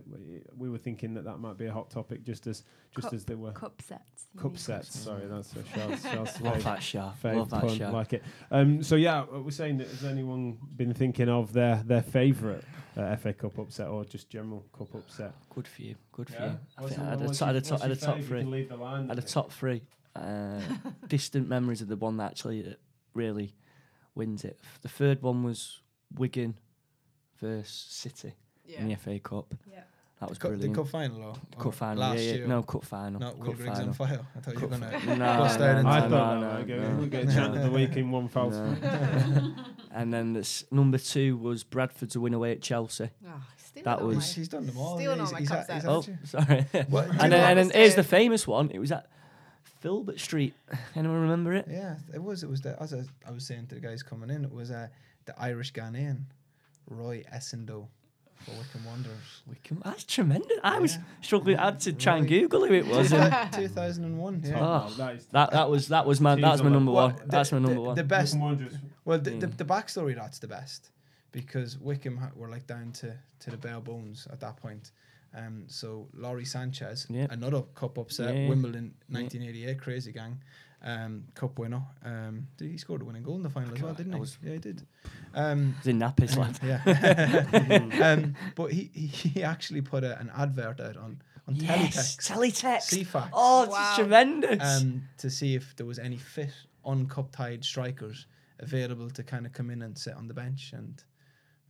we 0.57 0.69
were 0.69 0.77
thinking 0.77 1.13
that 1.13 1.25
that 1.25 1.37
might 1.37 1.57
be 1.57 1.65
a 1.67 1.71
hot 1.71 1.89
topic 1.89 2.23
just 2.23 2.47
as 2.47 2.63
just 2.95 3.05
Cup- 3.07 3.13
as 3.13 3.25
they 3.25 3.35
were 3.35 3.51
Cup 3.51 3.81
sets. 3.81 4.25
cup 4.37 4.57
sets. 4.57 4.99
Sorry, 4.99 5.25
that's 5.27 5.53
a 5.55 5.63
Charles, 5.75 6.01
Charles 6.03 6.41
Love 6.41 6.55
fave- 6.57 6.63
that 6.63 6.83
shot. 6.91 7.21
fave 7.21 7.35
Love 7.37 7.49
that 7.51 7.61
pun, 7.61 7.77
shot. 7.77 7.93
like 7.93 8.13
it. 8.13 8.23
Um, 8.49 8.81
so 8.83 8.95
yeah, 8.95 9.21
uh, 9.21 9.39
we're 9.41 9.51
saying 9.51 9.77
that 9.77 9.87
has 9.87 10.03
anyone 10.03 10.57
been 10.75 10.93
thinking 10.93 11.29
of 11.29 11.53
their 11.53 11.83
their 11.85 12.01
favourite 12.01 12.63
uh, 12.97 13.15
FA 13.17 13.33
Cup 13.33 13.57
upset 13.59 13.87
or 13.87 14.03
just 14.03 14.29
general 14.29 14.65
cup 14.77 14.93
upset? 14.95 15.33
Good 15.53 15.67
for 15.67 15.81
you. 15.83 15.95
Good 16.11 16.29
for 16.29 16.35
Yeah? 16.41 16.45
you. 16.51 16.57
I 16.77 16.81
What's 16.81 16.95
think 16.95 17.05
the- 17.07 17.07
I 17.07 17.09
had 17.11 17.21
a 17.21 17.31
to- 17.33 17.45
had 17.45 17.55
a 17.55 17.61
to- 17.61 17.77
had 17.77 17.91
a 17.91 17.95
top 17.95 18.19
three. 18.21 18.39
can 18.41 18.51
lead 18.51 18.69
the 18.69 18.75
I 18.83 19.05
had 19.05 19.17
a 19.19 19.21
top 19.21 19.51
three. 19.51 19.83
Uh, 20.15 20.59
distant 21.07 21.47
memories 21.47 21.81
of 21.81 21.87
the 21.87 21.95
one 21.95 22.17
that 22.17 22.31
actually 22.31 22.67
uh, 22.67 22.73
really 23.13 23.53
wins 24.15 24.43
it. 24.43 24.59
The 24.81 24.89
third 24.89 25.21
one 25.21 25.43
was 25.43 25.79
Wigan 26.15 26.55
versus 27.39 27.69
City 27.89 28.33
in 28.67 28.87
the 28.87 28.95
FA 28.95 29.19
Cup. 29.19 29.53
Yeah. 29.71 29.81
That 30.19 30.29
was 30.29 30.37
Cup, 30.37 30.51
the 30.51 30.57
brilliant. 30.57 30.75
cup 30.75 30.87
final 30.87 31.21
or, 31.23 31.29
or 31.57 31.63
Cup 31.63 31.73
final. 31.73 31.97
last 32.01 32.19
Yeah, 32.19 32.23
yeah. 32.25 32.33
year? 32.35 32.47
No, 32.47 32.61
cup 32.61 32.85
final. 32.85 33.19
not 33.19 33.37
Will 33.39 33.47
cup 33.47 33.55
Griggs 33.55 33.71
final. 33.71 33.87
on 33.87 33.93
fire. 33.93 34.19
I 34.35 34.39
thought 34.39 34.53
you 34.53 34.59
were 34.61 34.67
gonna. 34.67 34.99
fi- 34.99 35.15
no, 35.15 35.17
bust 35.17 35.59
no, 35.59 35.65
out 35.65 35.71
no, 35.73 35.77
into 35.79 35.89
I 35.89 35.99
No, 36.01 36.09
thought 36.09 36.33
no, 36.35 36.41
no, 36.41 36.57
no, 36.57 36.63
we 36.63 36.73
no. 36.89 36.95
we 37.01 37.07
get 37.07 37.23
a 37.27 37.33
chant 37.33 37.57
of 37.57 37.63
the 37.63 37.71
week 37.71 37.95
in 37.97 38.11
one 38.11 38.27
foul 38.27 38.51
No. 38.51 38.75
swoop. 38.75 39.55
and 39.91 40.13
then 40.13 40.33
this 40.33 40.63
number 40.69 40.99
two 40.99 41.37
was 41.37 41.63
Bradford 41.63 42.11
to 42.11 42.19
win 42.19 42.35
away 42.35 42.51
at 42.51 42.61
Chelsea. 42.61 43.09
Oh, 43.27 43.31
That 43.83 44.01
was- 44.03 44.17
my- 44.17 44.21
He's, 44.21 44.35
he's 44.35 44.47
done 44.47 44.67
them 44.67 44.77
all. 44.77 44.97
Stealing 44.97 45.17
yeah, 45.17 45.23
all 45.23 45.29
he's, 45.35 45.49
my 45.51 45.57
he's, 45.63 45.73
he's 45.73 45.85
Oh, 45.85 46.05
sorry. 46.23 46.65
What- 46.89 47.07
and 47.19 47.31
then, 47.31 47.33
and 47.33 47.57
then 47.57 47.69
here's 47.71 47.95
the 47.95 48.03
famous 48.03 48.45
one. 48.45 48.69
It 48.69 48.77
was 48.77 48.91
at 48.91 49.07
Filbert 49.79 50.19
Street. 50.19 50.53
Anyone 50.95 51.21
remember 51.21 51.53
it? 51.53 51.65
Yeah, 51.67 51.95
it 52.13 52.21
was. 52.21 52.43
It 52.43 52.49
was 52.49 52.61
the 52.61 52.79
as 52.79 52.93
I, 52.93 53.01
I 53.27 53.31
was 53.31 53.47
saying 53.47 53.65
to 53.69 53.75
the 53.75 53.81
guys 53.81 54.03
coming 54.03 54.29
in. 54.29 54.45
It 54.45 54.51
was 54.53 54.69
uh, 54.69 54.87
the 55.25 55.39
Irish 55.41 55.73
Ghanaian, 55.73 56.23
Roy 56.89 57.23
Essandoh, 57.33 57.87
for 58.37 58.51
Wycombe 58.51 58.85
Wanderers. 58.85 59.43
Wycombe. 59.47 59.81
That's 59.85 60.03
tremendous. 60.03 60.57
I 60.63 60.79
was 60.79 60.95
Yeah. 60.95 61.01
struggling. 61.21 61.57
I 61.57 61.65
had 61.65 61.79
to 61.81 61.93
try 61.93 62.17
and 62.17 62.27
Google 62.27 62.65
who 62.65 62.73
it 62.73 62.87
was. 62.87 63.09
Two 63.51 63.67
thousand 63.67 64.03
and 64.05 64.17
one. 64.17 64.41
Yeah. 64.43 64.59
Oh, 64.59 64.93
that 64.97 65.15
is 65.15 65.25
that 65.27 65.51
that 65.51 65.69
was 65.69 65.87
that 65.89 66.05
was 66.05 66.19
my 66.19 66.35
that 66.35 66.51
was 66.51 66.63
my 66.63 66.69
number 66.69 66.91
What, 66.91 67.13
one. 67.13 67.25
the- 67.25 67.31
That's 67.31 67.51
my 67.51 67.59
the- 67.59 67.67
number 67.67 67.81
one. 67.81 67.95
The 67.95 68.03
best. 68.03 68.33
Wycombe 68.35 68.69
Well, 69.05 69.19
the, 69.19 69.31
the 69.31 69.47
the 69.47 69.65
backstory 69.65 70.15
that's 70.15 70.39
the 70.39 70.47
best 70.47 70.89
because 71.31 71.77
Wycombe 71.77 72.19
were 72.35 72.49
like 72.49 72.65
down 72.67 72.91
to 72.93 73.13
to 73.41 73.51
the 73.51 73.57
bare 73.57 73.79
bones 73.79 74.27
at 74.31 74.39
that 74.39 74.57
point. 74.57 74.91
Um, 75.33 75.63
so 75.67 76.09
Lawrie 76.13 76.43
Sanchez, 76.45 77.07
Yeah. 77.09 77.27
another 77.29 77.61
cup 77.73 77.97
upset, 77.97 78.35
Yeah. 78.35 78.49
Wimbledon, 78.49 78.95
1988, 79.07 79.79
crazy 79.79 80.11
gang, 80.11 80.41
um, 80.83 81.25
cup 81.35 81.59
winner. 81.59 81.81
Um, 82.03 82.47
did 82.57 82.71
he 82.71 82.77
scored 82.77 83.01
a 83.01 83.05
winning 83.05 83.23
goal 83.23 83.35
in 83.35 83.43
the 83.43 83.49
final 83.49 83.73
as 83.73 83.81
well? 83.81 83.93
Didn't 83.93 84.13
I 84.13 84.17
he? 84.17 84.21
was- 84.21 84.37
yeah, 84.43 84.53
he 84.53 84.59
did. 84.59 84.81
Um, 85.33 85.75
It's 85.77 85.87
in 85.87 85.99
nappies, 85.99 86.35
lad. 86.37 86.59
yeah. 86.63 86.81
um, 88.13 88.35
but 88.55 88.71
he, 88.71 88.89
he 88.93 89.07
he 89.07 89.43
actually 89.43 89.81
put 89.81 90.03
a, 90.03 90.19
an 90.19 90.31
advert 90.35 90.79
out 90.79 90.97
on 90.97 91.21
on 91.47 91.55
Yes, 91.55 92.17
teletext, 92.17 92.31
teletext. 92.31 93.05
Ceefax, 93.05 93.29
Oh, 93.33 93.63
it's 93.63 93.71
Wow. 93.71 93.95
tremendous. 93.97 94.81
um, 94.81 95.03
to 95.17 95.29
see 95.29 95.55
if 95.55 95.75
there 95.75 95.85
was 95.85 95.99
any 95.99 96.17
fit 96.17 96.53
uncup 96.85 97.31
tied 97.31 97.63
strikers 97.63 98.25
available 98.59 99.09
to 99.09 99.23
kind 99.23 99.45
of 99.45 99.51
come 99.53 99.69
in 99.69 99.81
and 99.81 99.97
sit 99.97 100.13
on 100.15 100.27
the 100.27 100.33
bench. 100.33 100.71
And 100.73 101.03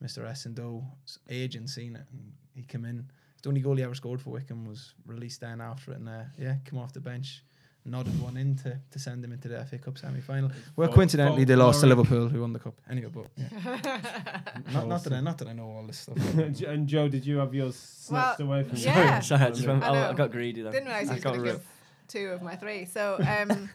Mr. 0.03 0.25
Essandoh's 0.29 1.19
agent 1.29 1.69
seen 1.69 1.95
it, 1.95 2.05
and 2.11 2.31
he 2.53 2.63
came 2.63 2.85
in. 2.85 3.09
The 3.43 3.49
only 3.49 3.61
goal 3.61 3.75
he 3.75 3.83
ever 3.83 3.95
scored 3.95 4.21
for 4.21 4.31
Wycombe 4.31 4.65
was 4.67 4.93
released 5.05 5.41
then 5.41 5.61
after 5.61 5.91
it, 5.91 5.97
and 5.99 6.09
uh, 6.09 6.23
yeah, 6.37 6.55
come 6.65 6.77
off 6.79 6.91
the 6.93 6.99
bench, 6.99 7.43
nodded 7.85 8.21
one 8.21 8.37
in 8.37 8.55
to, 8.57 8.79
to 8.91 8.99
send 8.99 9.23
them 9.23 9.31
into 9.31 9.47
the 9.47 9.63
FA 9.65 9.77
Cup 9.77 9.97
semi 9.97 10.21
final. 10.21 10.51
Well, 10.75 10.87
Fol- 10.87 10.95
coincidentally, 10.95 11.43
they 11.45 11.55
lost 11.55 11.81
to. 11.81 11.87
Liverpool, 11.87 12.29
who 12.29 12.41
won 12.41 12.53
the 12.53 12.59
cup. 12.59 12.79
Anyway, 12.89 13.09
but 13.13 13.27
yeah. 13.35 14.41
not, 14.73 14.87
not 14.87 15.03
that 15.03 15.13
I 15.13 15.21
not 15.21 15.37
that 15.39 15.47
I 15.47 15.53
know 15.53 15.65
all 15.65 15.85
this 15.87 15.99
stuff. 15.99 16.17
and 16.35 16.87
Joe, 16.87 17.07
did 17.07 17.25
you 17.25 17.37
have 17.37 17.53
yours 17.53 17.75
snatched 17.75 18.39
Well, 18.39 18.47
away 18.49 18.63
from 18.63 18.77
you? 18.77 18.83
yeah. 18.85 19.19
Sorry, 19.21 19.41
I 19.41 19.49
just 19.49 19.67
went, 19.67 19.83
I 19.83 20.07
oh, 20.07 20.09
I 20.11 20.13
got 20.13 20.31
greedy 20.31 20.61
there. 20.61 20.71
Didn't 20.71 20.87
realize 20.87 21.09
I 21.09 21.13
was 21.15 21.23
got 21.23 21.33
going 21.33 21.45
to 21.45 21.51
give 21.53 21.65
two 22.07 22.27
of 22.29 22.41
my 22.41 22.55
three. 22.55 22.85
So 22.85 23.17
um, 23.27 23.69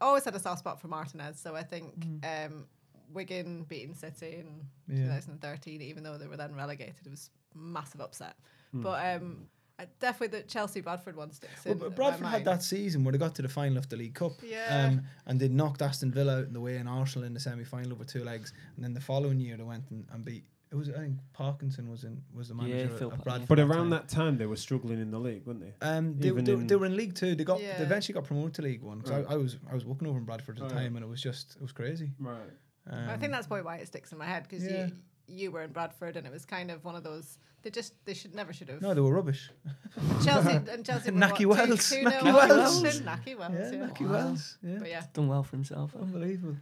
always 0.00 0.24
had 0.24 0.34
a 0.34 0.38
soft 0.38 0.60
spot 0.60 0.80
for 0.80 0.88
Martinez. 0.88 1.38
So 1.38 1.54
I 1.54 1.62
think 1.62 2.06
um, 2.24 2.66
Wigan 3.12 3.64
beating 3.64 3.94
City 3.94 4.36
in 4.40 4.66
Yeah. 4.88 5.04
2013, 5.04 5.82
even 5.82 6.02
though 6.02 6.16
they 6.18 6.26
were 6.26 6.36
then 6.36 6.54
relegated, 6.54 7.06
it 7.06 7.10
was 7.10 7.30
massive 7.54 8.00
upset. 8.00 8.36
Hmm. 8.72 8.82
But 8.82 9.16
um, 9.16 9.46
I 9.46 9.57
definitely 10.00 10.38
the 10.38 10.44
Chelsea 10.46 10.80
Bradford 10.80 11.16
one 11.16 11.32
sticks 11.32 11.64
Well, 11.64 11.72
in. 11.72 11.78
but 11.78 11.90
my 11.90 11.94
Bradford 11.96 12.26
had 12.26 12.44
that 12.44 12.62
season 12.62 13.04
where 13.04 13.12
they 13.12 13.18
got 13.18 13.34
to 13.36 13.42
the 13.42 13.48
final 13.48 13.78
of 13.78 13.88
the 13.88 13.96
League 13.96 14.14
Cup. 14.14 14.32
Yeah. 14.44 14.86
Um, 14.90 15.02
and 15.26 15.38
they 15.40 15.48
knocked 15.48 15.82
Aston 15.82 16.10
Villa 16.10 16.38
out 16.38 16.46
in 16.46 16.52
the 16.52 16.60
way 16.60 16.76
and 16.76 16.88
Arsenal 16.88 17.26
in 17.26 17.34
the 17.34 17.40
semi 17.40 17.64
final 17.64 17.92
over 17.92 18.04
two 18.04 18.24
legs. 18.24 18.52
And 18.76 18.84
then 18.84 18.94
the 18.94 19.00
following 19.00 19.40
year 19.40 19.56
they 19.56 19.62
went 19.62 19.84
and, 19.90 20.06
and 20.12 20.24
beat 20.24 20.44
it 20.70 20.74
was 20.74 20.90
I 20.90 20.98
think 20.98 21.14
Parkinson 21.32 21.88
was 21.90 22.04
in 22.04 22.20
was 22.34 22.48
the 22.48 22.54
Yeah, 22.56 22.62
manager 22.62 22.88
Phil 22.98 23.10
at 23.12 23.16
Pa- 23.18 23.22
Bradford. 23.24 23.48
But 23.48 23.58
around 23.60 23.76
time. 23.78 23.90
that 23.90 24.08
time, 24.08 24.36
they 24.36 24.44
were 24.44 24.56
struggling 24.56 25.00
in 25.00 25.10
the 25.10 25.18
league, 25.18 25.46
weren't 25.46 25.60
they? 25.60 25.72
Um, 25.80 26.18
they, 26.18 26.28
they, 26.28 26.54
they 26.56 26.76
were 26.76 26.84
in 26.84 26.94
League 26.94 27.14
Two. 27.14 27.34
They 27.34 27.44
got 27.44 27.62
Yeah. 27.62 27.78
they 27.78 27.84
eventually 27.84 28.12
got 28.14 28.24
promoted 28.24 28.52
to 28.56 28.62
League 28.62 28.82
One. 28.82 29.00
'cause 29.00 29.10
Right. 29.12 29.24
I, 29.30 29.32
I 29.32 29.36
was 29.36 29.56
I 29.70 29.74
was 29.74 29.86
working 29.86 30.06
over 30.08 30.18
in 30.18 30.24
Bradford 30.24 30.58
at 30.58 30.68
the 30.68 30.74
Oh, 30.74 30.76
yeah. 30.78 30.82
time, 30.84 30.96
and 30.96 31.04
it 31.04 31.08
was 31.08 31.22
just 31.22 31.56
it 31.56 31.62
was 31.62 31.72
crazy. 31.72 32.10
Right. 32.18 32.36
Um, 32.90 33.08
I 33.08 33.16
think 33.16 33.32
that's 33.32 33.46
probably 33.46 33.64
why 33.64 33.76
it 33.76 33.86
sticks 33.86 34.12
in 34.12 34.18
my 34.18 34.26
head 34.26 34.42
because 34.42 34.62
Yeah. 34.64 34.86
you 34.86 34.92
you 35.28 35.50
were 35.50 35.62
in 35.62 35.70
Bradford 35.72 36.16
and 36.16 36.26
it 36.26 36.32
was 36.32 36.44
kind 36.44 36.70
of 36.70 36.84
one 36.84 36.96
of 36.96 37.04
those. 37.04 37.38
They 37.62 37.70
just 37.70 37.92
they 38.04 38.14
should 38.14 38.34
never 38.34 38.52
should 38.52 38.68
have. 38.68 38.80
no, 38.82 38.94
they 38.94 39.00
were 39.00 39.12
rubbish. 39.12 39.50
Chelsea 40.24 40.52
and 40.52 40.84
Chelsea. 40.84 41.10
were 41.10 41.18
Nacky 41.18 41.44
what, 41.46 41.58
Wells, 41.68 41.80
2-0 41.90 42.04
Nacky 42.04 42.26
up 42.26 42.48
Wells. 42.48 42.80
against 42.80 43.04
Nahki 43.04 43.36
Wells. 43.38 43.54
yeah, 43.54 43.70
Yeah. 43.78 43.84
Lucky 43.84 44.04
Wow. 44.04 44.12
Wells. 44.12 44.58
Yeah, 44.62 44.76
But 44.78 44.88
yeah. 44.88 45.02
Done 45.12 45.28
well 45.28 45.42
for 45.42 45.56
himself. 45.56 45.94
unbelievable. 46.00 46.56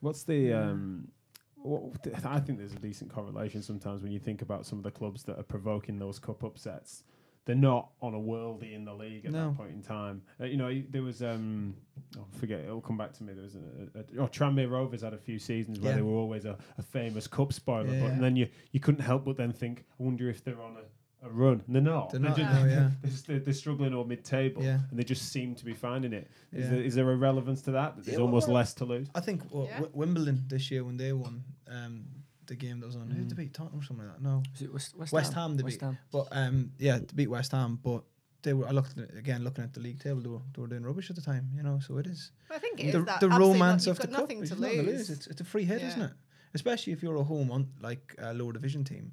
What's 0.00 0.22
the 0.24 0.52
um? 0.52 1.08
What, 1.56 1.82
I 2.24 2.38
think 2.38 2.58
there's 2.58 2.74
a 2.74 2.78
decent 2.78 3.12
correlation 3.12 3.60
sometimes 3.60 4.00
when 4.02 4.12
you 4.12 4.20
think 4.20 4.40
about 4.40 4.66
some 4.66 4.78
of 4.78 4.84
the 4.84 4.90
clubs 4.92 5.24
that 5.24 5.36
are 5.36 5.42
provoking 5.42 5.98
those 5.98 6.20
cup 6.20 6.44
upsets. 6.44 7.02
They're 7.46 7.54
not 7.54 7.90
on 8.02 8.12
a 8.12 8.18
worldie 8.18 8.74
in 8.74 8.84
the 8.84 8.92
league 8.92 9.24
at 9.24 9.30
No. 9.32 9.48
that 9.50 9.56
point 9.56 9.70
in 9.70 9.80
time. 9.82 10.20
Uh, 10.40 10.44
you 10.46 10.56
know, 10.56 10.82
there 10.90 11.02
was 11.02 11.22
um, 11.22 11.74
oh, 12.18 12.24
forget 12.38 12.60
it'll 12.60 12.80
come 12.80 12.98
back 12.98 13.12
to 13.14 13.22
me. 13.22 13.32
There 13.32 13.44
was 13.44 13.54
a, 13.54 13.58
a, 13.98 14.00
a 14.20 14.24
oh, 14.24 14.28
Tranmere 14.28 14.68
Rovers 14.70 15.02
had 15.02 15.14
a 15.14 15.18
few 15.18 15.38
seasons 15.38 15.78
where 15.80 15.92
Yeah. 15.92 15.96
they 15.96 16.02
were 16.02 16.16
always 16.16 16.44
a, 16.44 16.58
a 16.76 16.82
famous 16.82 17.26
cup 17.28 17.52
spoiler, 17.52 17.86
Yeah, 17.86 18.00
but 18.00 18.06
yeah. 18.06 18.12
and 18.14 18.22
then 18.24 18.34
you 18.36 18.48
you 18.72 18.80
couldn't 18.80 19.00
help 19.04 19.24
but 19.24 19.36
then 19.36 19.52
think, 19.52 19.84
I 19.98 20.02
wonder 20.02 20.28
if 20.28 20.42
they're 20.42 20.60
on 20.60 20.76
a, 20.76 21.26
a 21.26 21.30
run. 21.30 21.62
And 21.68 21.74
they're 21.76 21.82
not. 21.82 22.10
They're 22.10 22.18
They're 22.20 22.30
not, 22.30 22.36
just- 22.36 22.52
no, 22.52 22.64
yeah. 22.68 22.90
they're, 23.00 23.10
just- 23.12 23.26
they're, 23.28 23.38
they're 23.38 23.54
struggling 23.54 23.94
or 23.94 24.04
mid-table, 24.04 24.64
Yeah. 24.64 24.80
and 24.90 24.98
they 24.98 25.04
just 25.04 25.30
seem 25.30 25.54
to 25.54 25.64
be 25.64 25.72
finding 25.72 26.12
it. 26.12 26.28
Is 26.52 26.64
Yeah. 26.64 26.70
there, 26.72 26.80
is 26.82 26.94
there 26.96 27.10
a 27.12 27.16
relevance 27.16 27.62
to 27.62 27.70
that? 27.70 27.94
that 27.96 28.04
There's 28.06 28.16
Yeah, 28.18 28.22
almost 28.24 28.48
well, 28.48 28.56
less 28.56 28.74
to 28.74 28.84
lose. 28.84 29.06
I 29.14 29.20
think 29.20 29.42
well, 29.52 29.66
Yeah. 29.66 29.74
Wi- 29.82 29.92
Wimbledon 29.94 30.42
this 30.48 30.68
year 30.72 30.82
when 30.82 30.96
they 30.96 31.12
won 31.12 31.44
um, 31.68 32.06
the 32.46 32.56
game 32.56 32.80
that 32.80 32.86
was 32.86 32.96
on, 32.96 33.10
who 33.10 33.22
Mm. 33.22 33.28
did 33.28 33.36
they 33.36 33.42
beat 33.44 33.54
Tottenham 33.54 33.80
or 33.80 33.84
something 33.84 34.06
like 34.06 34.16
that? 34.16 34.22
No, 34.22 34.42
Was 34.52 34.62
it 34.62 34.72
West, 34.72 34.96
West, 34.96 35.12
West 35.12 35.32
Ham 35.34 35.56
they 35.56 35.62
West 35.62 35.78
beat. 35.80 35.84
Ham. 35.86 35.98
But 36.10 36.28
um, 36.32 36.72
yeah, 36.78 36.98
to 36.98 37.14
beat 37.14 37.28
West 37.28 37.52
Ham, 37.52 37.78
but 37.82 38.02
they 38.42 38.52
were. 38.54 38.66
I 38.68 38.70
looked 38.70 38.96
at, 38.98 39.14
again, 39.16 39.42
looking 39.44 39.64
at 39.64 39.72
the 39.74 39.80
league 39.80 40.00
table, 40.00 40.20
they 40.20 40.28
were, 40.28 40.40
they 40.54 40.62
were 40.62 40.68
doing 40.68 40.82
rubbish 40.84 41.10
at 41.10 41.16
the 41.16 41.22
time. 41.22 41.50
You 41.54 41.62
know, 41.62 41.78
so 41.80 41.98
it 41.98 42.06
is 42.06 42.30
I 42.50 42.58
think 42.58 42.80
it 42.80 42.86
is 42.86 42.92
the, 42.92 43.02
that 43.02 43.20
the 43.20 43.28
romance 43.28 43.86
not, 43.86 43.92
of 43.92 43.98
the 43.98 44.08
cup. 44.08 44.20
nothing 44.20 44.40
It's 44.42 44.50
to 44.50 44.56
lose. 44.56 45.10
It's, 45.10 45.26
it's 45.26 45.40
a 45.40 45.44
free 45.44 45.64
hit, 45.64 45.82
isn't 45.82 46.02
it? 46.02 46.12
Especially 46.54 46.92
if 46.92 47.02
you're 47.02 47.16
a 47.16 47.24
home 47.24 47.50
on 47.50 47.68
like 47.80 48.14
a 48.18 48.32
lower 48.34 48.52
division 48.52 48.84
team. 48.84 49.12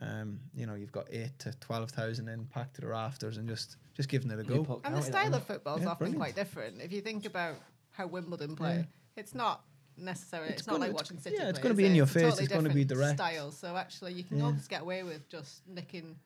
Um, 0.00 0.38
you 0.54 0.64
know, 0.66 0.74
you've 0.74 0.92
got 0.92 1.06
eight 1.10 1.36
to 1.40 1.52
twelve 1.58 1.90
thousand 1.90 2.28
in 2.28 2.44
packed 2.46 2.74
to 2.76 2.80
the 2.82 2.86
rafters 2.86 3.36
and 3.36 3.48
just 3.48 3.76
just 3.94 4.08
giving 4.08 4.30
it 4.30 4.38
a 4.38 4.44
go. 4.44 4.80
And 4.84 4.94
the 4.94 5.02
style 5.02 5.34
of 5.34 5.44
football 5.44 5.76
is 5.76 5.82
Yeah, 5.82 5.88
often 5.90 6.12
brilliant. 6.12 6.20
quite 6.22 6.36
different. 6.36 6.80
If 6.80 6.92
you 6.92 7.00
think 7.00 7.24
about 7.26 7.56
how 7.90 8.06
Wimbledon 8.06 8.54
play, 8.54 8.76
Yeah. 8.76 9.20
it's 9.20 9.34
not 9.34 9.64
necessarily. 9.98 10.50
It's 10.50 10.60
It's, 10.60 10.66
not 10.66 10.74
gonna- 10.74 10.84
like 10.86 10.90
it's- 10.90 11.02
watching 11.10 11.20
City. 11.20 11.36
yeah, 11.38 11.48
it's 11.48 11.58
gonna 11.58 11.74
be 11.74 11.84
in 11.86 11.92
it? 11.92 11.96
your 11.96 12.04
It's 12.04 12.12
face, 12.12 12.22
totally 12.22 12.44
it's 12.44 12.52
gonna 12.52 12.68
be 12.74 12.84
different 12.84 13.16
direct. 13.18 13.32
Style. 13.34 13.50
So 13.52 13.76
actually, 13.76 14.14
you 14.14 14.24
can 14.24 14.38
Yeah. 14.38 14.44
almost 14.44 14.68
get 14.68 14.82
away 14.82 15.02
with 15.02 15.28
just 15.28 15.66
nicking 15.66 16.16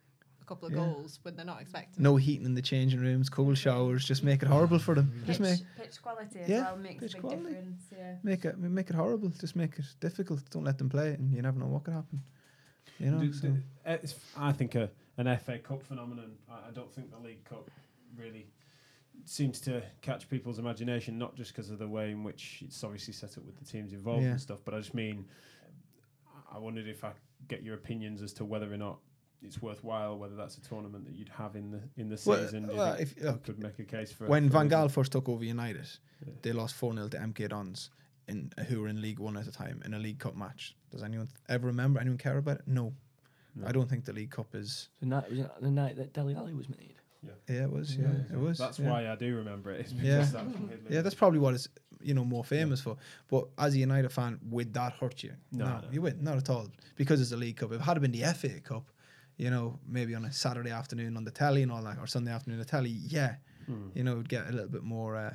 a 0.41 0.45
couple 0.45 0.67
of 0.69 0.75
Yeah. 0.75 0.81
goals 0.85 1.19
when 1.23 1.37
they're 1.37 1.45
not 1.47 1.61
expecting. 1.63 2.03
No 2.03 2.17
heating 2.17 2.45
in 2.47 2.55
the 2.55 2.63
changing 2.63 3.01
rooms, 3.01 3.29
cold 3.29 3.57
showers, 3.57 4.05
just 4.05 4.23
make 4.25 4.43
it 4.43 4.49
horrible 4.49 4.79
for 4.79 4.95
them. 4.95 5.23
Just 5.27 5.41
make 5.41 5.59
Pitch, 5.59 5.67
pitch 5.77 6.03
quality 6.03 6.41
as 6.41 6.49
Yeah, 6.49 6.63
well 6.63 6.77
makes 6.77 7.01
pitch 7.01 7.13
a 7.13 7.17
big 7.17 7.21
quality. 7.23 7.43
difference. 7.45 7.83
Yeah. 7.93 8.17
make 8.23 8.45
it 8.45 8.59
make 8.59 8.91
it 8.91 8.97
horrible. 8.97 9.29
Just 9.31 9.57
make 9.57 9.79
it 9.79 9.85
difficult. 10.01 10.49
Don't 10.51 10.65
let 10.65 10.79
them 10.79 10.89
play 10.89 11.11
it, 11.11 11.19
and 11.21 11.33
you 11.33 11.43
never 11.43 11.59
know 11.59 11.67
what 11.67 11.85
could 11.85 11.95
happen. 11.95 12.23
You 12.99 13.11
know. 13.13 13.21
Do- 13.21 13.33
so- 13.33 13.49
do- 13.49 13.63
uh, 13.87 13.99
it's, 14.03 14.15
I 14.37 14.53
think 14.53 14.75
a, 14.75 14.91
an 15.17 15.27
FA 15.39 15.59
Cup 15.59 15.83
phenomenon. 15.83 16.37
I, 16.49 16.69
I 16.69 16.71
don't 16.73 16.93
think 16.93 17.11
the 17.11 17.19
League 17.19 17.45
Cup 17.45 17.71
really 18.17 18.47
seems 19.25 19.61
to 19.63 19.83
catch 20.01 20.29
people's 20.29 20.59
imagination, 20.59 21.17
not 21.19 21.35
just 21.37 21.53
because 21.53 21.71
of 21.71 21.79
the 21.79 21.89
way 21.89 22.11
in 22.11 22.25
which 22.25 22.63
it's 22.65 22.83
obviously 22.83 23.13
set 23.13 23.37
up 23.39 23.45
with 23.45 23.57
the 23.59 23.65
teams 23.65 23.93
involved 23.93 24.23
Yeah. 24.25 24.31
and 24.33 24.41
stuff, 24.41 24.61
but 24.65 24.75
I 24.75 24.79
just 24.79 24.95
mean, 24.95 25.27
I 26.53 26.59
wondered 26.59 26.89
if 26.89 27.05
I 27.05 27.13
get 27.49 27.63
your 27.63 27.75
opinions 27.75 28.23
as 28.23 28.33
to 28.35 28.45
whether 28.45 28.73
or 28.73 28.77
not 28.77 28.99
it's 29.43 29.61
worthwhile, 29.61 30.19
whether 30.19 30.37
that's 30.37 30.57
a 30.57 30.61
tournament 30.61 31.05
that 31.05 31.15
you'd 31.15 31.29
have 31.31 31.57
in 31.57 31.71
the 31.71 31.81
in 31.97 32.09
the 32.09 32.21
Well, 32.27 32.45
season. 32.45 32.69
Do 32.69 32.77
well, 32.77 32.93
uh, 32.93 32.97
if- 32.97 33.17
you 33.17 33.25
look, 33.25 33.43
could 33.45 33.59
make 33.59 33.79
a 33.79 33.85
case 33.85 34.13
for 34.13 34.25
it. 34.27 34.29
when 34.31 34.49
for 34.49 34.53
Van 34.59 34.69
Gaal 34.71 34.91
first 34.91 35.13
took 35.13 35.29
over 35.29 35.45
United, 35.45 35.89
Yeah. 36.27 36.33
they 36.43 36.53
lost 36.53 36.75
4 36.75 36.93
0 36.95 37.09
to 37.09 37.19
MK 37.21 37.49
Dons, 37.49 37.91
in, 38.29 38.53
uh, 38.57 38.65
who 38.65 38.81
were 38.81 38.89
in 38.89 39.01
League 39.01 39.19
One 39.19 39.37
at 39.37 39.45
the 39.45 39.51
time, 39.53 39.83
in 39.85 39.95
a 39.95 39.99
League 39.99 40.19
Cup 40.21 40.37
match. 40.37 40.77
Does 40.91 41.03
anyone 41.03 41.29
ever 41.49 41.67
remember? 41.67 41.99
Anyone 42.01 42.19
care 42.19 42.39
about 42.39 42.59
it? 42.61 42.69
No. 42.69 42.95
No. 43.55 43.67
I 43.67 43.73
don't 43.73 43.89
think 43.89 44.05
the 44.05 44.13
League 44.13 44.31
Cup 44.31 44.55
is. 44.55 44.89
The 45.01 45.07
night, 45.07 45.29
was 45.29 45.41
it 45.41 45.51
the 45.61 45.71
night 45.71 45.97
that 45.97 46.13
Dele 46.13 46.35
Alli 46.35 46.55
was 46.55 46.69
made? 46.69 46.95
Yeah, 47.49 47.65
it 47.65 47.71
was. 47.71 47.97
Yeah, 47.97 48.07
it 48.33 48.39
was. 48.39 48.59
That's 48.59 48.79
yeah. 48.79 48.91
why 48.91 49.09
I 49.09 49.17
do 49.17 49.37
remember 49.37 49.71
it. 49.71 49.89
Because 49.89 49.93
Yeah. 50.03 50.25
that 50.25 50.45
Yeah, 50.91 51.03
that's 51.03 51.15
probably 51.15 51.39
what 51.39 51.55
it's 51.55 51.69
you 52.03 52.15
know 52.15 52.25
more 52.25 52.45
famous 52.45 52.81
for. 52.81 52.97
But 53.29 53.49
as 53.59 53.75
a 53.75 53.79
United 53.79 54.11
fan, 54.11 54.41
would 54.51 54.75
that 54.75 54.93
hurt 54.95 55.23
you? 55.23 55.33
No, 55.53 55.65
no, 55.67 55.81
no. 55.81 55.89
you 55.93 56.03
wouldn't, 56.03 56.23
not 56.23 56.37
at 56.37 56.51
all. 56.51 56.67
Because 56.97 57.21
it's 57.21 57.33
a 57.33 57.37
League 57.37 57.57
Cup. 57.59 57.71
If 57.73 57.81
it 57.81 57.85
had 57.85 58.01
been 58.01 58.11
the 58.13 58.25
FA 58.35 58.61
Cup, 58.61 58.91
you 59.37 59.51
know, 59.51 59.79
maybe 59.87 60.15
on 60.15 60.25
a 60.25 60.33
Saturday 60.33 60.71
afternoon 60.71 61.17
on 61.17 61.25
the 61.25 61.31
telly 61.31 61.63
and 61.63 61.71
all 61.71 61.83
that, 61.85 61.99
or 61.99 62.07
Sunday 62.07 62.33
afternoon 62.33 62.59
on 62.59 62.65
the 62.65 62.71
telly, 62.71 62.91
yeah, 62.91 63.37
Hmm. 63.67 63.89
you 63.95 64.03
know, 64.03 64.13
it 64.15 64.17
would 64.17 64.29
get 64.29 64.49
a 64.49 64.53
little 64.53 64.69
bit 64.71 64.83
more. 64.83 65.17
Uh, 65.17 65.35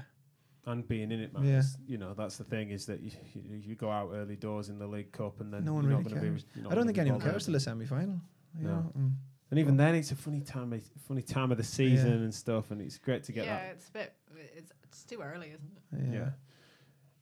and 0.65 0.85
being 0.85 1.11
in 1.13 1.21
it, 1.21 1.33
man. 1.33 1.45
Yeah. 1.45 1.61
You 1.87 1.97
know, 1.97 2.13
that's 2.13 2.35
the 2.37 2.43
thing 2.43 2.71
is 2.71 2.85
that 2.87 2.99
you, 2.99 3.11
you, 3.33 3.55
you 3.67 3.75
go 3.75 3.89
out 3.89 4.11
early 4.13 4.35
doors 4.35 4.67
in 4.67 4.77
the 4.77 4.87
League 4.87 5.13
Cup 5.13 5.39
and 5.39 5.53
then 5.53 5.63
No 5.63 5.73
one 5.75 5.85
you're 5.85 5.91
really 5.91 6.03
not 6.03 6.09
going 6.11 6.21
be. 6.21 6.27
cares. 6.29 6.45
you're 6.53 6.63
not 6.65 6.71
I 6.73 6.75
don't 6.75 6.85
think 6.85 6.97
anyone 6.97 7.21
cares 7.21 7.45
till 7.45 7.53
the 7.53 7.59
semi 7.61 7.85
final. 7.85 8.19
You 8.59 8.65
No. 8.65 8.69
know, 8.69 8.91
mm. 8.97 9.11
And 9.49 9.59
even 9.59 9.77
then, 9.77 9.95
it's 9.95 10.11
a 10.11 10.15
funny 10.15 10.41
time, 10.41 10.73
of, 10.73 10.81
funny 11.07 11.21
time 11.21 11.51
of 11.51 11.57
the 11.57 11.63
season 11.63 12.09
Yeah. 12.09 12.15
and 12.25 12.33
stuff, 12.33 12.71
and 12.71 12.81
it's 12.81 12.97
great 12.97 13.23
to 13.23 13.31
get 13.31 13.45
yeah, 13.45 13.55
that. 13.55 13.63
Yeah, 13.63 13.71
it's 13.71 13.87
a 13.87 13.91
bit. 13.91 14.13
It's, 14.55 14.71
it's 14.83 15.03
too 15.03 15.21
early, 15.21 15.47
isn't 15.53 16.07
it? 16.07 16.13
yeah. 16.13 16.19
Yeah. 16.19 16.29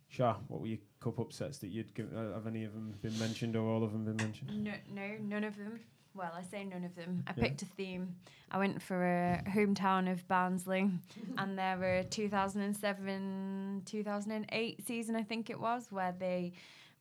Shah, 0.09 0.35
what 0.47 0.61
were 0.61 0.67
your 0.67 0.77
cup 1.01 1.19
upsets 1.19 1.57
that 1.59 1.67
you'd 1.67 1.93
give? 1.93 2.07
Uh, 2.15 2.33
have 2.33 2.47
any 2.47 2.63
of 2.63 2.73
them 2.73 2.93
been 3.01 3.17
mentioned 3.19 3.55
or 3.55 3.67
all 3.69 3.83
of 3.83 3.91
them 3.91 4.05
been 4.05 4.15
mentioned? 4.15 4.63
No, 4.63 4.71
no, 4.89 5.17
none 5.21 5.43
of 5.43 5.57
them. 5.57 5.79
Well, 6.15 6.31
I 6.33 6.41
say 6.43 6.63
none 6.63 6.85
of 6.85 6.95
them. 6.95 7.23
I 7.27 7.33
Yeah. 7.35 7.43
picked 7.43 7.61
a 7.61 7.65
theme. 7.65 8.15
I 8.49 8.57
went 8.57 8.81
for 8.81 9.03
a 9.05 9.43
hometown 9.49 10.09
of 10.09 10.25
Barnsley, 10.29 10.89
and 11.37 11.59
there 11.59 11.77
were 11.77 12.03
2007, 12.09 13.83
2008 13.85 14.87
season, 14.87 15.15
I 15.15 15.23
think 15.23 15.49
it 15.49 15.59
was, 15.59 15.91
where 15.91 16.13
they 16.17 16.53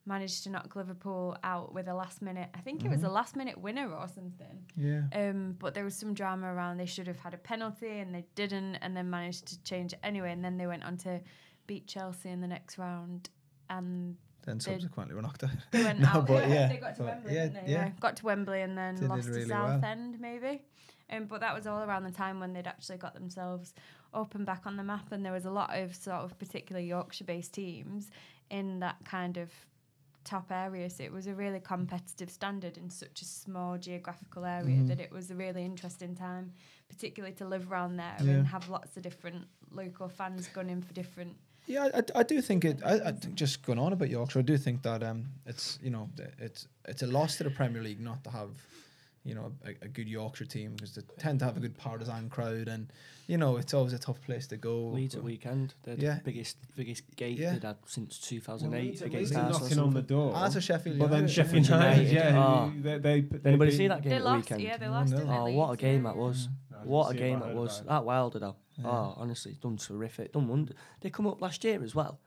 managed 0.06 0.42
to 0.44 0.50
knock 0.50 0.76
Liverpool 0.76 1.36
out 1.42 1.72
with 1.74 1.88
a 1.88 1.94
last 1.94 2.20
minute. 2.20 2.48
I 2.54 2.58
think 2.58 2.84
it 2.84 2.90
was 2.90 3.02
a 3.04 3.08
last 3.08 3.36
minute 3.36 3.58
winner 3.58 3.90
or 3.90 4.06
something. 4.08 4.64
Yeah. 4.76 5.02
Um, 5.14 5.56
but 5.58 5.72
there 5.74 5.84
was 5.84 5.94
some 5.96 6.12
drama 6.14 6.52
around. 6.52 6.76
They 6.76 6.86
should 6.86 7.06
have 7.06 7.18
had 7.18 7.32
a 7.34 7.38
penalty 7.38 7.98
and 8.00 8.14
they 8.14 8.24
didn't, 8.34 8.76
and 8.76 8.96
then 8.96 9.08
managed 9.08 9.46
to 9.46 9.62
change 9.62 9.92
it 9.94 10.00
anyway. 10.02 10.30
And 10.32 10.44
then 10.44 10.58
they 10.58 10.66
went 10.66 10.84
on 10.84 10.96
to 10.98 11.20
beat 11.66 11.86
Chelsea 11.86 12.28
in 12.28 12.40
the 12.42 12.46
next 12.48 12.76
round, 12.76 13.30
and 13.70 14.16
Then 14.44 14.60
subsequently 14.60 15.14
we're 15.14 15.22
knocked 15.22 15.44
out. 15.44 15.50
they 15.70 15.82
went 15.82 16.00
No, 16.06 16.08
out. 16.08 16.26
but 16.26 16.48
yeah, 16.50 16.68
they 16.68 16.76
got 16.76 16.94
to 16.96 17.04
Wembley, 17.04 17.34
yeah, 17.34 17.46
didn't 17.46 17.66
they? 17.66 17.72
yeah. 17.72 17.90
Got 18.00 18.16
to 18.16 18.26
Wembley 18.26 18.60
and 18.60 18.76
then 18.76 18.96
They 18.96 19.06
lost 19.06 19.26
really 19.28 19.44
to 19.46 19.50
well. 19.50 19.68
Southend, 19.68 20.20
maybe. 20.20 20.62
Um, 21.10 21.24
but 21.24 21.40
that 21.40 21.54
was 21.54 21.66
all 21.66 21.82
around 21.82 22.04
the 22.04 22.10
time 22.10 22.40
when 22.40 22.52
they'd 22.52 22.66
actually 22.66 22.98
got 22.98 23.14
themselves 23.14 23.72
up 24.12 24.34
and 24.34 24.44
back 24.44 24.62
on 24.66 24.76
the 24.76 24.82
map, 24.84 25.12
and 25.12 25.24
there 25.24 25.32
was 25.32 25.46
a 25.46 25.50
lot 25.50 25.74
of 25.78 25.94
sort 25.96 26.16
of 26.18 26.38
particular 26.38 26.80
Yorkshire-based 26.80 27.54
teams 27.54 28.10
in 28.50 28.80
that 28.80 28.96
kind 29.06 29.38
of 29.38 29.50
top 30.24 30.50
area. 30.50 30.88
So 30.90 31.02
it 31.04 31.12
was 31.12 31.26
a 31.26 31.34
really 31.34 31.60
competitive 31.60 32.30
standard 32.30 32.76
in 32.78 32.90
such 32.90 33.22
a 33.22 33.24
small 33.24 33.78
geographical 33.78 34.44
area 34.44 34.76
Mhm. 34.78 34.88
that 34.88 35.00
it 35.00 35.12
was 35.12 35.30
a 35.30 35.34
really 35.34 35.64
interesting 35.64 36.14
time, 36.14 36.52
particularly 36.88 37.34
to 37.36 37.46
live 37.46 37.70
around 37.70 37.96
there 37.96 38.16
Yeah. 38.20 38.30
and 38.32 38.46
have 38.46 38.68
lots 38.68 38.96
of 38.96 39.02
different 39.02 39.46
local 39.70 40.08
fans 40.08 40.48
going 40.48 40.70
in 40.70 40.82
for 40.82 40.92
different. 40.94 41.36
Yeah, 41.66 41.88
I, 41.94 42.02
I 42.20 42.22
do 42.22 42.42
think 42.42 42.64
it. 42.64 42.82
I, 42.84 42.94
I 43.08 43.12
think 43.12 43.34
just 43.36 43.62
going 43.62 43.78
on 43.78 43.92
about 43.92 44.10
Yorkshire, 44.10 44.40
I 44.40 44.42
do 44.42 44.58
think 44.58 44.82
that 44.82 45.02
um, 45.02 45.26
it's 45.46 45.78
you 45.82 45.90
know 45.90 46.10
it's 46.38 46.68
it's 46.86 47.02
a 47.02 47.06
loss 47.06 47.36
to 47.38 47.44
the 47.44 47.50
Premier 47.50 47.82
League 47.82 48.00
not 48.00 48.22
to 48.24 48.30
have, 48.30 48.50
you 49.24 49.34
know, 49.34 49.52
a, 49.64 49.70
a 49.84 49.88
good 49.88 50.08
Yorkshire 50.08 50.44
team 50.44 50.72
because 50.74 50.94
they 50.94 51.02
tend 51.18 51.38
to 51.38 51.46
have 51.46 51.56
a 51.56 51.60
good 51.60 51.76
partisan 51.78 52.28
crowd 52.28 52.68
and 52.68 52.92
you 53.26 53.38
know 53.38 53.56
it's 53.56 53.72
always 53.72 53.94
a 53.94 53.98
tough 53.98 54.20
place 54.22 54.46
to 54.48 54.56
go. 54.58 54.88
Leeds 54.88 55.14
at 55.14 55.22
weekend. 55.24 55.72
They're 55.82 55.94
Yeah. 55.96 56.16
the 56.16 56.24
biggest 56.24 56.58
biggest 56.76 57.04
gate 57.16 57.38
Yeah. 57.38 57.54
they'd 57.54 57.62
had 57.64 57.76
since 57.86 58.18
2008 58.18 58.82
Leeds- 58.82 59.02
against 59.02 59.34
Arsenal. 59.34 59.60
knocking 59.60 59.78
on 59.78 59.94
the 59.94 60.02
door. 60.02 60.32
Ah, 60.34 60.42
that's 60.42 60.56
a 60.56 60.60
Sheffield. 60.60 60.98
but 60.98 61.10
then 61.10 61.26
Sheffield 61.26 61.66
yeah. 61.66 61.74
United, 61.74 62.08
United, 62.08 62.34
yeah, 62.34 62.44
oh. 62.46 62.72
they, 62.82 62.98
they, 62.98 63.20
Did 63.22 63.46
anybody 63.46 63.70
see 63.72 63.88
that 63.88 64.02
game 64.02 64.10
They 64.10 64.16
at 64.16 64.24
lost, 64.24 64.44
weekend? 64.50 64.60
yeah, 64.62 64.76
they 64.76 64.86
Oh, 64.86 64.90
lost. 64.90 65.12
no. 65.14 65.26
Oh, 65.26 65.50
what 65.52 65.70
a 65.72 65.76
game 65.78 66.02
that 66.02 66.16
was! 66.16 66.48
No, 66.70 66.76
What 66.84 67.14
a 67.14 67.18
game 67.18 67.40
that 67.40 67.54
was! 67.54 67.82
That 67.82 68.04
Wilder 68.04 68.38
though. 68.38 68.56
Yeah. 68.76 68.88
Oh, 68.88 69.14
honestly, 69.16 69.56
done 69.62 69.78
terrific. 69.78 70.32
Done 70.32 70.48
wonder. 70.48 70.74
They 71.00 71.08
come 71.08 71.26
up 71.26 71.40
last 71.40 71.64
year 71.64 71.82
as 71.82 71.94
well. 71.94 72.18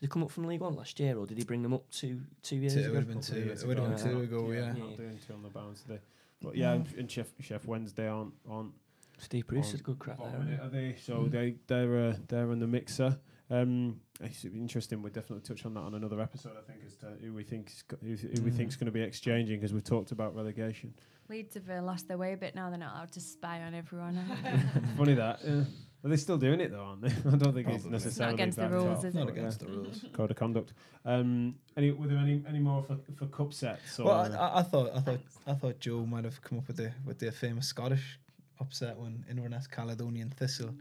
Did 0.00 0.08
they 0.08 0.12
come 0.12 0.24
up 0.24 0.30
from 0.32 0.46
League 0.46 0.62
One 0.62 0.74
last 0.74 0.98
year, 0.98 1.16
or 1.16 1.26
did 1.26 1.38
he 1.38 1.44
bring 1.44 1.62
them 1.62 1.74
up 1.74 1.88
two 1.90 2.22
two 2.42 2.56
years 2.56 2.72
Two, 2.74 2.80
it 2.80 2.82
ago? 2.86 2.90
would 2.94 2.98
have 3.00 3.08
been 3.08 3.20
two. 3.20 3.34
years 3.38 3.62
It 3.62 3.68
would 3.68 3.78
have 3.78 3.86
been 3.88 4.00
ago. 4.00 4.10
two 4.10 4.20
ago. 4.22 4.50
Yeah. 4.50 4.72
not 4.72 4.96
doing 4.96 5.18
two 5.24 5.34
on 5.34 5.42
the 5.44 5.48
bounce 5.50 5.82
today. 5.82 6.00
But 6.42 6.56
yeah, 6.56 6.72
and, 6.72 6.86
and 6.96 7.08
Sheff 7.08 7.26
Sheff 7.42 7.64
Wednesday 7.66 8.08
aren't 8.08 8.32
aren't 8.48 8.72
Steve 9.18 9.46
Bruce 9.46 9.74
is 9.74 9.80
a 9.80 9.82
good 9.82 9.98
crack 9.98 10.18
there. 10.18 10.28
of 10.28 10.34
isn't 10.42 10.52
it, 10.54 10.60
are 10.60 10.68
they? 10.70 10.96
So 11.02 11.26
they 11.30 11.56
they're 11.66 12.08
uh, 12.10 12.14
they're 12.28 12.50
in 12.52 12.58
the 12.60 12.66
mixer. 12.66 13.18
Um, 13.50 14.00
it's 14.20 14.44
interesting. 14.44 15.02
We'll 15.02 15.12
definitely 15.12 15.42
touch 15.46 15.66
on 15.66 15.74
that 15.74 15.80
on 15.80 15.94
another 15.94 16.20
episode. 16.20 16.52
I 16.56 16.62
think 16.70 16.80
as 16.86 16.94
to 16.98 17.06
who 17.20 17.34
we 17.34 17.42
think 17.42 17.72
who, 18.00 18.14
who 18.14 18.42
we 18.42 18.50
Mm. 18.50 18.56
think's 18.56 18.76
going 18.76 18.86
to 18.86 18.92
be 18.92 19.02
exchanging 19.02 19.58
because 19.58 19.72
we've 19.74 19.82
talked 19.84 20.12
about 20.12 20.34
relegation. 20.36 20.94
Leeds 21.28 21.54
have 21.54 21.68
uh, 21.68 21.82
lost 21.82 22.06
their 22.08 22.16
way 22.18 22.32
a 22.32 22.36
bit 22.36 22.54
now. 22.54 22.70
They're 22.70 22.78
not 22.78 22.94
allowed 22.94 23.12
to 23.12 23.20
spy 23.20 23.60
on 23.62 23.74
everyone. 23.74 24.16
Funny 24.96 25.14
that. 25.14 25.40
Yeah. 25.44 25.64
But 26.02 26.08
they're 26.08 26.18
still 26.18 26.38
doing 26.38 26.60
it 26.60 26.70
though, 26.70 26.80
aren't 26.80 27.02
they? 27.02 27.08
I 27.30 27.36
don't 27.36 27.52
think 27.52 27.68
it's 27.68 27.72
Probably. 27.72 27.74
It's 27.74 27.84
not 27.84 27.92
necessarily 27.92 28.34
against 28.34 28.58
the 28.58 28.68
rules, 28.68 28.98
off, 28.98 29.04
is 29.04 29.14
it? 29.14 29.18
but, 29.18 29.28
against 29.28 29.60
yeah, 29.60 29.68
the 29.68 29.74
rules. 29.74 30.04
code 30.14 30.30
of 30.30 30.36
conduct. 30.36 30.72
Um, 31.04 31.54
any 31.76 31.90
were 31.90 32.06
there 32.06 32.18
any 32.18 32.42
any 32.48 32.58
more 32.58 32.82
for, 32.82 32.96
for 33.16 33.26
cup 33.26 33.52
sets? 33.52 33.98
Or, 34.00 34.06
Well, 34.06 34.32
I, 34.32 34.36
I, 34.36 34.58
I 34.60 34.62
thought 34.62 34.90
I 34.96 35.00
thought 35.00 35.20
I 35.46 35.54
thought 35.54 35.78
Joe 35.78 36.06
might 36.06 36.24
have 36.24 36.40
come 36.42 36.58
up 36.58 36.66
with 36.68 36.78
the 36.78 36.92
with 37.04 37.18
the 37.18 37.30
famous 37.30 37.66
Scottish 37.66 38.18
upset 38.60 38.96
when 38.96 39.24
Inverness 39.28 39.66
Caledonian 39.66 40.30
Thistle 40.30 40.74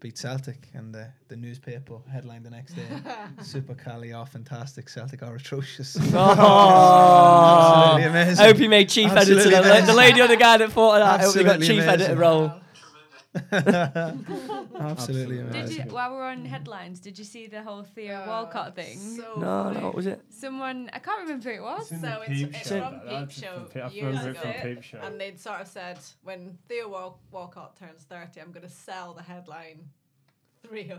beat 0.00 0.18
Celtic 0.18 0.68
and 0.74 0.94
the, 0.94 1.08
the 1.28 1.36
newspaper 1.36 1.96
headline 2.12 2.42
the 2.42 2.50
next 2.50 2.74
day 2.74 2.82
Super 3.42 3.74
Cali 3.74 4.12
are 4.12 4.26
fantastic 4.26 4.88
Celtic 4.90 5.22
are 5.22 5.34
atrocious. 5.36 5.96
Oh, 6.14 7.84
Absolutely 7.96 8.04
amazing. 8.20 8.44
I 8.44 8.48
hope 8.48 8.58
you 8.58 8.68
made 8.68 8.88
chief 8.88 9.10
editor. 9.10 9.36
Absolutely 9.36 9.62
The, 9.62 9.80
la- 9.80 9.86
the 9.86 9.94
lady 9.94 10.20
or 10.20 10.28
the 10.28 10.36
guy 10.36 10.58
that 10.58 10.72
thought 10.72 11.00
of 11.00 11.06
that. 11.06 11.20
I 11.20 11.24
hope 11.24 11.34
you 11.36 11.42
got 11.44 11.54
Absolutely 11.56 11.66
chief 11.82 11.88
editor 11.88 12.12
amazing. 12.12 12.18
role. 12.18 12.52
Absolutely 13.52 14.80
Absolutely. 14.80 15.36
Did 15.38 15.46
amazing. 15.50 15.86
you, 15.88 15.92
while 15.94 16.12
we're 16.12 16.22
on 16.24 16.44
headlines, 16.44 17.00
did 17.00 17.18
you 17.18 17.24
see 17.24 17.46
the 17.46 17.62
whole 17.62 17.82
Theo 17.82 18.14
Uh, 18.22 18.24
Walcott 18.26 18.74
thing? 18.74 18.98
So 18.98 19.34
No, 19.38 19.70
no, 19.72 19.80
what 19.80 19.94
was 19.94 20.06
it? 20.06 20.20
Someone, 20.30 20.90
I 20.92 20.98
can't 20.98 21.20
remember 21.22 21.50
who 21.50 21.56
it 21.56 21.62
was. 21.62 21.82
It's 21.82 21.92
in 21.92 22.00
So 22.00 22.06
the 22.06 22.22
it's- 22.22 22.38
Peep 22.38 22.54
it's 22.54 22.68
Show, 22.68 22.80
from 22.80 23.00
Peep 23.00 23.30
Show 23.30 23.64
from 23.72 23.82
I 23.82 23.88
years 23.90 24.24
it 24.24 24.36
from 24.36 24.50
ago. 24.50 24.58
Peep 24.62 24.82
Show. 24.82 24.98
And 25.02 25.20
they'd 25.20 25.40
sort 25.40 25.60
of 25.60 25.68
said, 25.68 25.98
when 26.22 26.58
Theo 26.68 26.88
Wal- 26.88 27.20
Walcott 27.30 27.76
turns 27.76 28.02
30, 28.04 28.40
I'm 28.40 28.52
going 28.52 28.66
to 28.66 28.72
sell 28.72 29.14
the 29.14 29.22
headline 29.22 29.88
3 30.66 30.86
0. 30.86 30.98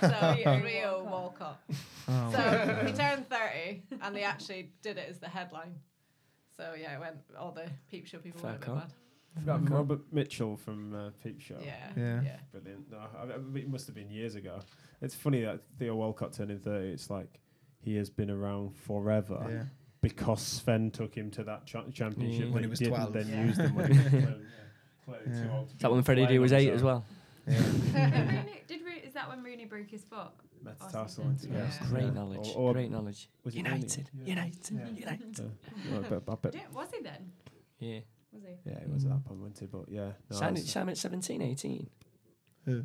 So 0.00 0.08
Theo 0.34 1.04
Walcott. 1.10 1.10
Walcott. 1.10 1.60
Oh, 2.08 2.32
So 2.32 2.86
he 2.86 2.92
turned 2.92 3.28
30 3.28 3.82
and 4.02 4.14
they 4.16 4.22
actually 4.24 4.72
did 4.82 4.96
it 4.98 5.06
as 5.08 5.18
the 5.18 5.28
headline. 5.28 5.74
So 6.56 6.74
yeah, 6.78 6.94
it 6.96 7.00
went, 7.00 7.16
all 7.38 7.52
the 7.52 7.66
Peep 7.90 8.06
Show 8.06 8.18
people 8.18 8.40
Fair 8.40 8.52
went 8.52 8.62
a 8.62 8.66
call. 8.66 8.74
bit 8.76 8.84
Forgot 9.38 9.68
Robert 9.70 10.00
Mitchell 10.12 10.56
from 10.56 10.94
uh, 10.94 11.10
Peep 11.22 11.40
Show. 11.40 11.56
Yeah. 11.64 11.74
Yeah. 11.96 12.20
Yeah. 12.22 12.36
Brilliant. 12.52 12.90
No, 12.90 12.98
I, 12.98 13.22
I, 13.24 13.58
it 13.58 13.68
must 13.68 13.86
have 13.86 13.94
been 13.94 14.10
years 14.10 14.34
ago. 14.34 14.60
It's 15.02 15.14
funny 15.14 15.42
that 15.42 15.60
Theo 15.78 15.94
Walcott 15.94 16.32
turning 16.32 16.58
30. 16.58 16.88
It's 16.88 17.10
like 17.10 17.40
he 17.80 17.96
has 17.96 18.08
been 18.10 18.30
around 18.30 18.74
forever 18.74 19.46
yeah. 19.48 19.62
because 20.00 20.40
Sven 20.42 20.90
took 20.90 21.14
him 21.14 21.30
to 21.32 21.44
that 21.44 21.66
cha- 21.66 21.84
championship 21.92 22.38
Yeah. 22.40 22.44
when 22.46 22.52
When 22.54 22.62
he 22.64 22.68
was 22.70 22.78
didn't 22.78 22.94
12. 22.94 23.12
then 23.12 23.28
Yeah. 23.28 23.44
used 23.44 23.60
him 23.60 23.74
when 23.74 23.86
he 23.92 23.98
was 23.98 24.12
yeah, 24.12 24.20
clearly 25.04 25.24
Yeah. 25.28 25.42
too 25.42 25.50
old 25.52 25.68
to 25.68 25.74
Is 25.76 25.80
that 25.82 25.92
when 25.92 26.02
Freddie 26.02 26.22
playing 26.24 26.36
D 26.36 26.38
was 26.38 26.52
eight 26.52 26.66
his 26.68 26.76
as 26.76 26.82
well? 26.82 27.04
Yeah. 27.46 27.58
Rooney- 27.94 28.62
did 28.66 28.80
Rooney, 28.84 29.00
is 29.04 29.12
that 29.14 29.28
when 29.28 29.42
Rooney 29.44 29.66
broke 29.66 29.88
his 29.90 30.02
foot? 30.04 30.28
Metatarsal 30.62 31.24
Or 31.24 31.28
integration. 31.30 31.68
Yeah. 31.82 31.88
Great 31.90 32.04
Yeah. 32.04 32.10
knowledge. 32.10 32.48
Or- 32.56 32.70
or 32.70 32.72
Great 32.72 32.90
knowledge. 32.90 33.28
was 33.44 33.54
it 33.54 33.58
United. 33.58 34.10
Yeah. 34.14 34.26
United. 34.26 34.76
Yeah. 34.76 34.88
United. 34.88 35.40
Uh, 35.40 35.42
no, 35.90 35.98
I 35.98 36.08
bet- 36.08 36.22
I 36.28 36.34
bet- 36.36 36.54
Yeah, 36.54 36.60
was 36.72 36.88
he 36.92 37.02
then? 37.02 37.30
Yeah. 37.78 38.00
Was 38.36 38.44
he? 38.64 38.70
yeah, 38.70 38.78
it 38.78 38.88
was 38.90 39.04
at 39.04 39.10
that 39.10 39.24
point, 39.24 39.40
wasn't 39.40 39.62
it? 39.62 39.70
But 39.72 39.84
yeah. 39.88 40.12
No, 40.30 40.36
Signed, 40.36 40.56
that's- 40.58 40.70
signed 40.72 40.90
at 40.90 40.98
17, 40.98 41.42
18. 41.42 41.88
Who? 42.66 42.84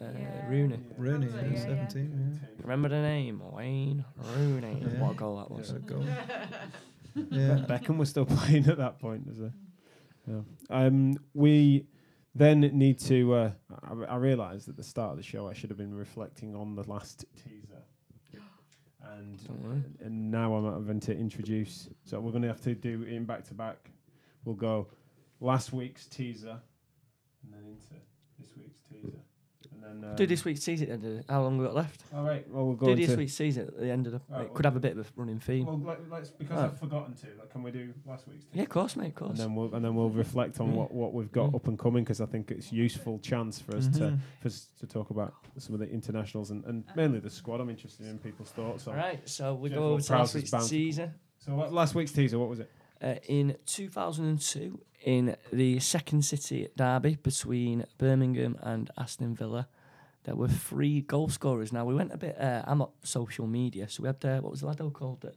Uh, 0.00 0.04
Yeah. 0.18 0.48
Rooney. 0.48 0.76
yeah. 0.76 0.94
Rooney, 0.96 1.26
Probably, 1.26 1.50
yeah, 1.50 1.62
yeah, 1.62 1.68
yeah. 1.74 1.88
17. 1.88 2.40
Remember 2.62 2.88
the 2.88 3.02
name? 3.02 3.42
Wayne 3.52 4.04
Rooney. 4.36 4.78
Yeah. 4.80 5.00
What 5.02 5.12
a 5.12 5.14
goal 5.14 5.36
that 5.38 5.50
was. 5.50 5.72
Yeah. 5.72 5.78
Go. 5.86 5.98
Be- 7.14 7.36
Yeah. 7.36 7.64
Beckham 7.68 7.96
was 7.98 8.08
still 8.08 8.24
playing 8.36 8.66
at 8.68 8.78
that 8.78 8.98
point. 8.98 9.26
As 9.30 9.40
a, 9.40 9.52
yeah. 10.26 10.40
Um, 10.70 11.16
we 11.34 11.86
then 12.34 12.60
need 12.60 12.98
to. 13.00 13.32
Uh, 13.34 13.50
I, 13.82 14.14
I 14.14 14.16
realised 14.16 14.68
at 14.68 14.76
the 14.76 14.84
start 14.84 15.10
of 15.12 15.16
the 15.16 15.22
show 15.22 15.48
I 15.48 15.52
should 15.54 15.70
have 15.70 15.78
been 15.78 15.94
reflecting 15.94 16.54
on 16.54 16.76
the 16.76 16.84
last 16.84 17.24
teaser, 17.44 17.82
and 19.02 19.44
Don't 19.46 19.60
worry. 19.62 19.82
and 20.00 20.30
now 20.30 20.54
I'm 20.54 20.72
having 20.72 21.00
to 21.00 21.16
introduce. 21.16 21.88
So 22.04 22.20
we're 22.20 22.30
going 22.30 22.42
to 22.42 22.48
have 22.48 22.60
to 22.62 22.74
do 22.74 23.02
in 23.02 23.24
back 23.24 23.44
to 23.48 23.54
back. 23.54 23.90
We'll 24.44 24.54
go 24.56 24.86
last 25.40 25.72
week's 25.72 26.06
teaser, 26.06 26.58
and 27.42 27.52
then 27.52 27.60
into 27.66 27.94
this 28.38 28.48
week's 28.56 28.78
teaser, 28.90 29.18
and 29.72 29.82
then 30.02 30.10
um, 30.10 30.16
Do 30.16 30.26
this 30.26 30.44
week's 30.46 30.62
season. 30.62 30.90
at 30.90 31.02
the 31.02 31.08
end 31.08 31.18
of 31.20 31.24
How 31.28 31.42
long 31.42 31.58
we 31.58 31.64
got 31.66 31.74
left? 31.74 32.02
All 32.14 32.24
right. 32.24 32.48
Well, 32.50 32.66
we'll 32.66 32.74
go 32.76 32.86
Do 32.86 33.06
this 33.06 33.16
week's 33.16 33.34
season 33.34 33.68
at 33.68 33.78
the 33.78 33.90
end 33.90 34.06
of 34.06 34.12
the. 34.14 34.20
Right, 34.30 34.40
it 34.42 34.44
well- 34.46 34.54
could 34.54 34.64
have 34.64 34.76
a 34.76 34.80
bit 34.80 34.96
of 34.96 35.06
a 35.06 35.10
running 35.16 35.38
theme. 35.40 35.66
Well, 35.66 35.78
let, 35.78 36.08
let's 36.10 36.30
because. 36.30 36.58
I've 36.58 36.78
forgotten 36.78 37.14
to. 37.16 37.26
Like, 37.38 37.50
can 37.50 37.62
we 37.62 37.70
do 37.70 37.92
last 38.06 38.26
week's? 38.28 38.44
Teaser? 38.44 38.56
yeah, 38.56 38.62
of 38.62 38.68
course, 38.70 38.96
mate. 38.96 39.08
Of 39.08 39.14
course. 39.14 39.30
and 39.30 39.38
then 39.38 39.54
we'll 39.54 39.74
and 39.74 39.84
then 39.84 39.94
we'll 39.94 40.08
reflect 40.10 40.58
on 40.60 40.68
Mm. 40.72 40.74
what, 40.74 40.92
what 40.92 41.12
we've 41.12 41.30
got 41.32 41.50
Mm. 41.50 41.56
up 41.56 41.68
and 41.68 41.78
coming 41.78 42.02
because 42.04 42.20
I 42.22 42.26
think 42.26 42.50
it's 42.50 42.72
useful 42.72 43.18
chance 43.18 43.58
for 43.60 43.76
us 43.76 43.88
to 43.88 43.98
Mhm. 44.00 44.18
for 44.40 44.48
us 44.48 44.68
to 44.80 44.86
talk 44.86 45.10
about 45.10 45.34
some 45.58 45.74
of 45.74 45.80
the 45.80 45.88
internationals 45.90 46.50
and, 46.50 46.64
and 46.64 46.84
mainly 46.96 47.20
the 47.20 47.30
squad. 47.30 47.60
I'm 47.60 47.68
interested 47.68 48.06
in 48.06 48.18
people's 48.18 48.50
thoughts 48.50 48.86
on. 48.88 48.94
All 48.94 49.00
right. 49.04 49.28
So 49.28 49.54
we 49.54 49.68
Jeff 49.68 49.78
go 49.78 49.88
over 49.92 50.00
to 50.02 50.12
last 50.12 50.34
week's 50.34 50.50
season. 50.66 51.12
So 51.38 51.54
what, 51.54 51.72
last 51.72 51.94
week's 51.94 52.12
teaser, 52.12 52.38
what 52.38 52.48
was 52.50 52.60
it? 52.60 52.70
Uh, 53.02 53.14
in 53.28 53.56
2002, 53.66 54.78
in 55.04 55.36
the 55.52 55.78
second 55.80 56.22
city 56.22 56.68
derby 56.76 57.16
between 57.22 57.84
Birmingham 57.98 58.56
and 58.62 58.90
Aston 58.98 59.34
Villa, 59.34 59.68
there 60.24 60.36
were 60.36 60.48
three 60.48 61.00
goal 61.00 61.28
scorers. 61.28 61.72
Now 61.72 61.84
we 61.86 61.94
went 61.94 62.12
a 62.12 62.18
bit. 62.18 62.36
Uh, 62.38 62.62
I'm 62.66 62.82
on 62.82 62.90
social 63.02 63.46
media, 63.46 63.88
so 63.88 64.02
we 64.02 64.08
had 64.08 64.22
uh, 64.24 64.40
what 64.42 64.50
was 64.50 64.60
the 64.60 64.66
lad 64.66 64.78
called? 64.92 65.22
That 65.22 65.34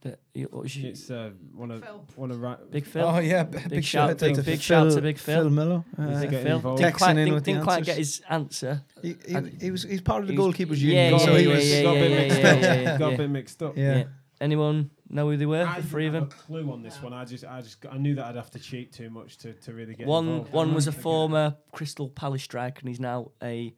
that 0.00 0.18
you- 0.34 0.48
what 0.50 0.62
was 0.62 0.76
you, 0.76 0.88
It's 0.88 1.10
uh, 1.10 1.30
one 1.54 1.70
of 1.70 1.82
Phil. 1.84 2.04
one 2.16 2.30
of 2.30 2.40
right. 2.40 2.58
Big 2.70 2.86
Phil. 2.86 3.06
Oh 3.06 3.18
yeah, 3.18 3.42
b- 3.44 3.58
big, 3.68 3.84
shout 3.84 4.08
shout 4.10 4.18
to- 4.20 4.28
out 4.30 4.34
to 4.36 4.42
big 4.42 4.60
shout 4.62 4.84
to 4.88 4.92
Phil- 4.94 5.02
Big 5.02 5.18
Phil. 5.18 5.40
Phil 5.42 5.50
Miller. 5.50 5.84
Uh, 5.98 6.20
getting 6.22 6.42
Phil 6.42 6.56
involved. 6.56 6.80
didn't 6.82 6.94
quite, 6.96 7.14
didn't, 7.14 7.44
didn't 7.44 7.62
quite 7.64 7.84
get 7.84 7.98
his 7.98 8.22
answer. 8.30 8.82
he, 9.02 9.16
he, 9.28 9.36
he 9.60 9.70
was 9.70 9.82
he's 9.82 10.00
part 10.00 10.22
of 10.22 10.26
the 10.28 10.32
He 10.32 10.38
was- 10.38 10.54
goalkeepers 10.54 10.80
yeah, 10.80 11.10
union. 11.10 11.12
yeah, 11.12 11.18
so 11.18 11.34
he 11.36 11.46
was 11.46 11.70
yeah, 11.70 11.82
got 11.82 11.96
a 11.96 12.00
bit 12.00 12.10
yeah, 12.10 12.16
mixed 12.18 12.40
yeah, 12.40 12.50
up. 12.50 12.60
yeah, 12.62 12.98
got 12.98 13.12
a 13.12 13.16
bit 13.18 13.30
mixed 13.30 13.62
up. 13.62 13.76
yeah. 13.76 14.04
Anyone 14.40 14.90
know 15.10 15.28
who 15.30 15.36
they 15.36 15.46
were? 15.46 15.64
I 15.66 15.80
the 15.80 15.86
three 15.86 16.06
of 16.06 16.12
them. 16.12 16.24
a 16.24 16.26
clue 16.26 16.70
on 16.72 16.82
this 16.82 17.00
one. 17.02 17.12
I 17.12 17.24
just, 17.24 17.44
I 17.44 17.60
just, 17.60 17.84
I 17.90 17.96
knew 17.98 18.14
that 18.16 18.24
I'd 18.26 18.36
have 18.36 18.50
to 18.52 18.58
cheat 18.58 18.92
too 18.92 19.10
much 19.10 19.38
to, 19.38 19.52
to 19.52 19.72
really 19.72 19.94
get 19.94 20.06
One 20.06 20.26
involved. 20.28 20.52
one 20.52 20.74
was 20.74 20.86
a 20.86 20.92
former 20.92 21.56
Crystal 21.72 22.08
Palace 22.08 22.42
striker, 22.42 22.80
and 22.80 22.88
he's 22.88 23.00
now 23.00 23.30
a. 23.42 23.74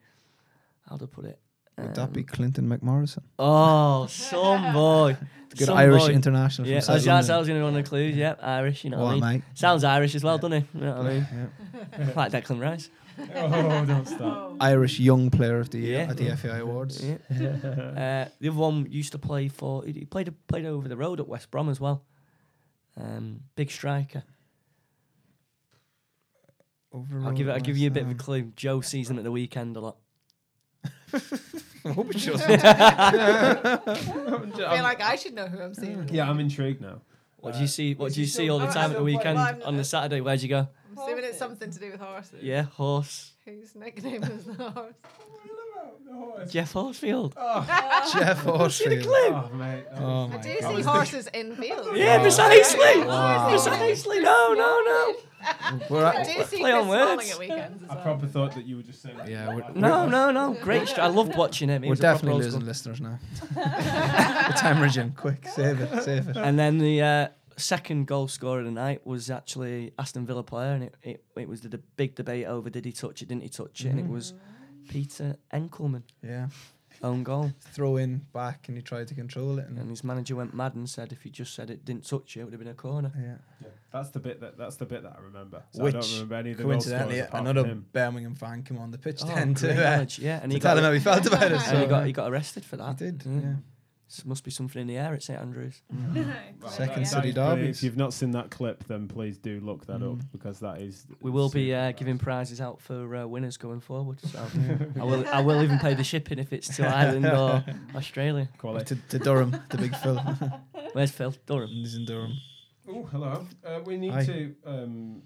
How 0.88 0.96
do 0.96 1.04
I 1.04 1.08
put 1.08 1.24
it? 1.24 1.38
Would 1.78 1.94
that 1.96 2.12
be 2.12 2.20
Um, 2.20 2.26
Clinton 2.26 2.68
McMorrison? 2.68 3.22
Oh, 3.38 4.06
some 4.06 4.72
boy. 4.72 5.16
Good 5.56 5.66
Some 5.66 5.76
Irish 5.76 6.04
boy. 6.04 6.10
international 6.12 6.68
Yeah, 6.68 6.80
from 6.80 6.94
that's, 6.94 7.04
that's, 7.04 7.30
I 7.30 7.38
was 7.38 7.48
going 7.48 7.58
to 7.60 7.64
run 7.64 7.74
the 7.74 7.82
clues. 7.82 8.14
Yeah, 8.16 8.34
Irish. 8.40 8.84
You 8.84 8.90
know 8.90 8.98
what 8.98 9.08
I 9.08 9.12
mean? 9.12 9.20
mate? 9.20 9.42
Sounds 9.54 9.84
Irish 9.84 10.14
as 10.14 10.22
well, 10.24 10.38
doesn't 10.38 10.62
he? 10.62 10.68
You 10.78 10.84
know 10.86 10.96
what 10.96 11.06
I 11.06 11.10
mean? 11.10 11.26
Yeah. 11.98 12.12
like 12.16 12.32
Declan 12.32 12.60
Rice. 12.60 12.88
Oh, 13.34 13.84
don't 13.86 14.06
stop. 14.16 14.20
Oh. 14.22 14.56
Irish 14.60 14.98
Young 15.00 15.30
Player 15.30 15.58
of 15.58 15.70
the 15.70 15.78
Year 15.78 16.00
Yeah. 16.00 16.10
at 16.10 16.16
the 16.16 16.36
FAI 16.36 16.58
Awards. 16.58 17.02
Yeah. 17.04 17.14
uh, 17.30 18.28
the 18.40 18.48
other 18.48 18.52
one 18.58 18.86
used 18.90 19.12
to 19.12 19.18
play 19.18 19.48
for. 19.48 19.84
He 19.84 20.04
played 20.04 20.32
played 20.48 20.66
over 20.66 20.88
the 20.88 20.96
road 20.96 21.20
at 21.20 21.28
West 21.28 21.50
Brom 21.50 21.68
as 21.68 21.80
well. 21.80 22.04
Um, 22.96 23.40
big 23.56 23.70
striker. 23.70 24.22
I'll 26.94 27.32
give 27.32 27.48
it. 27.48 27.52
I'll 27.52 27.60
give 27.60 27.76
you 27.76 27.88
a 27.88 27.90
bit 27.90 28.04
of 28.04 28.10
a 28.10 28.14
clue. 28.14 28.52
Joe 28.56 28.80
sees 28.80 29.10
him 29.10 29.18
at 29.18 29.24
the 29.24 29.32
weekend 29.32 29.76
a 29.76 29.80
lot. 29.80 29.96
I 31.12 31.92
hope 31.92 32.10
it 32.10 32.24
doesn't. 32.24 32.64
I 32.64 33.76
feel 33.94 34.82
like 34.82 35.02
I 35.02 35.16
should 35.16 35.34
know 35.34 35.46
who 35.46 35.60
I'm 35.60 35.74
seeing. 35.74 36.08
Yeah, 36.10 36.28
I'm 36.28 36.40
intrigued 36.40 36.80
now. 36.80 37.02
What 37.38 37.54
Uh, 37.54 37.56
do 37.58 37.62
you 37.62 37.68
see? 37.68 37.94
What 37.94 38.12
do 38.14 38.20
you 38.20 38.26
see 38.26 38.48
all 38.48 38.58
the 38.58 38.66
time 38.68 38.90
at 38.92 38.96
the 38.96 39.04
weekend 39.04 39.36
well, 39.36 39.62
on 39.64 39.76
the 39.76 39.84
Saturday? 39.84 40.20
Where'd 40.22 40.40
you 40.42 40.48
go? 40.48 40.68
I'm 40.96 41.02
Assuming 41.04 41.24
it's 41.24 41.38
something 41.38 41.70
to 41.70 41.78
do 41.78 41.90
with 41.92 42.00
horses. 42.00 42.42
Yeah, 42.42 42.62
horse. 42.62 43.32
Whose 43.44 43.74
nickname 43.74 44.24
is 44.24 44.44
the 44.44 44.70
horse? 44.70 44.94
Geoff 46.50 46.72
Horsfield. 46.72 47.34
Oh, 47.36 47.62
Geoff 48.12 48.44
Horsfield. 48.44 49.06
Oh, 49.06 49.54
mate. 49.54 49.84
Oh 49.98 50.24
I 50.24 50.26
my 50.28 50.36
do 50.38 50.56
god. 50.60 50.76
see 50.76 50.82
horses 50.82 51.26
in 51.28 51.54
fields. 51.56 51.88
Yeah, 51.94 52.16
Oh. 52.18 52.22
precisely. 52.22 53.04
Wow. 53.04 53.48
Precisely. 53.50 54.20
No, 54.20 54.54
no, 54.54 54.82
no. 54.84 55.14
We're 55.90 56.04
I 56.06 56.14
at, 56.16 56.26
do 56.26 56.44
see 56.44 56.58
Play 56.60 56.72
Chris 56.72 56.74
on 56.74 56.84
Smalling 56.84 57.16
words. 57.18 57.30
at 57.32 57.38
weekends 57.38 57.82
as 57.84 57.90
I 57.90 57.94
well. 57.94 58.02
probably 58.04 58.28
thought 58.28 58.54
that 58.54 58.64
you 58.66 58.76
were 58.76 58.82
just 58.82 59.02
saying. 59.02 59.16
Yeah, 59.28 59.54
we're- 59.54 59.66
No, 59.74 60.06
no, 60.08 60.30
no. 60.30 60.54
Great. 60.62 60.88
Str- 60.88 61.02
I 61.02 61.06
loved 61.08 61.36
watching 61.36 61.68
him. 61.68 61.82
He 61.82 61.88
we're 61.88 61.92
was 61.92 62.00
a 62.00 62.02
proper 62.02 62.14
definitely 62.16 62.32
old 62.34 62.42
losing 62.44 62.60
school. 62.60 62.68
listeners 62.68 63.00
now. 63.00 63.18
it's 64.50 64.60
hemorrhaging. 64.62 65.16
Quick, 65.16 65.46
save 65.48 65.80
it, 65.80 66.02
save 66.02 66.28
it. 66.28 66.36
And 66.36 66.58
then 66.58 66.78
the 66.78 67.02
uh, 67.02 67.28
second 67.56 68.06
goal 68.06 68.28
scorer 68.28 68.60
of 68.60 68.64
the 68.66 68.70
night 68.70 69.06
was 69.06 69.30
actually 69.30 69.92
Aston 69.98 70.26
Villa 70.26 70.42
player, 70.42 70.72
and 70.72 70.84
it, 70.84 70.94
it, 71.02 71.24
it 71.36 71.48
was 71.48 71.60
the, 71.62 71.68
the 71.68 71.78
big 71.96 72.14
debate 72.14 72.46
over 72.46 72.68
did 72.70 72.84
he 72.84 72.92
touch 72.92 73.22
it, 73.22 73.28
didn't 73.28 73.42
he 73.42 73.48
touch 73.48 73.84
it, 73.84 73.88
and 73.88 73.98
it 74.00 74.08
was 74.08 74.34
Peter 74.88 75.36
Enckelman, 75.52 76.02
Yeah, 76.22 76.48
own 77.02 77.22
goal. 77.24 77.52
throw 77.60 77.96
in 77.96 78.18
back, 78.32 78.68
and 78.68 78.76
he 78.76 78.82
tried 78.82 79.08
to 79.08 79.14
control 79.14 79.58
it, 79.58 79.66
And 79.66 79.78
and 79.78 79.90
his 79.90 80.04
manager 80.04 80.36
went 80.36 80.54
mad 80.54 80.74
and 80.74 80.88
said 80.88 81.12
if 81.12 81.22
he 81.22 81.30
just 81.30 81.54
said 81.54 81.70
it 81.70 81.84
didn't 81.84 82.06
touch 82.06 82.36
it, 82.36 82.40
it 82.40 82.44
would 82.44 82.52
have 82.52 82.60
been 82.60 82.68
a 82.70 82.74
corner. 82.74 83.12
yeah. 83.16 83.36
Yeah, 83.62 83.68
that's 83.92 84.10
the 84.10 84.20
bit 84.20 84.40
that 84.40 84.58
that's 84.58 84.76
the 84.76 84.84
bit 84.86 85.02
that 85.02 85.16
I 85.18 85.22
remember. 85.22 85.62
So 85.72 85.86
I 85.86 85.90
don't 85.90 86.12
remember 86.12 86.34
any 86.34 86.50
of 86.52 86.56
the 86.58 86.62
goal 86.62 86.72
coincidentally, 86.72 87.14
scorers 87.16 87.28
apart 87.28 87.46
another. 87.48 87.74
Birmingham 87.92 88.34
fan 88.34 88.62
came 88.62 88.78
on 88.78 88.90
the 88.90 88.98
pitch 88.98 89.20
Oh, 89.24 89.26
then 89.34 89.54
to, 89.54 89.66
great 89.66 89.78
uh, 89.78 89.90
knowledge, 89.90 90.18
yeah, 90.18 90.40
and 90.42 90.50
to 90.50 90.56
he 90.56 90.60
tell 90.60 90.74
got 90.74 90.78
him 90.78 90.84
how 90.84 90.92
he 90.92 91.00
felt 91.00 91.26
about 91.26 91.42
it. 91.44 91.52
and 91.52 91.62
So 91.62 91.80
he 91.80 91.86
got 91.86 92.06
he 92.06 92.12
got 92.12 92.30
arrested 92.30 92.64
for 92.64 92.76
that. 92.76 92.98
he 92.98 93.06
that. 93.06 93.18
did. 93.18 93.30
Mm. 93.30 93.42
Yeah. 93.42 93.54
S- 94.08 94.24
must 94.24 94.44
be 94.44 94.50
something 94.52 94.80
in 94.82 94.86
the 94.86 94.96
air 94.96 95.14
at 95.14 95.22
St 95.22 95.38
Andrews. 95.40 95.82
Well, 96.62 96.70
Second 96.70 97.02
that- 97.02 97.08
city 97.08 97.20
that 97.20 97.26
is 97.28 97.34
brilliant. 97.34 97.34
derbies. 97.34 97.78
If 97.78 97.82
you've 97.84 97.96
not 97.96 98.12
seen 98.14 98.30
that 98.32 98.50
clip, 98.50 98.84
then 98.84 99.08
please 99.08 99.36
do 99.38 99.60
look 99.60 99.86
that 99.86 99.96
up 99.96 100.18
Mm. 100.18 100.22
because 100.32 100.60
that 100.60 100.80
is. 100.80 101.06
We 101.20 101.30
will 101.30 101.48
be 101.50 101.74
uh, 101.74 101.92
giving 101.92 102.18
prizes 102.18 102.60
out 102.60 102.80
for 102.80 103.14
uh, 103.16 103.26
winners 103.26 103.56
going 103.56 103.80
forward. 103.80 104.20
So 104.20 104.38
I 105.00 105.04
will 105.04 105.26
I 105.28 105.40
will 105.40 105.62
even 105.62 105.78
pay 105.78 105.94
the 105.94 106.04
shipping 106.04 106.38
if 106.38 106.52
it's 106.52 106.74
to 106.76 106.86
Ireland 107.02 107.26
or 107.26 107.64
Australia. 107.94 108.48
quality. 108.58 108.94
to, 108.94 109.00
to 109.10 109.18
Durham, 109.18 109.50
the 109.70 109.78
big 109.78 109.94
Phil. 109.96 110.18
Where's 110.92 111.10
Phil? 111.10 111.34
Durham. 111.46 111.68
He's 111.70 111.94
in 111.96 112.04
Durham. 112.04 112.32
Oh, 112.88 113.02
hello. 113.10 113.46
Uh, 113.64 113.80
we 113.84 113.96
need 113.96 114.12
Hi. 114.12 114.24
to 114.24 114.54
um, 114.64 115.22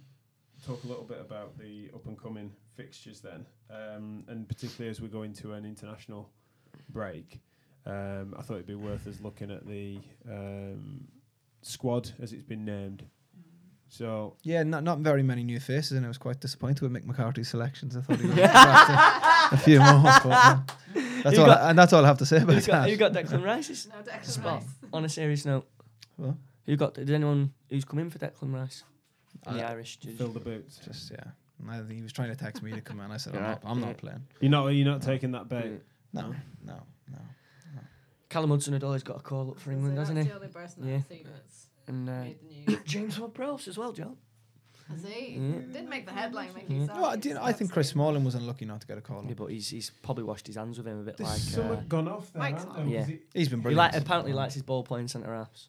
talk 0.67 0.83
a 0.85 0.87
little 0.87 1.05
bit 1.05 1.21
about 1.21 1.59
the 1.59 1.91
up 1.95 2.07
and 2.07 2.19
coming 2.19 2.53
fixtures 2.75 3.21
then, 3.21 3.45
um, 3.71 4.25
and 4.29 4.49
particularly 4.49 4.91
as 4.91 5.01
we 5.03 5.09
go 5.09 5.23
into 5.23 5.53
an 5.53 5.67
international 5.67 6.31
break. 6.89 7.41
Um, 7.87 8.35
I 8.39 8.43
thought 8.43 8.55
it'd 8.55 8.67
be 8.67 8.75
worth 8.75 9.07
us 9.07 9.21
looking 9.23 9.51
at 9.51 9.67
the 9.67 9.99
um, 10.29 11.09
squad 11.63 12.11
as 12.21 12.33
it's 12.33 12.43
been 12.43 12.65
named. 12.65 13.05
So 13.89 14.37
Yeah, 14.45 14.63
not 14.63 14.85
not 14.85 14.99
very 15.01 15.23
many 15.23 15.43
new 15.43 15.59
faces, 15.59 15.93
and 15.93 16.05
I 16.05 16.09
was 16.09 16.19
quite 16.19 16.39
disappointed 16.41 16.83
with 16.83 16.93
Mick 16.93 17.05
McCarthy's 17.07 17.49
selections. 17.49 17.97
I 17.97 18.03
thought 18.03 18.21
he 18.21 18.27
would 18.29 18.39
have 18.39 19.53
a 19.53 19.57
few 19.57 19.81
more. 19.81 20.03
But, 20.03 20.27
uh, 20.27 20.59
that's 21.25 21.37
You 21.37 21.41
all, 21.43 21.47
got- 21.49 21.61
I, 21.63 21.71
and 21.71 21.79
that's 21.79 21.93
all 21.93 22.05
I 22.05 22.09
have 22.09 22.19
to 22.19 22.27
say 22.27 22.37
about 22.37 22.55
Who's 22.55 22.67
got, 22.67 22.83
that. 22.83 22.91
who 22.91 22.97
got 22.97 23.13
Declan 23.13 23.45
Rice's 23.45 23.89
No, 23.89 23.97
Declan 24.03 24.25
spot? 24.25 24.55
Rice. 24.61 24.69
On 24.93 25.05
a 25.05 25.09
serious 25.09 25.45
note, 25.45 25.67
What? 26.17 26.35
who 26.67 26.77
got? 26.77 26.95
Did 26.95 27.11
anyone 27.11 27.53
who's 27.69 27.85
come 27.85 27.99
in 27.99 28.11
for 28.11 28.19
Declan 28.19 28.53
Rice? 28.55 28.85
In 29.49 29.55
the 29.57 29.67
Uh, 29.67 29.71
Irish. 29.71 29.97
Did 29.99 30.17
fill 30.19 30.29
the 30.29 30.39
boots. 30.41 30.79
Just 30.85 31.11
yeah, 31.11 31.25
I 31.69 31.81
he 31.93 32.01
was 32.03 32.13
trying 32.13 32.29
to 32.31 32.37
text 32.37 32.63
me 32.63 32.71
to 32.73 32.81
come 32.81 33.01
in. 33.01 33.11
I 33.11 33.17
said, 33.17 33.35
I'm 33.35 33.43
Yeah. 33.43 33.49
not, 33.49 33.63
I'm 33.65 33.81
Yeah. 33.81 33.87
not 33.87 33.97
playing. 33.97 34.23
You're 34.41 34.51
not. 34.53 34.69
You're 34.69 34.87
not 34.87 35.03
taking 35.03 35.33
that 35.33 35.49
bait. 35.49 35.81
No, 36.13 36.33
no, 36.65 36.77
no. 37.11 37.19
Callum 38.31 38.51
Hudson-Odoi's 38.51 39.03
got 39.03 39.19
a 39.19 39.21
call 39.21 39.51
up 39.51 39.59
for 39.61 39.73
England, 39.73 39.97
So 39.97 40.01
hasn't 40.01 40.17
that's 40.17 40.27
he? 40.27 40.31
the 40.31 40.37
only 40.37 40.49
person 40.49 40.89
Yeah. 40.89 40.97
I've 40.97 41.07
seen 41.07 41.27
that's 41.31 41.67
And 41.89 42.09
uh, 42.09 42.13
made 42.23 42.39
the 42.41 42.73
news. 42.73 42.81
James 42.87 43.19
Ward-Prowse 43.19 43.69
as 43.69 43.77
well, 43.77 43.93
Joe. 43.93 44.17
Has 44.89 45.05
he? 45.05 45.35
Yeah. 45.35 45.53
Didn't 45.73 45.89
make 45.89 46.05
the 46.07 46.13
headline, 46.13 46.53
make 46.55 46.65
Yeah. 46.69 46.77
you 46.79 46.87
Well, 46.87 47.17
do 47.17 47.29
you 47.29 47.35
know, 47.37 47.43
I 47.45 47.53
think 47.53 47.71
Chris 47.73 47.91
Smalling 47.91 48.25
was 48.25 48.35
unlucky 48.35 48.65
not 48.65 48.81
to 48.81 48.87
get 48.89 48.99
a 48.99 49.01
call. 49.01 49.25
Yeah, 49.29 49.35
but 49.35 49.47
he's 49.47 49.69
he's 49.69 49.91
probably 50.03 50.25
washed 50.25 50.47
his 50.49 50.57
hands 50.57 50.79
with 50.79 50.87
him 50.89 50.99
a 51.01 51.03
bit 51.03 51.17
There's 51.17 51.29
like. 51.31 51.39
some 51.39 51.71
Uh, 51.71 51.77
gone 51.89 52.09
off 52.09 52.33
there. 52.33 52.43
Mike's 52.43 52.65
haven't 52.65 52.89
Yeah. 52.89 53.07
He's 53.35 53.49
been 53.49 53.61
he 53.61 53.63
brilliant. 53.63 53.77
like, 53.95 54.03
apparently 54.03 54.33
likes 54.33 54.55
his 54.55 54.63
ball 54.65 54.83
playing 54.83 55.07
centre 55.09 55.33
halves. 55.35 55.69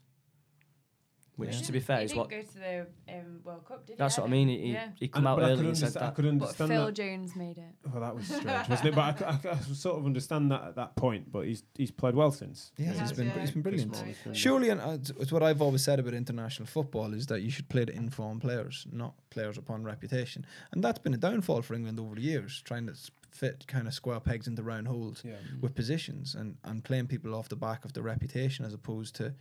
Which, 1.41 1.55
Yeah. 1.57 1.61
to 1.63 1.71
be 1.71 1.79
fair, 1.79 1.97
he 1.99 2.03
is 2.05 2.11
didn't 2.11 2.19
what. 2.21 2.29
go 2.29 2.41
to 2.41 2.53
the 2.59 2.87
um, 3.13 3.39
World 3.43 3.65
Cup, 3.65 3.85
did 3.85 3.93
he? 3.93 3.97
That's 3.97 4.17
what 4.17 4.27
I 4.27 4.29
mean. 4.29 4.47
He, 4.47 4.57
he, 4.59 4.71
yeah. 4.73 4.89
he 4.95 5.07
come 5.07 5.25
And- 5.27 5.27
out 5.27 5.43
I 5.43 5.45
early 5.51 5.55
could 5.57 5.65
and 5.65 5.77
said 5.77 5.83
understand, 5.87 6.03
I 6.03 6.07
that. 6.07 6.15
could 6.15 6.25
But 6.25 6.29
understand 6.31 6.69
Phil 6.71 6.85
that. 6.85 6.91
Jones 6.93 7.35
made 7.35 7.57
it. 7.57 7.75
Well, 7.91 8.01
that 8.01 8.15
was 8.15 8.25
strange, 8.27 8.69
wasn't 8.69 8.85
it? 8.89 8.95
But 8.95 9.01
I, 9.01 9.13
c- 9.19 9.25
I 9.25 9.37
c- 9.37 9.49
I 9.71 9.73
sort 9.73 9.99
of 9.99 10.05
understand 10.05 10.51
that 10.51 10.63
at 10.63 10.75
that 10.75 10.95
point. 10.95 11.31
But 11.31 11.47
he's 11.47 11.63
he's 11.75 11.91
played 11.91 12.15
well 12.15 12.31
since. 12.31 12.71
Yes, 12.77 12.85
He 12.87 12.91
he's 12.91 12.99
has, 12.99 13.13
been 13.13 13.27
yeah. 13.27 13.39
he's 13.39 13.51
been 13.51 13.61
brilliant. 13.61 13.91
Chris 13.93 14.17
Smalling. 14.23 14.35
Surely, 14.37 14.69
and 14.69 14.81
uh, 14.81 14.89
it's- 14.93 15.11
it's 15.19 15.31
what 15.31 15.43
I've 15.43 15.61
always 15.61 15.83
said 15.83 15.99
about 15.99 16.13
international 16.13 16.67
football 16.67 17.13
is 17.13 17.25
that 17.27 17.41
you 17.41 17.49
should 17.49 17.67
play 17.69 17.85
to 17.85 17.93
informed 17.93 18.41
players, 18.41 18.85
not 18.91 19.13
players 19.29 19.57
upon 19.57 19.83
reputation. 19.83 20.45
And 20.71 20.83
that's 20.83 20.99
been 20.99 21.13
a 21.13 21.17
downfall 21.17 21.63
for 21.63 21.73
England 21.73 21.99
over 21.99 22.15
the 22.15 22.21
years, 22.21 22.61
trying 22.63 22.85
to 22.85 22.91
s- 22.93 23.09
fit 23.31 23.65
kind 23.65 23.87
of 23.87 23.93
square 23.93 24.19
pegs 24.19 24.45
into 24.45 24.61
round 24.61 24.87
holes 24.89 25.23
Yeah. 25.25 25.35
with 25.61 25.73
positions 25.73 26.35
and, 26.35 26.57
and 26.65 26.83
playing 26.83 27.07
people 27.07 27.33
off 27.33 27.47
the 27.47 27.55
back 27.55 27.85
of 27.85 27.93
their 27.93 28.03
reputation 28.03 28.65
as 28.65 28.73
opposed 28.73 29.15
to 29.15 29.33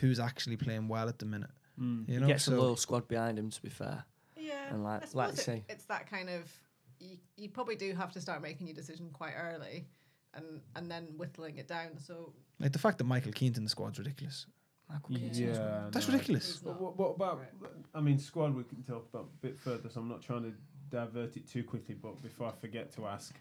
who's 0.00 0.18
actually 0.20 0.56
playing 0.56 0.88
well 0.88 1.08
at 1.08 1.18
the 1.18 1.26
minute. 1.26 1.50
Mm. 1.80 2.08
You 2.08 2.14
He 2.14 2.20
know, 2.20 2.26
gets 2.26 2.46
a 2.48 2.50
so 2.50 2.60
loyal 2.60 2.76
squad 2.76 3.08
behind 3.08 3.38
him, 3.38 3.50
to 3.50 3.62
be 3.62 3.68
fair. 3.68 4.04
Yeah. 4.36 4.72
And 4.72 4.84
like- 4.84 5.02
I 5.02 5.06
suppose 5.06 5.14
like 5.14 5.32
it- 5.34 5.38
say- 5.38 5.64
it's 5.68 5.84
that 5.86 6.08
kind 6.10 6.28
of 6.30 6.50
you, 6.98 7.18
you 7.36 7.48
probably 7.48 7.74
do 7.76 7.92
have 7.94 8.12
to 8.12 8.20
start 8.20 8.42
making 8.42 8.66
your 8.68 8.74
decision 8.76 9.10
quite 9.12 9.34
early 9.36 9.86
and 10.34 10.60
and 10.76 10.90
then 10.90 11.04
whittling 11.16 11.58
it 11.58 11.66
down. 11.66 11.98
So 11.98 12.32
like 12.60 12.72
the 12.72 12.78
fact 12.78 12.98
that 12.98 13.04
Michael 13.04 13.32
Keane's 13.32 13.58
in 13.58 13.64
the 13.64 13.70
squad's 13.70 13.98
ridiculous. 13.98 14.46
Michael 14.88 15.12
Yeah. 15.12 15.28
Keaton 15.28 15.48
as 15.50 15.58
well. 15.58 15.68
Yeah, 15.68 15.88
That's 15.90 16.08
no. 16.08 16.12
ridiculous. 16.14 16.46
He's 16.52 16.60
But 16.60 16.70
not. 16.72 16.80
what, 16.80 16.96
what 16.98 17.16
about? 17.16 17.38
Right. 17.60 17.70
I 17.94 18.00
mean, 18.00 18.18
squad 18.18 18.54
we 18.54 18.64
can 18.64 18.82
talk 18.82 19.08
about 19.12 19.24
a 19.32 19.36
bit 19.46 19.58
further. 19.58 19.88
So 19.88 20.00
I'm 20.00 20.08
not 20.08 20.20
trying 20.22 20.42
to 20.42 20.52
divert 20.90 21.36
it 21.36 21.48
too 21.48 21.64
quickly. 21.64 21.94
But 21.94 22.20
before 22.22 22.48
I 22.48 22.52
forget 22.52 22.92
to 22.92 23.06
ask, 23.06 23.34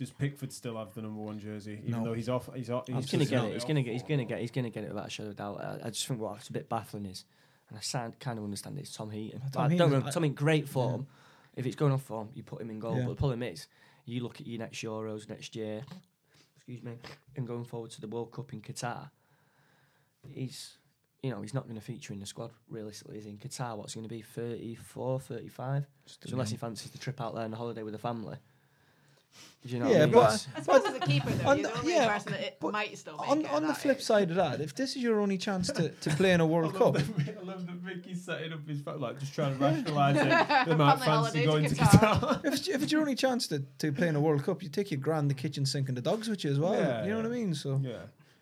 does 0.00 0.10
Pickford 0.10 0.50
still 0.50 0.78
have 0.78 0.94
the 0.94 1.02
number 1.02 1.20
one 1.20 1.38
jersey? 1.38 1.78
Even 1.86 1.90
No. 2.02 2.04
though 2.06 2.14
he's 2.14 2.30
off, 2.30 2.48
he's 2.54 2.70
off. 2.70 2.86
He's 2.88 2.96
He's 2.96 3.10
gonna 3.12 3.26
get 3.26 3.44
it. 3.44 3.52
He's 3.52 3.64
gonna 3.64 3.82
get. 3.82 3.92
He's 3.92 4.02
gonna 4.02 4.24
get. 4.24 4.40
He's 4.40 4.50
gonna 4.50 4.70
get 4.70 4.84
it 4.84 4.88
without 4.88 5.06
a 5.06 5.10
shadow 5.10 5.28
of 5.28 5.36
doubt. 5.36 5.60
I, 5.62 5.78
I 5.84 5.90
just 5.90 6.06
think 6.08 6.18
what's 6.20 6.48
a 6.48 6.52
bit 6.52 6.70
baffling 6.70 7.04
is, 7.04 7.26
and 7.68 7.76
I 7.76 7.82
sound, 7.82 8.18
kind 8.18 8.38
of 8.38 8.44
understand 8.44 8.78
it, 8.78 8.80
it's 8.80 8.96
Tom 8.96 9.10
Heaton. 9.10 9.40
Tom 9.40 9.50
But 9.52 9.60
I 9.60 9.76
don't 9.76 9.92
is- 9.92 10.02
know. 10.02 10.08
I- 10.08 10.10
Tom 10.10 10.24
in 10.24 10.32
great 10.34 10.68
form. 10.68 11.06
If 11.54 11.66
it's 11.66 11.76
going 11.76 11.92
off 11.92 12.02
form, 12.02 12.30
you 12.34 12.42
put 12.42 12.62
him 12.62 12.70
in 12.70 12.78
goal. 12.78 12.96
Yeah. 12.96 13.02
But 13.02 13.08
the 13.10 13.16
problem 13.16 13.42
is, 13.42 13.66
you 14.06 14.22
look 14.22 14.40
at 14.40 14.46
your 14.46 14.58
next 14.58 14.82
Euros 14.82 15.28
next 15.28 15.54
year. 15.54 15.84
Excuse 16.56 16.82
me, 16.82 16.92
and 17.36 17.46
going 17.46 17.64
forward 17.64 17.90
to 17.90 18.00
the 18.00 18.08
World 18.08 18.32
Cup 18.32 18.52
in 18.54 18.62
Qatar. 18.62 19.10
He's, 20.32 20.78
you 21.22 21.30
know, 21.30 21.40
he's 21.42 21.54
not 21.54 21.64
going 21.64 21.74
to 21.76 21.80
feature 21.84 22.12
in 22.12 22.20
the 22.20 22.26
squad 22.26 22.50
realistically. 22.68 23.18
Is 23.18 23.24
he? 23.24 23.30
in 23.30 23.38
Qatar? 23.38 23.76
What's 23.76 23.94
he 23.94 24.00
going 24.00 24.08
to 24.08 24.14
be 24.14 24.22
34, 24.22 25.20
35? 25.20 25.86
So 26.06 26.18
unless 26.32 26.50
he 26.50 26.56
fancies 26.56 26.90
the 26.90 26.98
trip 26.98 27.20
out 27.20 27.34
there 27.34 27.44
on 27.44 27.52
a 27.52 27.56
holiday 27.56 27.82
with 27.82 27.92
the 27.92 27.98
family. 27.98 28.36
Do 29.66 29.68
you 29.74 29.78
know? 29.78 29.86
what 29.86 29.94
I 29.94 29.98
Yeah, 29.98 30.04
mean? 30.06 30.14
but- 30.14 30.34
It's- 30.34 30.46
I 30.56 30.60
suppose 30.62 30.84
as 30.86 30.94
a 30.94 31.00
keeper 31.00 31.30
though, 31.30 31.48
on 31.50 31.58
you're 31.58 31.68
the- 31.68 31.74
the 31.74 31.80
only 31.80 31.92
yeah, 31.92 32.08
person 32.14 32.32
that 32.32 32.40
it 32.40 32.56
but 32.60 32.72
might 32.72 32.96
still 32.96 33.18
make 33.18 33.28
On 33.28 33.40
it 33.42 33.52
on 33.52 33.66
the 33.66 33.74
flip 33.74 33.98
age. 33.98 34.02
side 34.02 34.30
of 34.30 34.36
that, 34.36 34.60
if 34.62 34.74
this 34.74 34.96
is 34.96 35.02
your 35.02 35.20
only 35.20 35.36
chance 35.36 35.70
to, 35.72 35.90
to 35.90 36.10
play 36.10 36.32
in 36.32 36.40
a 36.40 36.46
World 36.46 36.74
I 36.74 36.78
Cup, 36.78 36.94
love, 36.94 37.26
that, 37.26 37.38
I 37.38 37.44
love 37.44 37.66
that 37.66 37.76
Vicky's 37.76 38.24
setting 38.24 38.54
up 38.54 38.66
his 38.66 38.80
phone, 38.80 39.00
like 39.00 39.20
just 39.20 39.34
trying 39.34 39.58
to 39.58 39.62
rationalise 39.62 40.16
it. 40.16 40.24
The 40.30 40.54
On 40.60 40.70
amount 40.72 40.98
the 41.00 41.04
fancy 41.04 41.44
going 41.44 41.66
to 41.68 41.74
Qatar. 41.74 42.20
Qatar. 42.20 42.44
if 42.46 42.54
it's, 42.54 42.68
if 42.68 42.82
it's 42.82 42.90
your 42.92 43.02
only 43.02 43.14
chance 43.14 43.46
to, 43.48 43.58
to 43.80 43.92
play 43.92 44.08
in 44.08 44.16
a 44.16 44.20
World 44.20 44.42
Cup, 44.44 44.62
you 44.62 44.70
take 44.70 44.90
your 44.90 45.00
grand, 45.00 45.28
the 45.30 45.34
kitchen 45.34 45.66
sink, 45.66 45.88
and 45.88 45.96
the 45.96 46.02
dogs 46.02 46.26
with 46.28 46.42
you 46.42 46.50
as 46.50 46.58
well. 46.58 46.72
Yeah, 46.72 47.02
you 47.04 47.10
know 47.10 47.16
yeah. 47.18 47.22
what 47.22 47.26
I 47.26 47.34
mean? 47.34 47.54
So 47.54 47.80
yeah, 47.84 47.96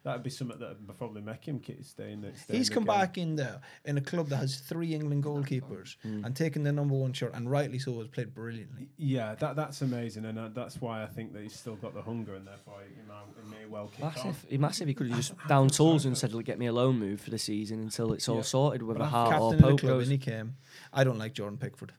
that'd 0.08 0.22
be 0.22 0.30
something 0.30 0.58
that 0.58 0.76
would 0.86 0.96
probably 0.98 1.20
make 1.22 1.44
him 1.46 1.60
ki- 1.60 1.82
stay 1.82 2.12
in 2.12 2.22
the. 2.22 2.32
Stay 2.34 2.56
he's 2.56 2.68
in 2.68 2.74
come 2.74 2.84
game. 2.84 2.96
back 2.98 3.18
in 3.18 3.36
there 3.36 3.60
in 3.84 3.98
a 3.98 4.00
club 4.00 4.28
that 4.30 4.36
has 4.38 4.56
three 4.56 4.94
England 4.94 5.22
goalkeepers 5.24 5.96
Mm. 6.04 6.24
and 6.24 6.34
taken 6.34 6.62
the 6.62 6.72
number 6.72 6.94
one 6.94 7.12
shirt, 7.12 7.34
and 7.34 7.50
rightly 7.50 7.78
so, 7.78 7.98
has 7.98 8.08
played 8.08 8.34
brilliantly. 8.34 8.88
Yeah, 8.96 9.34
that 9.36 9.54
that's 9.56 9.82
amazing, 9.82 10.24
and 10.24 10.38
uh, 10.38 10.48
that's 10.48 10.80
why 10.80 11.02
I 11.02 11.06
think 11.06 11.32
that 11.34 11.42
he's 11.42 11.54
still 11.54 11.76
got 11.76 11.94
the 11.94 12.02
hunger, 12.02 12.34
and 12.34 12.46
therefore 12.46 12.76
he, 12.88 13.02
might, 13.06 13.24
he 13.44 13.50
may 13.50 13.66
well 13.66 13.88
kick 13.88 14.00
Massive, 14.04 14.24
on. 14.26 14.34
he 14.48 14.58
massive. 14.58 14.88
He 14.88 14.94
could 14.94 15.08
have 15.08 15.16
just 15.16 15.34
down 15.48 15.68
tools 15.68 16.06
and 16.06 16.16
said, 16.16 16.32
"Look, 16.32 16.44
get 16.46 16.58
me 16.58 16.66
a 16.66 16.72
loan 16.72 16.98
move 16.98 17.20
for 17.20 17.30
the 17.30 17.38
season 17.38 17.80
until 17.80 18.12
it's 18.14 18.28
all 18.28 18.36
Yeah. 18.36 18.42
sorted, 18.42 18.82
with 18.82 18.96
But 18.98 19.04
I'm 19.04 19.10
Hart 19.10 19.28
or 19.28 19.50
Captain 19.52 19.56
the 19.58 19.62
Pope 19.70 19.80
club, 19.80 20.00
and 20.00 20.10
he 20.10 20.18
came. 20.18 20.56
I 20.92 21.04
don't 21.04 21.18
like 21.18 21.34
Jordan 21.34 21.58
Pickford. 21.58 21.92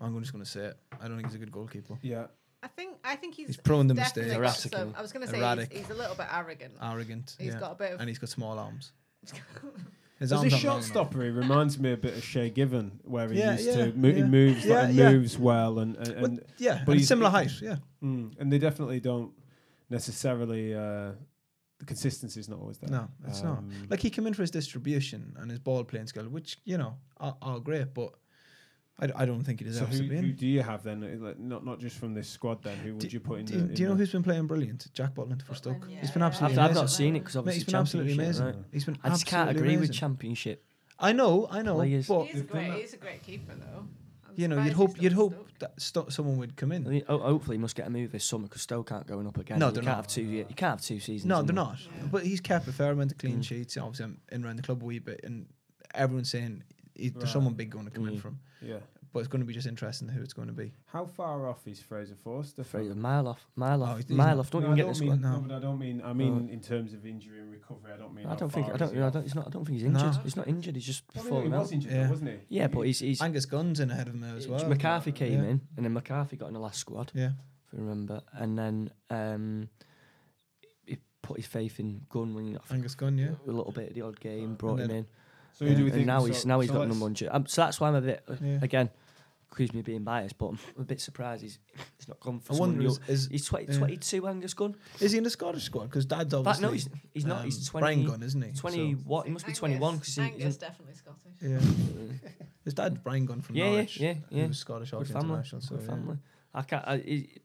I'm 0.00 0.18
just 0.20 0.32
going 0.32 0.44
to 0.44 0.50
say 0.50 0.64
it. 0.66 0.76
I 1.00 1.06
don't 1.06 1.16
think 1.16 1.28
he's 1.28 1.36
a 1.36 1.38
good 1.38 1.52
goalkeeper. 1.52 1.96
Yeah, 2.02 2.26
I 2.64 2.68
think 2.68 2.96
I 3.04 3.14
think 3.16 3.34
he's 3.34 3.48
He's 3.48 3.56
prone 3.58 3.88
to 3.88 3.94
mistakes. 3.94 4.32
Erratic, 4.32 4.72
some- 4.72 4.94
I 4.96 5.02
was 5.02 5.12
going 5.12 5.26
to 5.26 5.30
say 5.30 5.38
Erratic. 5.38 5.70
he's, 5.70 5.82
he's 5.82 5.90
a 5.90 5.94
little 5.94 6.16
bit 6.16 6.26
arrogant. 6.32 6.72
Arrogant. 6.82 7.36
He's 7.38 7.52
yeah. 7.52 7.60
got 7.60 7.72
a 7.72 7.74
bit 7.74 7.92
of 7.92 8.00
and 8.00 8.08
he's 8.08 8.18
got 8.18 8.30
small 8.30 8.58
arms. 8.58 8.92
His 10.20 10.32
as 10.32 10.38
a 10.38 10.42
arms 10.42 10.52
aren't 10.52 10.62
shot 10.62 10.84
stopper, 10.84 11.24
he 11.24 11.30
reminds 11.30 11.78
me 11.78 11.92
a 11.92 11.96
bit 11.96 12.14
of 12.16 12.22
Shay 12.24 12.48
Given, 12.48 13.00
where 13.02 13.28
he 13.28 13.38
Yeah, 13.40 13.52
used 13.54 13.66
yeah, 13.66 13.74
to 13.86 13.92
mo- 13.94 14.12
he 14.12 14.18
yeah. 14.20 14.24
moves 14.24 14.64
Yeah, 14.64 14.82
like, 14.82 14.94
yeah. 14.94 15.10
moves 15.10 15.36
well, 15.38 15.78
and 15.80 15.96
and, 15.96 16.20
But, 16.38 16.46
yeah, 16.56 16.82
but 16.86 16.92
and 16.92 17.00
he's- 17.00 17.08
similar 17.08 17.30
he- 17.30 17.36
height. 17.36 17.50
Yeah, 17.60 17.76
Mm, 18.02 18.32
and 18.38 18.52
they 18.52 18.58
definitely 18.58 19.00
don't 19.00 19.32
necessarily. 19.90 20.74
Uh, 20.74 21.12
the 21.80 21.84
consistency 21.86 22.38
is 22.38 22.48
not 22.48 22.60
always 22.60 22.78
there. 22.78 22.90
No, 22.90 23.08
it's 23.26 23.42
not. 23.42 23.58
Um, 23.58 23.70
like 23.90 24.00
he 24.00 24.08
came 24.08 24.26
in 24.28 24.34
for 24.34 24.42
his 24.42 24.50
distribution 24.52 25.34
and 25.38 25.50
his 25.50 25.58
ball 25.58 25.82
playing 25.84 26.06
skill, 26.06 26.24
which 26.28 26.58
you 26.64 26.78
know 26.78 26.96
are, 27.18 27.36
are 27.42 27.58
great, 27.58 27.92
but 27.92 28.14
I, 28.98 29.06
d- 29.08 29.12
I 29.16 29.24
don't 29.26 29.42
think 29.42 29.58
he 29.60 29.64
So 29.66 29.70
deserves 29.86 29.98
who, 29.98 30.04
to 30.04 30.08
be 30.10 30.16
who 30.16 30.32
do 30.32 30.46
you 30.46 30.62
have 30.62 30.84
then? 30.84 31.02
uh, 31.02 31.24
Like, 31.26 31.38
not 31.40 31.64
not 31.66 31.80
just 31.80 31.96
from 31.98 32.14
this 32.14 32.28
squad. 32.28 32.62
Then 32.62 32.76
who 32.78 32.92
would 32.92 33.00
Do- 33.00 33.08
you 33.08 33.18
put 33.20 33.40
in? 33.40 33.44
Do, 33.46 33.52
the, 33.54 33.58
you- 33.58 33.64
in 33.66 33.74
do 33.74 33.82
you 33.82 33.88
know 33.88 33.94
the- 33.94 33.98
who's 33.98 34.12
been 34.12 34.22
playing 34.22 34.46
brilliant? 34.46 34.86
Jack 34.94 35.14
Butland 35.14 35.42
for 35.42 35.54
Stoke. 35.54 35.84
yeah. 35.88 36.00
He's 36.00 36.10
been 36.12 36.22
absolutely 36.22 36.58
I've, 36.58 36.66
amazing. 36.66 36.76
I've 36.78 36.82
not 36.84 36.90
seen 36.90 37.16
it 37.16 37.18
because 37.20 37.34
Mate, 37.34 37.38
obviously 37.40 37.58
he's 37.58 37.64
been 37.66 37.74
absolutely 37.74 38.12
championship, 38.16 38.40
amazing. 38.44 38.60
right? 38.62 38.68
He's 38.72 38.84
been 38.84 38.98
I 39.02 39.08
just 39.08 39.26
can't 39.26 39.48
absolutely 39.50 39.74
agree 39.74 39.80
with 39.88 39.92
championship. 39.92 40.64
I 40.98 41.12
know, 41.12 41.48
I 41.50 41.62
know, 41.62 41.74
players. 41.74 42.06
but 42.06 42.24
He's 42.26 42.40
a 42.40 42.44
great 42.44 42.72
he's 42.72 42.94
a 42.94 42.96
great 42.98 43.22
keeper 43.24 43.54
though. 43.56 43.78
I'm 44.28 44.32
You 44.36 44.46
know, 44.48 44.62
you'd 44.62 44.72
hope 44.74 45.02
you'd 45.02 45.12
hope 45.12 45.32
Stoke. 45.34 45.58
that 45.58 45.80
sto- 45.80 46.08
someone 46.08 46.36
would 46.38 46.56
come 46.56 46.70
I 46.70 46.76
in. 46.76 46.84
mean, 46.88 47.04
ho- 47.08 47.18
hopefully, 47.18 47.56
he 47.56 47.60
must 47.60 47.74
get 47.74 47.88
a 47.88 47.90
move 47.90 48.12
this 48.12 48.24
summer 48.24 48.44
because 48.44 48.62
Stoke 48.62 48.92
aren't 48.92 49.08
going 49.08 49.26
up 49.26 49.36
again. 49.38 49.58
No, 49.58 49.72
they're 49.72 49.82
can't 49.82 49.86
not. 49.86 49.96
Have 49.96 50.06
two, 50.06 50.22
ye- 50.22 50.38
you 50.38 50.54
can't 50.54 50.70
have 50.78 50.80
two 50.80 51.00
seasons. 51.00 51.26
No, 51.28 51.42
they're 51.42 51.46
one. 51.56 51.66
not. 51.72 51.78
Yeah. 51.84 52.06
But 52.12 52.24
he's 52.24 52.40
kept 52.40 52.68
a 52.68 52.72
fair 52.72 52.92
amount 52.92 53.10
of 53.10 53.18
clean 53.18 53.40
Mm. 53.40 53.44
sheets. 53.44 53.76
Obviously, 53.76 54.04
I'm 54.04 54.18
in 54.30 54.44
around 54.44 54.56
the 54.56 54.62
club 54.62 54.82
a 54.82 54.84
wee 54.84 55.00
bit, 55.00 55.20
and 55.24 55.46
everyone's 55.94 56.30
saying 56.30 56.62
he, 56.94 57.08
there's 57.10 57.30
someone 57.32 57.54
big 57.54 57.70
going 57.70 57.84
to 57.86 57.90
come 57.90 58.08
in 58.08 58.14
Mm. 58.16 58.20
from. 58.20 58.38
Yeah. 58.62 58.78
But 59.12 59.20
it's 59.20 59.28
going 59.28 59.42
to 59.42 59.46
be 59.46 59.52
just 59.54 59.68
interesting 59.68 60.08
who 60.08 60.20
it's 60.22 60.32
going 60.32 60.48
to 60.48 60.52
be. 60.54 60.72
How 60.86 61.04
far 61.06 61.48
off 61.48 61.68
is 61.68 61.78
Fraser 61.80 62.16
Forster? 62.24 62.62
Afraid 62.62 62.88
from- 62.88 62.98
a 62.98 63.00
mile 63.00 63.28
off, 63.28 63.46
mile 63.54 63.82
Oh, 63.84 63.86
off, 63.86 63.98
he's- 63.98 64.10
mile 64.10 64.30
he's 64.30 64.38
off. 64.40 64.50
Don't 64.50 64.62
No, 64.62 64.68
even 64.68 64.72
I 64.72 64.76
get 64.76 64.82
don't 64.86 64.98
the 64.98 65.04
mean, 65.04 65.18
squad. 65.20 65.30
No. 65.30 65.36
no, 65.40 65.46
but 65.48 65.54
I 65.54 65.58
don't 65.60 65.78
mean. 65.78 66.02
I 66.04 66.12
mean 66.12 66.48
in 66.48 66.60
terms 66.60 66.92
of 66.94 67.06
injury 67.06 67.38
and 67.38 67.52
recovery. 67.52 67.92
I 67.92 67.96
don't 67.96 68.12
mean. 68.12 68.26
I 68.26 68.30
how 68.30 68.34
don't 68.34 68.52
think. 68.52 68.68
I 68.70 68.76
don't. 68.76 68.92
he 68.92 69.00
I 69.00 69.10
don't. 69.10 69.22
He's 69.22 69.34
not. 69.36 69.46
I 69.46 69.50
don't 69.50 69.64
think 69.64 69.78
he's 69.78 69.88
No. 69.88 70.00
injured. 70.00 70.22
He's 70.24 70.34
not 70.36 70.48
injured. 70.48 70.74
He's 70.74 70.84
just 70.86 71.04
I 71.14 71.20
mean, 71.20 71.28
fallen 71.28 71.46
he 71.46 71.52
out. 71.54 71.60
was 71.60 71.70
injured, 71.72 71.92
Yeah. 71.92 72.10
wasn't 72.10 72.30
he? 72.30 72.36
Yeah, 72.48 72.66
but 72.66 72.80
he's. 72.82 72.98
he's 72.98 73.22
Angus 73.22 73.46
Gunn's 73.46 73.78
in 73.78 73.90
ahead 73.92 74.08
of 74.08 74.14
him 74.14 74.20
now 74.20 74.34
as 74.34 74.48
well. 74.48 74.68
McCarthy 74.68 75.12
came 75.12 75.32
Yeah. 75.44 75.48
in, 75.50 75.60
and 75.76 75.84
then 75.86 75.92
McCarthy 75.92 76.36
got 76.36 76.48
in 76.48 76.54
the 76.54 76.60
last 76.60 76.80
squad. 76.80 77.12
Yeah. 77.14 77.30
if 77.68 77.72
you 77.72 77.78
remember, 77.78 78.20
and 78.32 78.58
then 78.58 78.90
um, 79.10 79.68
he 80.86 80.98
put 81.22 81.36
his 81.36 81.46
faith 81.46 81.78
in 81.78 82.04
Gunn 82.08 82.34
when 82.34 82.46
he 82.46 82.52
got 82.54 82.64
Angus 82.70 82.94
Gunn, 82.96 83.16
yeah. 83.18 83.30
a 83.46 83.50
little 83.50 83.72
bit 83.72 83.90
of 83.90 83.94
the 83.94 84.02
odd 84.02 84.18
game, 84.20 84.54
brought 84.56 84.80
him 84.80 84.90
in, 84.90 85.06
So 85.54 85.64
who 85.66 85.74
do 85.74 85.82
we 85.84 85.90
and 85.90 85.94
think? 85.94 86.06
now 86.06 86.20
so- 86.20 86.26
he's 86.26 86.46
now 86.46 86.60
he's 86.60 86.68
so 86.68 86.74
got 86.74 86.80
let's- 86.80 86.88
number 86.90 87.04
one. 87.04 87.14
ju- 87.14 87.28
Um, 87.30 87.46
so 87.46 87.62
that's 87.62 87.80
why 87.80 87.88
I'm 87.88 87.94
a 87.94 88.00
bit 88.00 88.24
Yeah. 88.42 88.58
again, 88.62 88.90
excuse 89.48 89.72
me 89.72 89.82
being 89.82 90.02
biased, 90.02 90.36
but 90.36 90.46
I'm 90.48 90.58
a 90.78 90.82
bit 90.82 91.00
surprised 91.00 91.42
he's 91.42 91.58
he's 91.96 92.08
not 92.08 92.18
gone 92.20 92.40
for 92.40 92.54
I 92.54 92.58
wonder, 92.58 92.82
is, 92.84 92.98
is, 93.08 93.28
He's 93.30 93.46
20, 93.46 93.72
yeah. 93.72 93.78
22, 93.78 94.26
Angus 94.26 94.52
Gunn. 94.54 94.74
is 95.00 95.12
he 95.12 95.18
in 95.18 95.24
the 95.24 95.30
Scottish 95.30 95.62
squad? 95.64 95.84
Because 95.84 96.06
Dad's 96.06 96.34
In 96.34 96.42
fact, 96.44 96.58
obviously. 96.60 96.62
no, 96.66 96.72
he's 96.72 96.88
he's 97.14 97.24
not. 97.24 97.38
um, 97.38 97.44
he's 97.44 97.70
Brian 97.70 98.04
Gunn, 98.04 98.22
isn't 98.22 98.42
he? 98.42 98.52
20 98.52 98.94
So- 98.94 98.98
what? 99.04 99.26
He 99.26 99.32
must 99.32 99.46
be 99.46 99.52
21 99.52 99.98
because 99.98 100.14
he's 100.16 100.56
definitely 100.56 100.94
Scottish. 100.94 101.20
yeah. 101.40 101.60
His 102.64 102.72
dad's 102.74 102.98
Brian 102.98 103.26
Gunn 103.26 103.42
from 103.42 103.56
Yeah, 103.56 103.64
yeah, 103.64 103.70
Norwich. 103.72 104.00
yeah, 104.00 104.14
He 104.30 104.38
yeah. 104.40 104.46
was 104.46 104.58
Scottish 104.58 104.90
good 104.90 105.06
family. 105.06 105.28
international. 105.34 105.60
So 105.60 105.76
good 105.76 105.84
yeah. 105.84 105.90
family. 105.90 106.18
I 106.54 106.62
can't. 106.62 106.84
I, 106.88 106.94
it, 106.94 107.08
it 107.36 107.42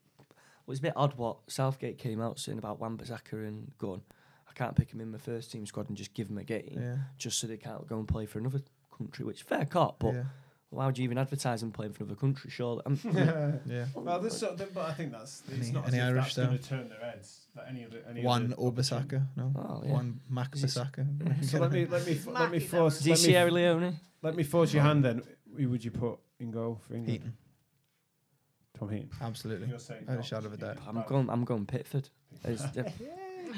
was 0.65 0.79
a 0.79 0.81
bit 0.81 0.93
odd 0.95 1.15
what 1.15 1.39
Southgate 1.47 1.97
came 1.97 2.21
out 2.21 2.39
saying 2.39 2.57
about 2.57 2.79
Wan-Bissaka 2.79 3.33
and 3.33 3.71
Gunn. 3.77 4.01
I 4.59 4.63
can't 4.65 4.75
pick 4.75 4.91
him 4.91 4.99
in 4.99 5.09
my 5.11 5.17
first 5.17 5.51
team 5.51 5.65
squad 5.65 5.87
and 5.87 5.95
just 5.97 6.13
give 6.13 6.29
him 6.29 6.37
a 6.37 6.43
game 6.43 6.77
Yeah. 6.81 6.95
just 7.17 7.39
so 7.39 7.47
they 7.47 7.57
can't 7.57 7.87
go 7.87 7.97
and 7.97 8.07
play 8.07 8.25
for 8.25 8.39
another 8.39 8.61
country, 8.95 9.23
which 9.25 9.43
fair 9.43 9.65
cop, 9.65 9.99
but 9.99 10.13
yeah. 10.13 10.23
why 10.69 10.85
would 10.85 10.97
you 10.97 11.05
even 11.05 11.17
advertise 11.17 11.61
them 11.61 11.71
playing 11.71 11.93
for 11.93 12.03
another 12.03 12.19
country? 12.19 12.49
Surely, 12.49 12.81
um, 12.85 12.99
Yeah. 13.65 13.85
Well, 13.95 14.19
this 14.19 14.37
sort 14.37 14.59
of, 14.59 14.73
but 14.73 14.85
I 14.89 14.93
think 14.93 15.13
that's 15.13 15.43
it's 15.47 15.67
Any- 15.67 15.71
not 15.71 15.87
any 15.87 15.99
as 15.99 16.09
Irish 16.09 16.33
that's 16.35 16.47
going 16.47 16.59
to 16.59 16.63
turn 16.69 16.89
their 16.89 16.99
heads. 16.99 17.45
That 17.55 17.67
any 17.69 17.83
of 17.83 17.91
the 17.91 18.07
any 18.09 18.21
One 18.21 18.43
of 18.43 18.49
the 18.49 18.55
Obasaka, 18.57 19.27
no. 19.37 19.53
Oh, 19.55 19.81
yeah. 19.85 19.91
One 19.93 20.19
Mac 20.29 20.53
Is 20.55 20.65
Basaka. 20.65 21.45
So 21.45 21.59
let 21.59 21.71
me 21.71 21.85
let 21.85 22.05
me 22.05 22.19
let 22.27 22.51
me 22.51 22.59
force 22.59 22.99
is 22.99 23.07
let 23.07 23.11
me, 23.19 23.23
Sierra 23.25 23.51
Leone? 23.51 23.99
let 24.21 24.35
me 24.35 24.43
force 24.43 24.73
your 24.73 24.83
hand 24.83 25.03
then. 25.05 25.21
Who 25.57 25.69
would 25.69 25.83
you 25.83 25.91
put 25.91 26.19
in 26.39 26.51
goal 26.51 26.79
for 26.85 26.93
England? 26.95 27.11
Heaton, 27.11 27.37
Tom 28.77 28.89
Heaton. 28.89 29.09
absolutely. 29.21 29.67
You're 29.69 29.79
saying 29.79 30.03
I 30.07 30.11
had 30.11 30.15
a 30.15 30.15
not. 30.17 30.25
shadow 30.25 30.47
of 30.47 30.53
a 30.53 30.57
doubt. 30.57 30.77
I'm 30.87 31.01
going. 31.07 31.29
I'm 31.29 31.45
going 31.45 31.65
Pitford. 31.65 32.09
His, 32.45 32.61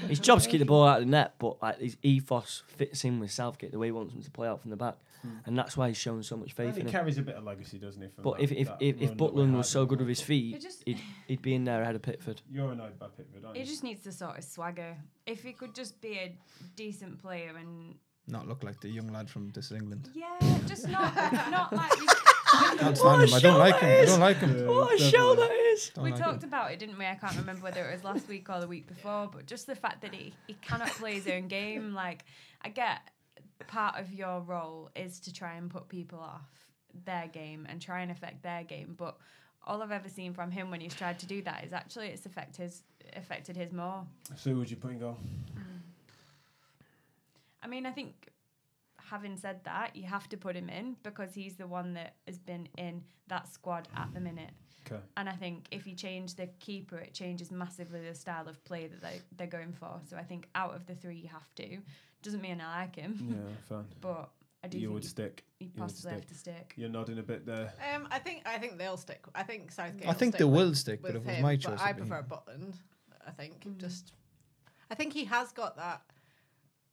his 0.07 0.19
job's 0.19 0.43
to 0.45 0.49
keep 0.49 0.59
the 0.59 0.65
ball 0.65 0.85
out 0.87 0.99
of 1.01 1.05
the 1.05 1.11
net, 1.11 1.33
but 1.39 1.61
like 1.61 1.79
his 1.79 1.97
ethos 2.03 2.63
fits 2.67 3.03
in 3.05 3.19
with 3.19 3.31
Southgate 3.31 3.71
the 3.71 3.79
way 3.79 3.87
he 3.87 3.91
wants 3.91 4.13
him 4.13 4.21
to 4.21 4.31
play 4.31 4.47
out 4.47 4.61
from 4.61 4.71
the 4.71 4.77
back, 4.77 4.95
hmm. 5.21 5.29
and 5.45 5.57
that's 5.57 5.75
why 5.77 5.87
he's 5.87 5.97
shown 5.97 6.23
so 6.23 6.35
much 6.37 6.49
And 6.49 6.53
faith 6.57 6.75
he 6.75 6.81
in 6.81 6.87
him. 6.87 6.91
carries 6.91 7.17
a 7.17 7.21
bit 7.21 7.35
of 7.35 7.43
legacy, 7.43 7.77
doesn't 7.77 8.01
he? 8.01 8.07
But 8.21 8.37
that- 8.37 8.43
if 8.43 8.51
if 8.51 8.69
if, 8.79 8.95
if 9.01 9.09
run 9.09 9.17
that 9.17 9.33
we 9.33 9.41
Butland 9.43 9.57
was 9.57 9.69
so 9.69 9.85
good 9.85 9.99
with 9.99 10.07
his 10.07 10.21
feet, 10.21 10.61
just 10.61 10.83
he'd, 10.85 10.99
he'd 11.27 11.41
be 11.41 11.53
in 11.55 11.63
there 11.63 11.81
ahead 11.81 11.95
of 11.95 12.01
Pitford. 12.01 12.41
You're 12.51 12.71
annoyed 12.71 12.97
by 12.99 13.07
Pitford, 13.07 13.43
aren't 13.45 13.55
you? 13.57 13.63
he 13.63 13.67
just 13.69 13.83
needs 13.83 14.01
to 14.03 14.11
sort 14.11 14.35
his 14.37 14.47
swagger. 14.47 14.97
If 15.25 15.43
he 15.43 15.53
could 15.53 15.73
just 15.75 16.01
be 16.01 16.13
a 16.17 16.35
decent 16.75 17.19
player 17.21 17.53
and 17.59 17.95
Not 18.27 18.47
look 18.47 18.63
like 18.63 18.79
the 18.81 18.89
young 18.89 19.07
lad 19.07 19.29
from 19.29 19.49
This 19.51 19.71
England. 19.71 20.09
yeah, 20.13 20.37
just 20.67 20.87
not 20.87 21.13
not 21.51 21.73
like 21.73 21.99
we, 21.99 22.07
Can't 22.77 22.97
stand 22.97 23.23
him. 23.23 23.33
I 23.33 23.39
don't 23.39 23.59
like 23.59 23.79
him. 23.79 24.01
I 24.01 24.05
don't 24.05 24.19
like 24.19 24.37
him. 24.37 24.57
Yeah, 24.57 24.65
What 24.67 24.93
a 24.93 24.97
show 24.97 25.35
definitely. 25.35 25.47
that 25.47 25.51
is! 25.53 25.60
Oh, 25.71 25.91
don't 25.95 26.03
we 26.05 26.11
like 26.11 26.19
talked 26.19 26.43
him. 26.43 26.49
about 26.49 26.71
it, 26.71 26.79
didn't 26.79 26.97
we? 26.97 27.05
I 27.05 27.15
can't 27.15 27.35
remember 27.35 27.63
whether 27.63 27.89
it 27.89 27.93
was 27.93 28.03
last 28.03 28.27
week 28.27 28.49
or 28.49 28.59
the 28.59 28.67
week 28.67 28.87
before, 28.87 29.29
but 29.31 29.45
just 29.45 29.67
the 29.67 29.75
fact 29.75 30.01
that 30.01 30.13
he, 30.13 30.33
he 30.47 30.53
cannot 30.55 30.89
play 30.89 31.15
his 31.15 31.27
own 31.27 31.47
game. 31.47 31.93
Like, 32.01 32.25
I 32.61 32.69
get 32.69 33.01
part 33.67 33.99
of 33.99 34.11
your 34.13 34.41
role 34.41 34.89
is 34.95 35.19
to 35.21 35.33
try 35.33 35.53
and 35.55 35.69
put 35.69 35.87
people 35.87 36.19
off 36.19 36.49
their 37.05 37.27
game 37.27 37.67
and 37.69 37.81
try 37.81 38.01
and 38.01 38.11
affect 38.11 38.43
their 38.43 38.63
game, 38.63 38.95
but 38.97 39.17
all 39.65 39.81
I've 39.83 39.91
ever 39.91 40.09
seen 40.09 40.33
from 40.33 40.51
him 40.51 40.71
when 40.71 40.81
he's 40.81 40.95
tried 40.95 41.19
to 41.19 41.25
do 41.25 41.41
that 41.43 41.63
is 41.63 41.73
actually 41.73 42.07
it's 42.07 42.25
affect 42.25 42.57
his, 42.57 42.81
affected 43.15 43.55
his 43.55 43.71
more. 43.71 44.05
So 44.35 44.51
who 44.51 44.57
would 44.59 44.71
you 44.71 44.77
put 44.77 44.91
in 44.91 44.99
goal? 44.99 45.17
I 47.63 47.67
mean, 47.67 47.85
I 47.85 47.91
think 47.91 48.29
having 48.97 49.37
said 49.37 49.63
that, 49.65 49.95
you 49.95 50.03
have 50.07 50.27
to 50.29 50.37
put 50.37 50.55
him 50.55 50.69
in 50.69 50.95
because 51.03 51.33
he's 51.33 51.55
the 51.55 51.67
one 51.67 51.93
that 51.93 52.15
has 52.25 52.39
been 52.39 52.67
in 52.77 53.03
that 53.27 53.47
squad 53.47 53.87
at 53.95 54.13
the 54.13 54.19
minute. 54.19 54.51
Okay. 54.85 55.01
And 55.17 55.27
I 55.29 55.33
think 55.33 55.67
if 55.71 55.85
you 55.87 55.95
change 55.95 56.35
the 56.35 56.47
keeper, 56.59 56.97
it 56.97 57.13
changes 57.13 57.51
massively 57.51 58.01
the 58.01 58.15
style 58.15 58.47
of 58.47 58.63
play 58.65 58.87
that 58.87 59.01
they, 59.01 59.21
they're 59.37 59.47
going 59.47 59.73
for. 59.73 59.99
So 60.09 60.17
I 60.17 60.23
think 60.23 60.47
out 60.55 60.73
of 60.75 60.85
the 60.85 60.95
three, 60.95 61.15
you 61.17 61.27
have 61.29 61.53
to. 61.55 61.77
Doesn't 62.23 62.41
mean 62.41 62.61
I 62.61 62.81
like 62.81 62.95
him, 62.95 63.17
Yeah, 63.29 63.55
fine. 63.67 63.85
but 64.01 64.29
I 64.63 64.67
do 64.67 64.77
You 64.77 64.87
think 64.87 64.93
would 64.93 65.03
you, 65.03 65.09
stick. 65.09 65.43
you 65.59 65.67
would 65.75 65.81
possibly 65.81 66.11
have 66.13 66.27
to 66.27 66.35
stick. 66.35 66.73
You're 66.77 66.89
nodding 66.89 67.17
a 67.19 67.23
bit 67.23 67.45
there. 67.45 67.73
Um, 67.95 68.07
I 68.11 68.19
think 68.19 68.43
I 68.45 68.57
think 68.59 68.77
they'll 68.77 68.97
stick. 68.97 69.23
I 69.33 69.43
think 69.43 69.71
Southgate. 69.71 70.07
I 70.07 70.13
think 70.13 70.33
they 70.33 70.37
stick 70.39 70.47
with- 70.47 70.55
will 70.67 70.75
stick, 70.75 71.01
but 71.01 71.13
with 71.13 71.21
if 71.23 71.27
it 71.27 71.27
was 71.27 71.35
him, 71.37 71.41
my 71.43 71.55
but 71.55 71.61
choice, 71.61 71.79
I 71.81 71.93
prefer 71.93 72.19
him. 72.19 72.25
Butland. 72.25 72.73
I 73.27 73.31
think 73.31 73.59
Mhm. 73.63 73.77
just. 73.77 74.13
I 74.89 74.95
think 74.95 75.13
he 75.13 75.25
has 75.25 75.51
got 75.51 75.77
that. 75.77 76.01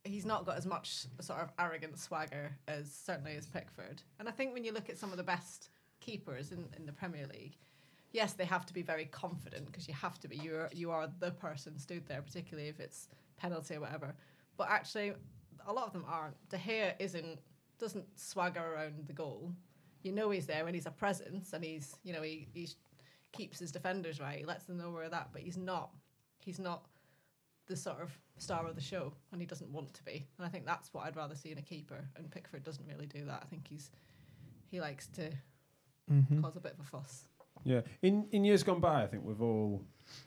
He's 0.05 0.25
not 0.25 0.47
got 0.47 0.57
as 0.57 0.65
much 0.65 1.07
sort 1.21 1.41
of 1.41 1.51
arrogant 1.59 1.99
swagger 1.99 2.57
as 2.69 2.91
certainly 2.91 3.35
as 3.37 3.47
Pickford. 3.47 4.03
And 4.19 4.29
I 4.29 4.33
think 4.33 4.55
when 4.55 4.65
you 4.65 4.73
look 4.73 4.89
at 4.89 4.97
some 4.97 5.11
of 5.11 5.17
the 5.19 5.23
best 5.25 5.69
keepers 6.01 6.53
in, 6.53 6.67
in 6.79 6.87
the 6.87 6.93
Premier 6.93 7.27
League, 7.27 7.59
yes, 8.13 8.33
they 8.33 8.45
have 8.45 8.67
to 8.67 8.75
be 8.75 8.83
very 8.83 9.07
confident 9.07 9.67
because 9.67 9.87
you 9.89 9.95
have 9.95 10.19
to 10.21 10.29
be. 10.29 10.37
You 10.37 10.55
are 10.57 10.71
you 10.73 10.91
are 10.91 11.09
the 11.21 11.31
person 11.33 11.79
stood 11.79 12.07
there, 12.07 12.23
particularly 12.23 12.69
if 12.69 12.81
it's 12.81 13.09
penalty 13.37 13.75
or 13.77 13.81
whatever. 13.81 14.15
But 14.57 14.71
actually, 14.71 15.13
a 15.67 15.73
lot 15.73 15.87
of 15.87 15.93
them 15.93 16.05
aren't. 16.09 16.37
De 16.49 16.57
Gea 16.59 16.95
isn't 16.99 17.39
doesn't 17.79 18.19
swagger 18.19 18.75
around 18.75 19.07
the 19.07 19.13
goal. 19.13 19.53
You 20.03 20.13
know 20.13 20.31
he's 20.31 20.47
there 20.47 20.67
and 20.67 20.75
he's 20.75 20.87
a 20.87 20.91
presence 20.91 21.53
and 21.53 21.63
he's 21.65 21.97
you 22.05 22.13
know 22.13 22.23
he 22.23 22.49
he 22.53 22.69
keeps 23.33 23.59
his 23.59 23.71
defenders 23.73 24.21
right. 24.21 24.39
He 24.39 24.45
lets 24.45 24.65
them 24.65 24.79
know 24.79 24.91
where 24.91 25.09
they're 25.09 25.21
at, 25.21 25.33
but 25.33 25.43
he's 25.43 25.57
not 25.59 25.91
he's 26.45 26.59
not 26.59 26.87
the 27.67 27.77
sort 27.77 28.01
of 28.01 28.11
star 28.39 28.67
of 28.67 28.75
the 28.75 28.81
show 28.81 29.13
and 29.33 29.41
he 29.43 29.47
doesn't 29.47 29.71
want 29.71 29.93
to 29.93 30.03
be. 30.05 30.27
And 30.39 30.47
I 30.47 30.49
think 30.49 30.65
that's 30.65 30.95
what 30.95 31.05
I'd 31.05 31.17
rather 31.17 31.35
see 31.35 31.51
in 31.53 31.59
a 31.59 31.63
keeper. 31.63 32.09
And 32.17 32.31
Pickford 32.31 32.65
doesn't 32.65 32.87
really 32.89 33.07
do 33.07 33.25
that. 33.27 33.41
I 33.43 33.47
think 33.47 33.69
he's 33.69 33.91
he 34.71 34.81
likes 34.81 35.07
to 35.09 35.31
Mhm. 36.11 36.41
cause 36.43 36.57
a 36.57 36.61
bit 36.61 36.73
of 36.73 36.81
a 36.81 36.85
fuss. 36.85 37.28
Yeah, 37.65 37.81
in 38.03 38.27
in 38.31 38.45
years 38.45 38.63
gone 38.63 38.81
by, 38.81 39.03
I 39.03 39.07
think 39.07 39.25
we've 39.25 39.43
all, 39.43 39.83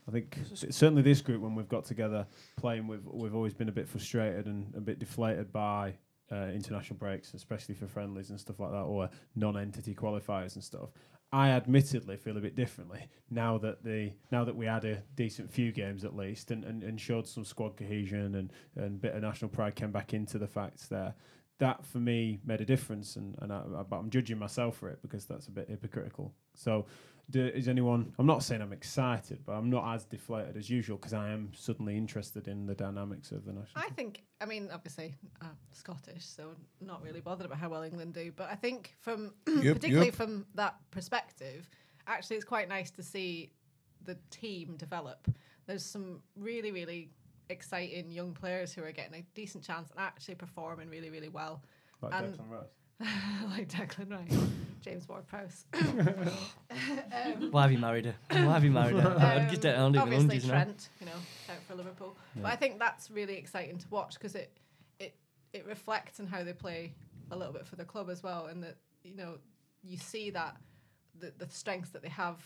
I 0.08 0.12
think 0.12 0.38
certainly 0.54 1.02
this 1.02 1.22
group 1.22 1.42
when 1.42 1.56
we've 1.56 1.70
got 1.70 1.86
together 1.86 2.28
playing, 2.58 2.88
we've 2.88 3.06
we've 3.06 3.36
always 3.36 3.54
been 3.54 3.70
a 3.70 3.72
bit 3.72 3.88
frustrated 3.88 4.46
and 4.46 4.74
a 4.76 4.82
bit 4.82 5.00
deflated 5.00 5.52
by 5.52 5.96
uh, 6.32 6.48
international 6.54 6.98
breaks, 6.98 7.34
especially 7.34 7.76
for 7.76 7.88
friendlies 7.88 8.30
and 8.30 8.40
stuff 8.40 8.60
like 8.60 8.72
that, 8.72 8.84
or 8.84 9.10
non-entity 9.36 9.96
qualifiers 9.96 10.56
and 10.56 10.64
stuff. 10.64 10.90
I 11.34 11.52
admittedly 11.52 12.18
feel 12.18 12.36
a 12.36 12.42
bit 12.42 12.56
differently 12.58 13.08
now 13.30 13.58
that 13.60 13.84
the 13.84 14.12
now 14.32 14.44
that 14.44 14.56
we 14.56 14.66
had 14.66 14.84
a 14.84 15.02
decent 15.16 15.50
few 15.50 15.72
games 15.72 16.04
at 16.04 16.16
least 16.16 16.52
and, 16.52 16.66
and, 16.66 16.84
and 16.84 17.00
showed 17.00 17.26
some 17.26 17.46
squad 17.46 17.78
cohesion 17.78 18.36
and 18.36 18.52
and 18.76 19.00
bit 19.00 19.16
of 19.16 19.22
national 19.22 19.50
pride 19.50 19.76
came 19.76 19.92
back 19.92 20.14
into 20.14 20.38
the 20.38 20.48
facts 20.48 20.88
there. 20.88 21.14
That 21.60 21.86
for 21.86 22.00
me 22.00 22.40
made 22.44 22.60
a 22.60 22.66
difference, 22.66 23.16
and, 23.16 23.36
and 23.40 23.54
I, 23.54 23.62
I, 23.78 23.84
but 23.84 23.98
I'm 23.98 24.10
judging 24.10 24.40
myself 24.40 24.78
for 24.78 24.90
it 24.90 25.00
because 25.02 25.26
that's 25.26 25.48
a 25.48 25.52
bit 25.52 25.70
hypocritical. 25.70 26.34
So 26.56 26.88
do, 27.32 27.46
is 27.48 27.68
anyone? 27.68 28.14
I'm 28.20 28.26
not 28.26 28.44
saying 28.44 28.62
I'm 28.62 28.74
excited, 28.74 29.40
but 29.46 29.54
I'm 29.54 29.70
not 29.70 29.94
as 29.96 30.06
deflated 30.06 30.58
as 30.58 30.70
usual 30.70 30.98
because 30.98 31.14
I 31.14 31.30
am 31.30 31.52
suddenly 31.56 31.98
interested 31.98 32.48
in 32.48 32.66
the 32.66 32.76
dynamics 32.76 33.32
of 33.32 33.46
the 33.46 33.54
national. 33.54 33.72
I 33.76 33.86
team. 33.88 33.96
think, 33.96 34.24
I 34.40 34.46
mean, 34.46 34.70
obviously, 34.72 35.16
uh, 35.42 35.48
Scottish, 35.72 36.26
so 36.26 36.56
not 36.80 37.02
really 37.02 37.22
bothered 37.22 37.46
about 37.46 37.58
how 37.58 37.70
well 37.70 37.84
England 37.84 38.14
do. 38.14 38.32
But 38.36 38.50
I 38.50 38.56
think, 38.56 38.96
from 39.00 39.34
Yep, 39.48 39.76
particularly 39.76 40.08
yep. 40.08 40.16
from 40.16 40.46
that 40.56 40.76
perspective, 40.92 41.70
actually, 42.08 42.36
it's 42.36 42.46
quite 42.46 42.70
nice 42.70 42.92
to 42.92 43.04
see 43.04 43.54
the 44.04 44.18
team 44.30 44.76
develop. 44.78 45.28
There's 45.66 45.86
some 45.86 46.22
really, 46.36 46.72
really 46.72 47.12
exciting 47.50 48.12
young 48.12 48.34
players 48.34 48.74
who 48.74 48.84
are 48.84 48.92
getting 48.92 49.20
a 49.20 49.26
decent 49.34 49.64
chance 49.64 49.90
and 49.92 50.00
actually 50.00 50.36
performing 50.36 50.90
really, 50.90 51.10
really 51.10 51.30
well, 51.30 51.64
like 52.02 52.14
and- 52.14 52.38
Declan 52.38 52.50
Rice. 52.50 52.81
like 53.50 53.68
Declan 53.70 54.12
Rice, 54.12 54.40
James 54.82 55.08
Ward-Prowse. 55.08 55.66
um, 55.74 57.52
Why 57.52 57.64
have 57.64 57.72
you 57.72 57.78
married 57.78 58.06
her? 58.06 58.16
Why 58.30 58.54
have 58.54 58.64
you 58.64 58.72
married 58.72 58.98
her? 58.98 59.16
I'd 59.20 59.50
get 59.50 59.62
that 59.62 59.78
on 59.78 59.96
obviously 59.98 60.40
hundreds 60.40 60.48
now. 60.48 60.54
Trent, 60.54 60.90
you 61.00 61.06
know, 61.08 61.12
out 61.50 61.64
for 61.68 61.76
Liverpool. 61.76 62.16
Yeah. 62.36 62.44
But 62.44 62.52
I 62.52 62.56
think 62.56 62.80
that's 62.80 63.10
really 63.10 63.38
exciting 63.38 63.78
to 63.80 63.88
watch 63.90 64.16
because 64.16 64.36
it 64.36 64.52
it 65.00 65.16
it 65.54 65.66
reflects 65.66 66.20
on 66.20 66.28
how 66.28 66.44
they 66.44 66.54
play 66.54 66.94
a 67.32 67.36
little 67.36 67.54
bit 67.54 67.66
for 67.66 67.76
the 67.76 67.86
club 67.86 68.10
as 68.10 68.22
well, 68.24 68.46
and 68.48 68.64
that 68.64 68.78
you 69.04 69.16
know 69.16 69.36
you 69.84 69.98
see 69.98 70.30
that 70.32 70.58
the 71.20 71.34
the 71.38 71.50
strengths 71.50 71.90
that 71.92 72.02
they 72.02 72.10
have 72.10 72.38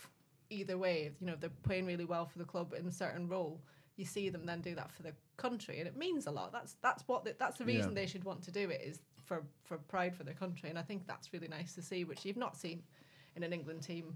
either 0.49 0.77
way. 0.77 1.11
You 1.19 1.27
know, 1.27 1.33
if 1.33 1.41
they're 1.41 1.49
playing 1.63 1.85
really 1.85 2.05
well 2.05 2.25
for 2.25 2.37
the 2.37 2.45
club 2.45 2.73
in 2.77 2.85
a 2.87 2.91
certain 2.91 3.27
role. 3.27 3.61
You 3.97 4.03
see 4.03 4.27
them 4.27 4.45
then 4.45 4.59
do 4.59 4.75
that 4.75 4.91
for 4.91 5.03
the 5.03 5.13
country, 5.37 5.79
and 5.79 5.87
it 5.87 5.95
means 5.95 6.27
a 6.27 6.31
lot. 6.31 6.51
That's 6.51 6.75
that's 6.81 7.07
what 7.07 7.23
the, 7.23 7.33
that's 7.39 7.57
the 7.59 7.63
Yeah. 7.63 7.77
reason 7.77 7.93
they 7.93 8.07
should 8.07 8.25
want 8.25 8.41
to 8.43 8.51
do 8.51 8.69
it 8.69 8.81
is 8.83 9.01
for 9.25 9.43
for 9.63 9.77
pride 9.77 10.15
for 10.15 10.23
their 10.23 10.33
country, 10.35 10.69
and 10.69 10.77
I 10.79 10.83
think 10.83 11.07
that's 11.07 11.33
really 11.33 11.47
nice 11.47 11.73
to 11.75 11.81
see, 11.81 12.03
which 12.03 12.25
you've 12.25 12.37
not 12.37 12.55
seen 12.55 12.83
in 13.35 13.43
an 13.43 13.51
England 13.53 13.81
team 13.81 14.15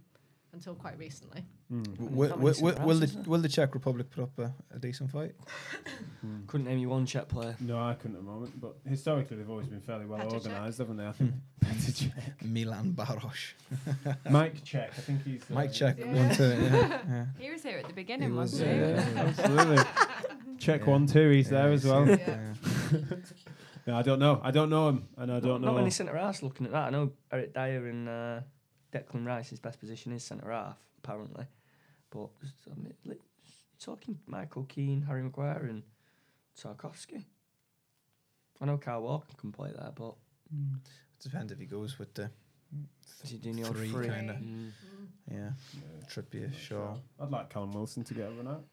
until 0.52 0.74
quite 0.74 0.98
recently. 0.98 1.46
Mm. 1.72 2.00
Will, 2.00 2.30
Not 2.30 2.40
will, 2.40 2.54
many 2.54 2.62
will, 2.80 2.88
will, 2.88 2.96
the, 3.00 3.30
will 3.30 3.40
the 3.40 3.48
Czech 3.50 3.76
Republic 3.76 4.10
put 4.10 4.24
up 4.24 4.40
a, 4.40 4.52
a 4.76 4.80
decent 4.80 5.12
fight? 5.12 5.36
Mm. 6.26 6.48
Couldn't 6.48 6.66
name 6.66 6.80
you 6.80 6.90
one 6.90 7.06
Czech 7.06 7.28
player. 7.28 7.56
No, 7.60 7.78
I 7.80 7.94
couldn't 7.94 8.16
at 8.18 8.24
the 8.24 8.28
moment, 8.32 8.60
but 8.60 8.76
historically 8.88 9.38
they've 9.38 9.50
always 9.50 9.68
been 9.68 9.80
fairly 9.82 10.08
well 10.08 10.20
Petr 10.22 10.30
Cech. 10.32 10.34
organised, 10.48 10.78
haven't 10.80 10.98
they? 10.98 11.06
I 11.06 11.12
think 11.12 11.32
Petr 11.64 11.92
Cech. 12.10 12.42
Milan 12.44 12.94
Baros. 12.94 13.54
Mike 14.32 14.64
Check, 14.64 14.90
I 14.98 15.02
think 15.02 15.24
he's 15.24 15.44
uh, 15.44 15.54
Mike 15.54 15.72
Czech, 15.72 15.98
Yeah. 16.00 16.06
one, 16.14 16.36
two. 16.36 16.44
Yeah, 16.44 17.00
yeah. 17.08 17.26
He 17.38 17.52
was 17.52 17.62
here 17.62 17.78
at 17.78 17.88
the 17.88 17.94
beginning, 17.94 18.32
He 18.32 18.36
was, 18.36 18.52
wasn't 18.54 18.70
Yeah, 18.72 19.04
he? 19.06 19.14
yeah, 19.14 19.22
absolutely. 19.22 19.84
Check 20.58 20.82
Yeah. 20.82 20.90
one, 20.90 21.06
two. 21.06 21.30
He's 21.30 21.52
Yeah, 21.52 21.62
there 21.62 21.72
as 21.74 21.84
he's- 21.84 21.94
well. 21.94 22.06
Yeah. 23.90 23.94
yeah. 23.94 24.00
I 24.00 24.02
don't 24.04 24.20
know. 24.20 24.40
I 24.44 24.52
don't 24.52 24.70
know 24.70 24.90
him, 24.90 25.08
and 25.18 25.32
I 25.32 25.40
don't 25.40 25.50
not, 25.50 25.62
know. 25.62 25.68
Not 25.68 25.78
many 25.78 25.90
centre 25.92 26.16
halves 26.18 26.44
looking 26.44 26.66
at 26.66 26.72
that. 26.72 26.88
I 26.88 26.90
know 26.90 27.12
Eric 27.32 27.54
Dier 27.54 27.88
and 27.88 28.08
uh, 28.10 28.40
Declan 28.94 29.26
Rice, 29.26 29.50
his 29.50 29.60
best 29.60 29.80
position 29.80 30.12
is 30.14 30.24
centre 30.24 30.52
half, 30.52 30.78
apparently. 31.04 31.46
But 32.12 32.30
I 32.72 32.76
mean, 32.82 32.94
li- 33.06 33.16
talking 33.80 34.20
Michael 34.28 34.64
Keane, 34.66 35.02
Harry 35.04 35.22
Maguire, 35.24 35.66
and 35.70 35.84
Tarkowski. 36.60 37.26
I 38.62 38.66
know 38.66 38.78
Kyle 38.78 39.02
Walker 39.02 39.34
can 39.38 39.52
play 39.52 39.72
that, 39.78 39.96
but 39.96 40.16
it 40.52 41.24
Depends 41.24 41.52
if 41.52 41.60
he 41.60 41.66
goes 41.66 41.98
with 42.00 42.14
the 42.14 42.30
is 43.24 43.32
he 43.32 43.38
doing 43.38 43.56
the 43.58 43.64
old 43.64 43.76
Three 43.76 43.90
three? 43.90 44.08
kinda. 44.08 44.34
Mm. 44.34 44.70
yeah 45.32 45.50
Yeah, 45.74 46.06
Trippier, 46.08 46.48
not 46.52 46.56
Shaw. 46.56 46.68
sure. 46.68 46.98
I'd 47.20 47.30
like 47.32 47.50
Callum 47.50 47.72
Wilson 47.72 48.04
to 48.04 48.14
get 48.14 48.28
a 48.28 48.32
run 48.32 48.48
out. 48.48 48.64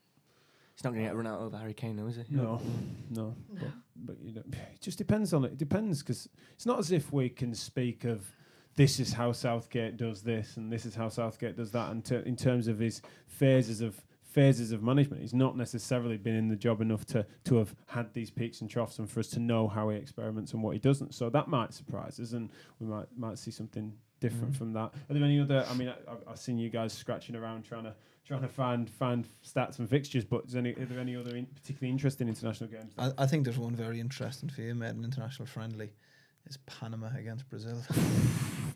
He's 0.77 0.85
not 0.85 0.93
going 0.93 1.05
to 1.05 1.09
get 1.09 1.17
run 1.17 1.27
out 1.27 1.41
of 1.41 1.55
Harry 1.55 1.73
Kane, 1.73 1.97
though, 1.97 2.07
is 2.07 2.17
he? 2.17 2.25
No, 2.29 2.61
no. 3.09 3.35
But, 3.51 3.69
but 3.97 4.17
you 4.23 4.35
know, 4.35 4.43
it 4.75 4.83
just 4.83 4.99
depends 4.99 5.33
on 5.33 5.45
it. 5.47 5.53
It 5.53 5.59
depends 5.59 6.03
because 6.03 6.29
it's 6.53 6.67
not 6.67 6.79
as 6.79 6.93
if 6.93 7.11
we 7.15 7.31
can 7.31 7.55
speak 7.55 8.05
of 8.05 8.31
this 8.75 9.01
is 9.01 9.15
how 9.15 9.33
Southgate 9.33 9.97
does 9.97 10.21
this 10.21 10.59
and 10.59 10.71
this 10.71 10.85
is 10.85 10.95
how 10.95 11.09
Southgate 11.09 11.57
does 11.57 11.71
that. 11.73 11.91
And 11.91 12.05
ter- 12.05 12.19
in 12.21 12.37
terms 12.37 12.69
of 12.69 12.79
his 12.79 13.01
phases 13.27 13.81
of 13.81 14.05
phases 14.23 14.71
of 14.71 14.83
management, 14.83 15.23
he's 15.23 15.33
not 15.33 15.57
necessarily 15.57 16.19
been 16.19 16.37
in 16.37 16.49
the 16.49 16.57
job 16.57 16.83
enough 16.83 17.07
to 17.07 17.25
to 17.45 17.57
have 17.57 17.75
had 17.87 18.13
these 18.13 18.31
peaks 18.31 18.61
and 18.61 18.69
troughs 18.69 18.99
and 18.99 19.09
for 19.09 19.21
us 19.21 19.29
to 19.29 19.41
know 19.41 19.67
how 19.67 19.89
he 19.89 19.97
experiments 19.97 20.53
and 20.53 20.63
what 20.63 20.75
he 20.75 20.79
doesn't. 20.79 21.15
So 21.15 21.31
that 21.31 21.49
might 21.49 21.73
surprise 21.73 22.21
us, 22.21 22.33
and 22.33 22.51
we 22.81 22.87
might 22.87 23.07
might 23.17 23.39
see 23.39 23.51
something 23.51 23.95
different 24.21 24.53
Mhm. 24.53 24.57
from 24.57 24.73
that. 24.75 24.93
Are 25.11 25.15
there 25.15 25.23
any 25.25 25.41
other? 25.41 25.65
I 25.69 25.75
mean, 25.75 25.89
I, 25.89 25.97
I've, 26.11 26.29
I've 26.29 26.39
seen 26.39 26.59
you 26.59 26.71
guys 26.71 26.93
scratching 26.93 27.37
around 27.37 27.65
trying 27.65 27.85
to 27.85 27.95
trying 28.25 28.43
to 28.43 28.49
find 28.49 28.91
find 28.91 29.29
stats 29.45 29.79
and 29.79 29.89
fixtures, 29.89 30.25
but 30.25 30.45
is 30.47 30.57
any, 30.57 30.71
are 30.75 30.85
there 30.87 30.99
any 30.99 31.15
other 31.15 31.37
in, 31.37 31.47
particularly 31.47 31.91
interesting 31.93 32.29
international 32.29 32.69
games? 32.71 32.93
I, 32.99 33.13
I 33.19 33.27
think 33.27 33.45
there's 33.45 33.59
one 33.59 33.77
very 33.77 34.01
interesting 34.01 34.49
for 34.49 34.63
you, 34.63 34.75
mate, 34.75 34.95
an 34.95 35.05
international 35.05 35.47
friendly. 35.47 35.91
It's 36.47 36.59
Panama 36.67 37.11
against 37.17 37.49
Brazil. 37.51 37.77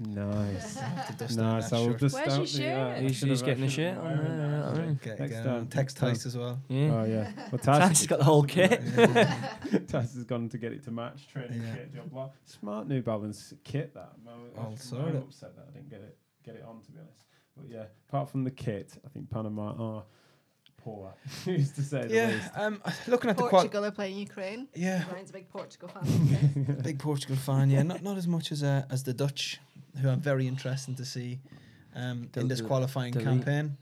Nice. 0.02 0.76
Have 0.76 1.06
to 1.08 1.12
dust 1.12 1.36
nice. 1.36 1.68
that 1.68 1.76
I 1.76 1.80
will 1.80 1.92
just 1.92 2.14
Where's 2.14 2.26
your 2.26 2.32
out 2.32 2.36
the, 2.36 2.42
uh, 2.42 2.46
shirt? 2.46 2.96
I 2.96 3.00
He's- 3.00 3.14
should 3.16 3.28
he's 3.28 3.42
getting 3.42 3.64
the 3.64 3.70
shirt 3.70 3.98
on 3.98 4.16
there, 4.16 4.16
that, 4.16 4.76
yeah, 4.76 4.82
I. 4.82 4.92
Get, 4.94 5.20
Next 5.20 5.32
get 5.32 5.44
time, 5.44 5.54
on. 5.54 5.66
Text 5.66 5.96
Tice 5.98 6.24
as 6.26 6.36
well. 6.38 6.58
Yeah. 6.68 6.94
Oh 6.94 7.04
yeah. 7.04 7.32
Well, 7.52 7.58
Ty's 7.62 7.82
Taz, 8.04 8.08
got 8.08 8.18
the 8.18 8.24
whole 8.24 8.42
kit. 8.44 8.80
Yeah. 8.96 9.36
Taz 9.70 10.14
has 10.14 10.24
gone 10.24 10.48
to 10.48 10.56
get 10.56 10.72
it 10.72 10.84
to 10.84 10.90
match 10.90 11.28
training 11.28 11.62
Yeah. 11.62 11.74
kit 11.74 11.94
job. 11.94 12.12
lot. 12.14 12.32
Smart 12.46 12.88
New 12.88 13.02
Balance 13.02 13.52
kit. 13.62 13.92
That. 13.92 14.12
I'm, 14.26 14.32
All 14.58 14.70
I'm 14.70 14.76
sorted. 14.78 15.16
upset 15.16 15.54
that 15.56 15.66
I 15.68 15.72
didn't 15.72 15.90
get 15.90 16.00
it 16.00 16.16
get 16.44 16.54
it 16.54 16.64
on 16.66 16.80
to 16.80 16.90
be 16.92 16.98
honest. 16.98 17.26
But 17.54 17.68
yeah, 17.68 17.84
apart 18.08 18.30
from 18.30 18.44
the 18.44 18.50
kit, 18.50 18.96
I 19.04 19.08
think 19.10 19.28
Panama 19.28 19.74
are 19.78 20.04
poor. 20.84 21.14
Who's 21.44 21.70
to 21.72 21.82
say 21.82 22.06
Yeah, 22.10 22.28
least? 22.28 22.50
um, 22.54 22.82
looking 23.06 23.30
at 23.30 23.36
the 23.36 23.42
qual- 23.42 23.50
Portugal 23.62 23.84
are 23.84 23.90
playing 23.90 24.16
Ukraine. 24.18 24.68
yeah, 24.74 25.04
Ryan's 25.12 25.30
a 25.30 25.32
big 25.34 25.48
Portugal 25.50 25.88
fan. 25.88 26.76
big 26.90 26.98
Portugal 26.98 27.36
fan. 27.36 27.70
Yeah, 27.70 27.82
not 27.82 28.02
not 28.02 28.16
as 28.16 28.26
much 28.26 28.52
as 28.52 28.62
uh, 28.62 28.84
as 28.90 29.02
the 29.02 29.12
Dutch, 29.14 29.60
who 30.00 30.08
I'm 30.08 30.20
very 30.20 30.46
interested 30.46 30.96
to 30.96 31.04
see 31.04 31.30
um, 31.94 32.28
in 32.36 32.48
this 32.48 32.60
qualifying 32.60 33.12
the 33.12 33.18
league. 33.20 33.28
campaign. 33.28 33.76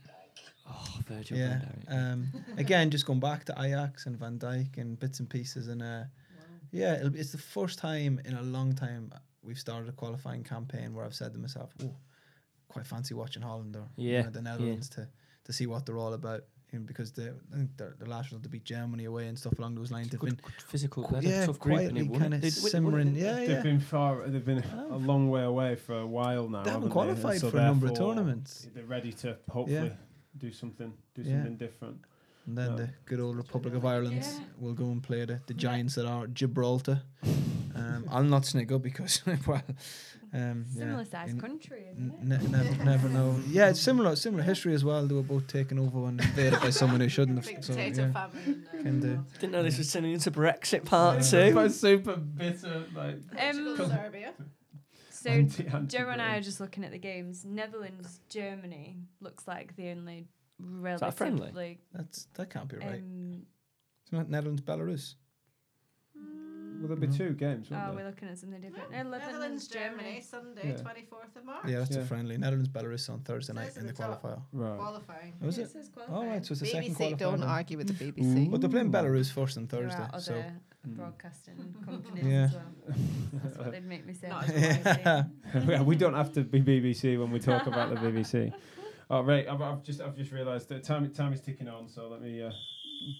Oh, 0.71 0.99
Virgil 1.07 1.39
Yeah, 1.39 1.61
van 1.61 1.85
Dijk. 1.89 2.13
um, 2.13 2.21
again, 2.59 2.91
just 2.91 3.07
going 3.07 3.21
back 3.21 3.45
to 3.47 3.55
Ajax 3.59 4.05
and 4.07 4.19
Van 4.19 4.39
Dijk 4.39 4.77
and 4.77 4.99
bits 5.01 5.19
and 5.21 5.29
pieces, 5.29 5.69
and 5.69 5.83
uh, 5.83 6.05
yeah, 6.71 6.95
it'll 6.99 7.11
be, 7.11 7.19
it's 7.21 7.33
the 7.33 7.39
first 7.57 7.79
time 7.79 8.21
in 8.27 8.35
a 8.35 8.43
long 8.43 8.75
time 8.75 9.11
we've 9.43 9.59
started 9.59 9.89
a 9.89 9.93
qualifying 9.93 10.45
campaign 10.45 10.95
where 10.95 11.05
I've 11.07 11.15
said 11.15 11.33
to 11.33 11.39
myself, 11.39 11.71
"Oh, 11.83 11.95
quite 12.69 12.87
fancy 12.87 13.15
watching 13.15 13.43
Holland 13.43 13.77
or 13.77 13.87
you 13.97 14.23
know, 14.23 14.29
the 14.31 14.43
Netherlands 14.43 14.89
to 14.91 15.09
to 15.45 15.53
see 15.55 15.67
what 15.67 15.87
they're 15.87 15.97
all 16.05 16.13
about." 16.13 16.43
You 16.73 16.81
know, 16.81 16.85
because 16.87 17.13
they, 17.13 17.25
I 17.25 17.57
think 17.57 17.71
they're, 17.79 17.95
the 17.99 18.05
last 18.11 18.27
result 18.27 18.43
to 18.43 18.49
beat 18.51 18.65
Germany 18.65 19.05
away 19.07 19.27
and 19.27 19.39
stuff 19.39 19.59
along 19.59 19.75
those 19.77 19.91
lines. 19.91 20.11
They've 20.11 20.21
good, 20.21 20.37
been 20.37 20.53
physical. 20.67 21.03
qu- 21.05 21.21
they 21.21 21.27
had 21.29 21.35
a 21.35 21.39
yeah, 21.41 21.47
tough 21.47 21.59
they 21.59 21.71
quietly 21.71 22.03
won 22.03 22.17
it. 22.17 22.21
kind 22.21 22.35
of 22.35 22.41
They- 22.43 22.51
they 22.51 22.61
won 22.61 22.67
it, 22.67 22.71
simmering. 22.71 23.07
didn't 23.15 23.21
they? 23.21 23.27
Yeah, 23.27 23.35
They've 23.37 23.49
yeah. 23.51 23.63
been 23.63 23.81
far. 23.81 24.29
They've 24.29 24.45
been 24.45 24.59
a 24.59 24.89
oh. 24.91 24.97
long 24.99 25.31
way 25.31 25.45
away 25.45 25.77
for 25.77 25.99
a 25.99 26.07
while 26.07 26.47
now. 26.49 26.63
They 26.63 26.71
haven't 26.71 26.91
haven't 26.91 26.91
qualified 26.91 27.43
And 27.43 27.51
for 27.51 27.57
a 27.59 27.63
number 27.63 27.87
of 27.87 27.95
tournaments. 27.95 28.67
They're 28.75 28.85
ready 28.85 29.13
to 29.15 29.37
hopefully 29.51 29.93
do 30.37 30.53
something. 30.53 30.93
Do 31.15 31.23
Yeah. 31.23 31.37
something 31.37 31.57
different. 31.57 31.97
And 32.47 32.59
then 32.59 32.71
No. 32.73 32.77
the 32.77 32.91
good 33.07 33.21
old 33.21 33.37
Republic 33.37 33.75
of 33.75 33.87
Ireland 33.87 34.17
Yeah. 34.23 34.39
will 34.59 34.75
go 34.75 34.85
and 34.91 35.03
play 35.03 35.25
the, 35.25 35.41
the 35.47 35.55
giants 35.55 35.95
that 35.95 36.05
are 36.07 36.27
Gibraltar. 36.27 37.03
Um, 37.79 38.05
I'll 38.11 38.23
not 38.25 38.45
snigger 38.45 38.79
because, 38.79 39.23
well, 39.47 39.63
um, 40.33 40.67
Similar 40.75 40.99
yeah, 40.99 41.05
sized 41.05 41.41
country, 41.41 41.87
isn't 41.93 42.13
it? 42.13 42.23
ne- 42.25 42.49
never, 42.49 42.85
never 42.93 43.09
know. 43.09 43.41
Yeah, 43.49 43.71
it's 43.71 43.81
similar, 43.81 44.15
similar 44.17 44.43
history 44.43 44.75
as 44.75 44.85
well. 44.85 45.07
They 45.07 45.15
were 45.15 45.23
both 45.23 45.47
taken 45.47 45.79
over 45.79 46.07
and 46.09 46.21
invaded 46.21 46.61
by 46.61 46.71
someone 46.71 47.01
who 47.01 47.09
shouldn't 47.09 47.39
have. 47.45 47.65
So, 47.65 47.73
potato 47.73 48.03
yeah. 48.07 48.13
famine. 48.29 48.67
uh, 48.79 48.83
Can 48.83 49.01
do. 49.01 49.25
Didn't 49.41 49.53
know 49.53 49.63
this 49.63 49.79
was 49.79 49.91
turning 49.93 50.13
into 50.13 50.31
Brexit 50.31 50.85
part 50.85 51.25
Super, 51.25 51.65
two. 51.69 51.69
super 51.71 52.17
bitter. 52.17 52.85
Like 52.95 53.17
Um, 53.39 53.77
Serbia. 53.77 54.33
So 55.11 55.31
anti- 55.31 55.67
anti- 55.67 55.97
Joe 55.99 56.09
and 56.11 56.21
I 56.23 56.37
are 56.37 56.41
just 56.43 56.61
looking 56.61 56.85
at 56.85 56.93
the 56.93 56.99
games. 56.99 57.45
Netherlands, 57.45 58.21
Germany 58.29 58.99
looks 59.21 59.49
like 59.49 59.75
the 59.77 59.89
only 59.91 60.27
that 60.61 61.15
friendly? 61.15 61.41
relatively. 61.41 61.79
That's 61.95 62.27
that 62.35 62.51
can't 62.51 62.69
be 62.69 62.77
right. 62.77 63.01
Um, 63.01 63.43
It's 64.03 64.13
not 64.13 64.29
Netherlands, 64.31 64.63
Belarus. 64.63 65.15
Will 66.81 66.89
there 66.89 66.97
be 66.97 67.07
two 67.09 67.31
games? 67.31 67.69
oh, 67.71 67.75
there? 67.75 67.93
we're 67.95 68.07
looking 68.07 68.29
at 68.29 68.39
something 68.39 68.61
different. 68.61 68.91
No, 68.91 68.97
Netherlands, 68.99 69.27
Netherlands, 69.27 69.69
Germany, 69.69 70.03
Germany. 70.03 70.21
Sunday, 70.21 70.69
Yeah. 70.69 70.75
24th 70.77 71.37
of 71.37 71.45
March. 71.45 71.65
Yeah, 71.67 71.79
that's 71.79 71.91
Yeah. 71.91 72.01
the 72.01 72.07
friendly. 72.07 72.37
Netherlands, 72.39 72.69
Belarus 72.69 73.11
on 73.11 73.21
Thursday 73.21 73.53
night 73.53 73.69
Says 73.69 73.79
in 73.79 73.87
the 73.87 73.93
the 73.93 73.99
top. 74.03 74.23
qualifier. 74.23 74.43
Right. 74.53 74.79
Qualifying. 74.79 75.33
Was 75.41 75.59
Yeah, 75.59 75.65
it? 75.65 75.71
says 75.71 75.91
Oh, 75.91 75.95
qualifying. 76.07 76.31
right. 76.31 76.47
So 76.47 76.53
it's 76.53 76.61
the 76.61 76.67
second 76.67 76.95
BBC, 76.95 77.15
qualifier. 77.15 77.19
don't 77.19 77.41
then. 77.41 77.49
argue 77.49 77.77
with 77.79 77.89
the 77.99 78.05
BBC. 78.05 78.49
But 78.51 78.61
they're 78.61 78.71
playing 78.71 78.93
Belarus 78.93 79.33
first 79.33 79.57
on 79.59 79.67
There 79.67 79.81
Thursday. 79.83 80.09
are 80.13 80.21
So 80.21 80.35
other 80.35 80.53
Mm. 80.87 80.97
broadcasting 80.97 81.75
companies 81.85 82.25
Yeah. 82.25 82.45
as 82.45 82.55
well. 82.55 82.97
That's 83.43 83.59
what 83.59 83.71
they'd 83.73 83.85
make 83.85 84.07
me 84.07 84.15
say. 84.15 84.29
Not 84.29 84.49
as 84.49 84.99
Yeah. 84.99 85.25
Yeah, 85.67 85.83
we 85.83 85.97
don't 85.97 86.15
have 86.15 86.33
to 86.35 86.43
be 86.43 86.61
BBC 86.63 87.19
when 87.19 87.31
we 87.33 87.41
talk 87.41 87.67
about 87.67 87.91
the 87.91 87.97
BBC. 87.97 88.53
Oh, 89.11 89.23
right. 89.23 89.49
I've, 89.49 89.61
I've 89.63 89.83
just 89.83 90.01
I've 90.03 90.15
just 90.17 90.33
realised 90.33 90.69
that 90.69 90.85
time 90.85 91.11
time 91.13 91.33
is 91.33 91.41
ticking 91.41 91.67
on. 91.69 91.89
So 91.89 92.09
let 92.09 92.21
me 92.23 92.43
uh, 92.43 92.53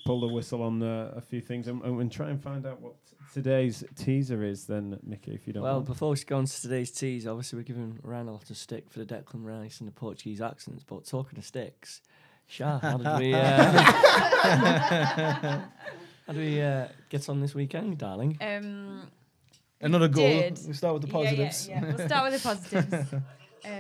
pull 0.05 0.21
the 0.21 0.29
whistle 0.29 0.63
on 0.63 0.83
uh, 0.83 1.13
a 1.17 1.21
few 1.21 1.41
things 1.41 1.69
and, 1.69 1.83
and 1.83 2.13
try 2.13 2.31
and 2.31 2.43
find 2.43 2.67
out 2.67 2.81
what 2.81 2.95
today's 3.33 3.85
teaser 3.97 4.43
is. 4.43 4.67
Then, 4.67 4.99
Mickey, 5.03 5.35
if 5.35 5.47
you 5.47 5.53
don't. 5.53 5.63
Well, 5.63 5.75
mind. 5.75 5.87
before 5.87 6.11
we 6.11 6.17
go 6.27 6.39
on 6.39 6.47
to 6.47 6.61
today's 6.61 6.91
tease, 6.91 7.27
obviously 7.27 7.59
we're 7.59 7.63
giving 7.65 7.99
Ryan 8.03 8.29
a 8.29 8.33
lot 8.33 8.51
of 8.51 8.57
stick 8.57 8.91
for 8.91 8.99
the 8.99 9.07
Declan 9.07 9.45
Rice 9.45 9.81
and 9.81 9.89
the 9.89 9.93
Portuguese 9.93 10.41
accents. 10.41 10.85
But 10.85 11.05
talking 11.07 11.39
of 11.39 11.45
sticks, 11.45 12.01
Shah, 12.47 12.79
how 12.79 12.97
did 12.97 13.19
we? 13.19 13.35
Uh, 13.35 13.43
how 16.27 16.33
do 16.33 16.39
we 16.39 16.61
uh, 16.61 16.89
get 17.11 17.29
on 17.29 17.41
this 17.41 17.55
weekend, 17.55 17.99
darling? 17.99 18.39
Um, 18.41 19.03
Another 19.81 20.09
goal. 20.09 20.27
did. 20.27 20.59
We 20.67 20.73
start 20.73 20.95
with 20.95 21.03
the 21.03 21.09
Yeah, 21.09 21.21
yeah, 21.23 21.29
positives. 21.31 21.69
Yeah, 21.69 21.85
We'll 21.85 22.09
start 22.09 22.33
with 22.33 22.43
the 22.43 22.49
positives. 22.49 23.13
um, 23.65 23.71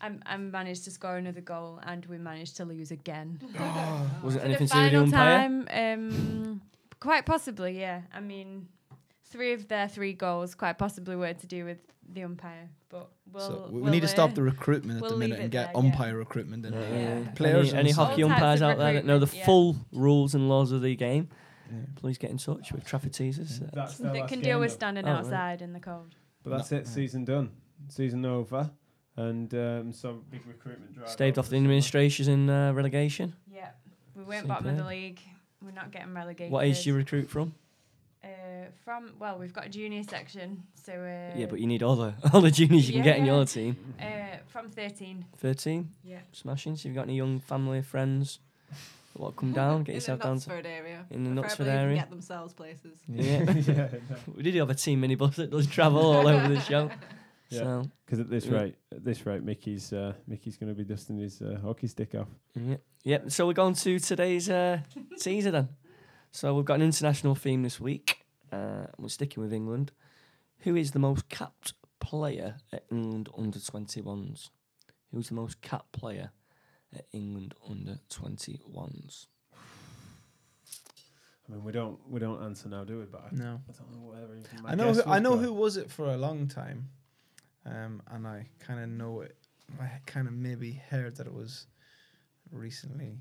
I'm, 0.00 0.22
I 0.26 0.36
managed 0.36 0.84
to 0.84 0.90
score 0.90 1.16
another 1.16 1.40
goal, 1.40 1.80
and 1.84 2.04
we 2.06 2.18
managed 2.18 2.56
to 2.58 2.64
lose 2.64 2.90
again. 2.90 3.40
Was 4.22 4.36
it 4.36 4.42
anything 4.44 4.66
the 4.66 4.74
to 4.74 4.90
do 4.90 5.00
with 5.00 5.10
the 5.10 5.16
final 5.16 5.34
umpire? 5.36 5.38
time, 5.38 5.68
um, 5.70 6.62
quite 7.00 7.26
possibly, 7.26 7.78
yeah. 7.80 8.02
I 8.12 8.20
mean, 8.20 8.68
three 9.24 9.52
of 9.52 9.68
their 9.68 9.88
three 9.88 10.12
goals 10.12 10.54
quite 10.54 10.78
possibly 10.78 11.16
were 11.16 11.32
to 11.32 11.46
do 11.46 11.64
with 11.64 11.78
the 12.10 12.24
umpire, 12.24 12.68
but 12.88 13.10
we'll. 13.32 13.46
so 13.46 13.66
we, 13.68 13.74
we 13.76 13.80
we'll, 13.82 13.92
need 13.92 14.00
to 14.00 14.08
stop 14.08 14.30
uh, 14.30 14.34
the 14.34 14.42
recruitment 14.42 14.96
at 14.98 15.02
we'll 15.02 15.12
the 15.12 15.18
minute 15.18 15.40
and 15.40 15.50
get 15.50 15.72
there, 15.72 15.76
umpire 15.76 16.16
recruitment. 16.16 16.64
Yeah, 16.64 16.70
there. 16.70 16.80
yeah, 16.90 16.98
Yeah. 16.98 17.18
yeah. 17.20 17.30
Players 17.32 17.70
Any, 17.70 17.78
any 17.80 17.90
hockey 17.90 18.22
umpires 18.22 18.62
out 18.62 18.78
there 18.78 18.94
that 18.94 19.04
know 19.04 19.18
the 19.18 19.34
yeah. 19.36 19.44
full 19.44 19.76
rules 19.92 20.34
and 20.34 20.48
laws 20.48 20.72
of 20.72 20.80
the 20.82 20.96
game, 20.96 21.28
Yeah. 21.70 21.80
please 21.96 22.18
get 22.18 22.30
in 22.30 22.38
touch 22.38 22.72
with 22.72 22.86
Trafford 22.86 23.12
Teasers. 23.12 23.60
Uh, 23.60 23.70
that's 23.72 23.98
that 23.98 24.28
can 24.28 24.40
deal 24.40 24.58
with 24.60 24.70
though. 24.70 24.74
standing 24.76 25.04
Oh, 25.04 25.12
right. 25.12 25.18
outside 25.18 25.62
in 25.62 25.72
the 25.72 25.80
cold. 25.80 26.14
But 26.42 26.50
that's 26.56 26.70
No. 26.70 26.78
it. 26.78 26.86
Season 26.86 27.24
done. 27.24 27.50
Season 27.88 28.24
over. 28.24 28.70
And 29.18 29.52
um, 29.54 29.92
so 29.92 30.20
big 30.30 30.42
recruitment 30.46 30.94
drive. 30.94 31.08
Staved 31.08 31.38
off 31.38 31.46
the 31.46 31.56
summer. 31.56 31.64
administrations 31.64 32.28
in 32.28 32.48
uh, 32.48 32.72
relegation. 32.72 33.34
Yeah, 33.52 33.70
we 34.14 34.22
went 34.22 34.46
bottom 34.46 34.68
of 34.68 34.76
the 34.76 34.84
league. 34.84 35.20
We're 35.64 35.72
not 35.72 35.90
getting 35.90 36.14
relegated. 36.14 36.52
What 36.52 36.64
age 36.64 36.84
do 36.84 36.90
you 36.90 36.94
recruit 36.96 37.28
from? 37.28 37.52
Uh, 38.22 38.28
from 38.84 39.14
well, 39.18 39.38
we've 39.38 39.52
got 39.52 39.66
a 39.66 39.68
junior 39.68 40.02
section, 40.04 40.62
so 40.84 40.92
uh, 40.92 41.36
yeah, 41.36 41.46
but 41.46 41.58
you 41.60 41.66
need 41.66 41.82
all 41.82 41.96
the 41.96 42.14
all 42.32 42.40
the 42.40 42.50
juniors 42.50 42.88
you 42.88 42.94
can 42.94 43.02
get 43.02 43.18
in 43.18 43.24
your 43.26 43.44
team. 43.44 43.76
uh, 44.00 44.04
from 44.46 44.70
thirteen. 44.70 45.24
Thirteen, 45.38 45.90
Yeah. 46.04 46.18
smashing. 46.32 46.76
So 46.76 46.88
you've 46.88 46.96
got 46.96 47.02
any 47.04 47.16
young 47.16 47.40
family 47.40 47.82
friends 47.82 48.38
that 49.14 49.20
want 49.22 49.34
to 49.34 49.40
come 49.40 49.52
down, 49.52 49.82
get 49.84 49.94
yourself 49.98 50.20
down 50.20 50.38
to 50.38 50.50
Knutsford 50.50 50.66
area. 50.66 51.06
in 51.10 51.24
the 51.24 51.30
Knutsford 51.30 51.42
Preferably 51.42 51.72
even 51.72 51.84
area. 51.84 51.96
Get 51.96 52.10
themselves 52.10 52.54
places. 52.54 52.98
Yeah. 53.08 53.24
yeah, 53.50 53.88
no. 54.10 54.16
we 54.36 54.42
did 54.44 54.54
have 54.56 54.70
a 54.70 54.74
team 54.74 55.02
minibus 55.02 55.34
that 55.36 55.50
does 55.50 55.66
travel 55.66 56.00
all 56.12 56.26
over 56.28 56.48
the 56.54 56.60
show. 56.60 56.90
Yeah. 57.50 57.60
So 57.60 57.90
Because 58.04 58.20
at 58.20 58.28
this 58.30 58.44
Yeah. 58.46 58.58
rate, 58.60 58.76
at 58.92 59.04
this 59.04 59.24
rate, 59.26 59.42
Mickey's 59.42 59.92
uh, 59.92 60.12
Mickey's 60.26 60.56
going 60.56 60.68
to 60.70 60.76
be 60.76 60.84
dusting 60.84 61.18
his 61.18 61.40
uh, 61.40 61.58
hockey 61.62 61.86
stick 61.86 62.14
off. 62.14 62.28
yeah, 62.54 62.76
yep. 63.04 63.30
So 63.30 63.46
we're 63.46 63.52
going 63.54 63.74
to 63.74 63.98
today's 63.98 64.48
uh, 64.50 64.80
teaser 65.18 65.50
then. 65.50 65.68
So 66.30 66.54
we've 66.54 66.64
got 66.64 66.74
an 66.74 66.82
international 66.82 67.34
theme 67.34 67.62
this 67.62 67.80
week. 67.80 68.24
Uh, 68.52 68.86
we're 68.98 69.08
sticking 69.08 69.42
with 69.42 69.52
England. 69.52 69.92
Who 70.60 70.76
is 70.76 70.90
the 70.90 70.98
most 70.98 71.28
capped 71.28 71.72
player 72.00 72.56
at 72.72 72.84
England 72.90 73.28
under 73.36 73.58
21s? 73.58 74.50
Who's 75.12 75.28
the 75.28 75.34
most 75.34 75.60
capped 75.62 75.92
player 75.92 76.30
at 76.94 77.06
England 77.12 77.54
under 77.68 77.98
21s? 78.10 79.26
I 81.48 81.52
mean, 81.54 81.64
we 81.64 81.72
don't 81.72 81.98
we 82.08 82.20
don't 82.20 82.42
answer 82.42 82.68
now, 82.68 82.84
do 82.84 82.98
we? 82.98 83.04
But 83.06 83.22
I, 83.32 83.34
No. 83.34 83.60
I 83.68 83.72
don't 83.72 83.92
know 83.92 84.06
where 84.10 84.22
even 84.24 84.44
my 84.62 84.72
I 84.72 84.74
know. 84.74 84.92
Who, 84.92 85.02
I 85.06 85.18
know 85.18 85.38
who 85.38 85.52
was 85.52 85.76
it 85.78 85.90
for 85.90 86.06
a 86.12 86.16
long 86.18 86.46
time, 86.46 86.90
um, 87.66 88.02
and 88.10 88.26
I 88.26 88.46
kind 88.58 88.80
of 88.80 88.88
know 88.88 89.20
it. 89.20 89.36
I 89.80 89.90
kind 90.06 90.26
of 90.26 90.32
maybe 90.32 90.80
heard 90.90 91.16
that 91.16 91.26
it 91.26 91.34
was 91.34 91.66
recently. 92.52 93.20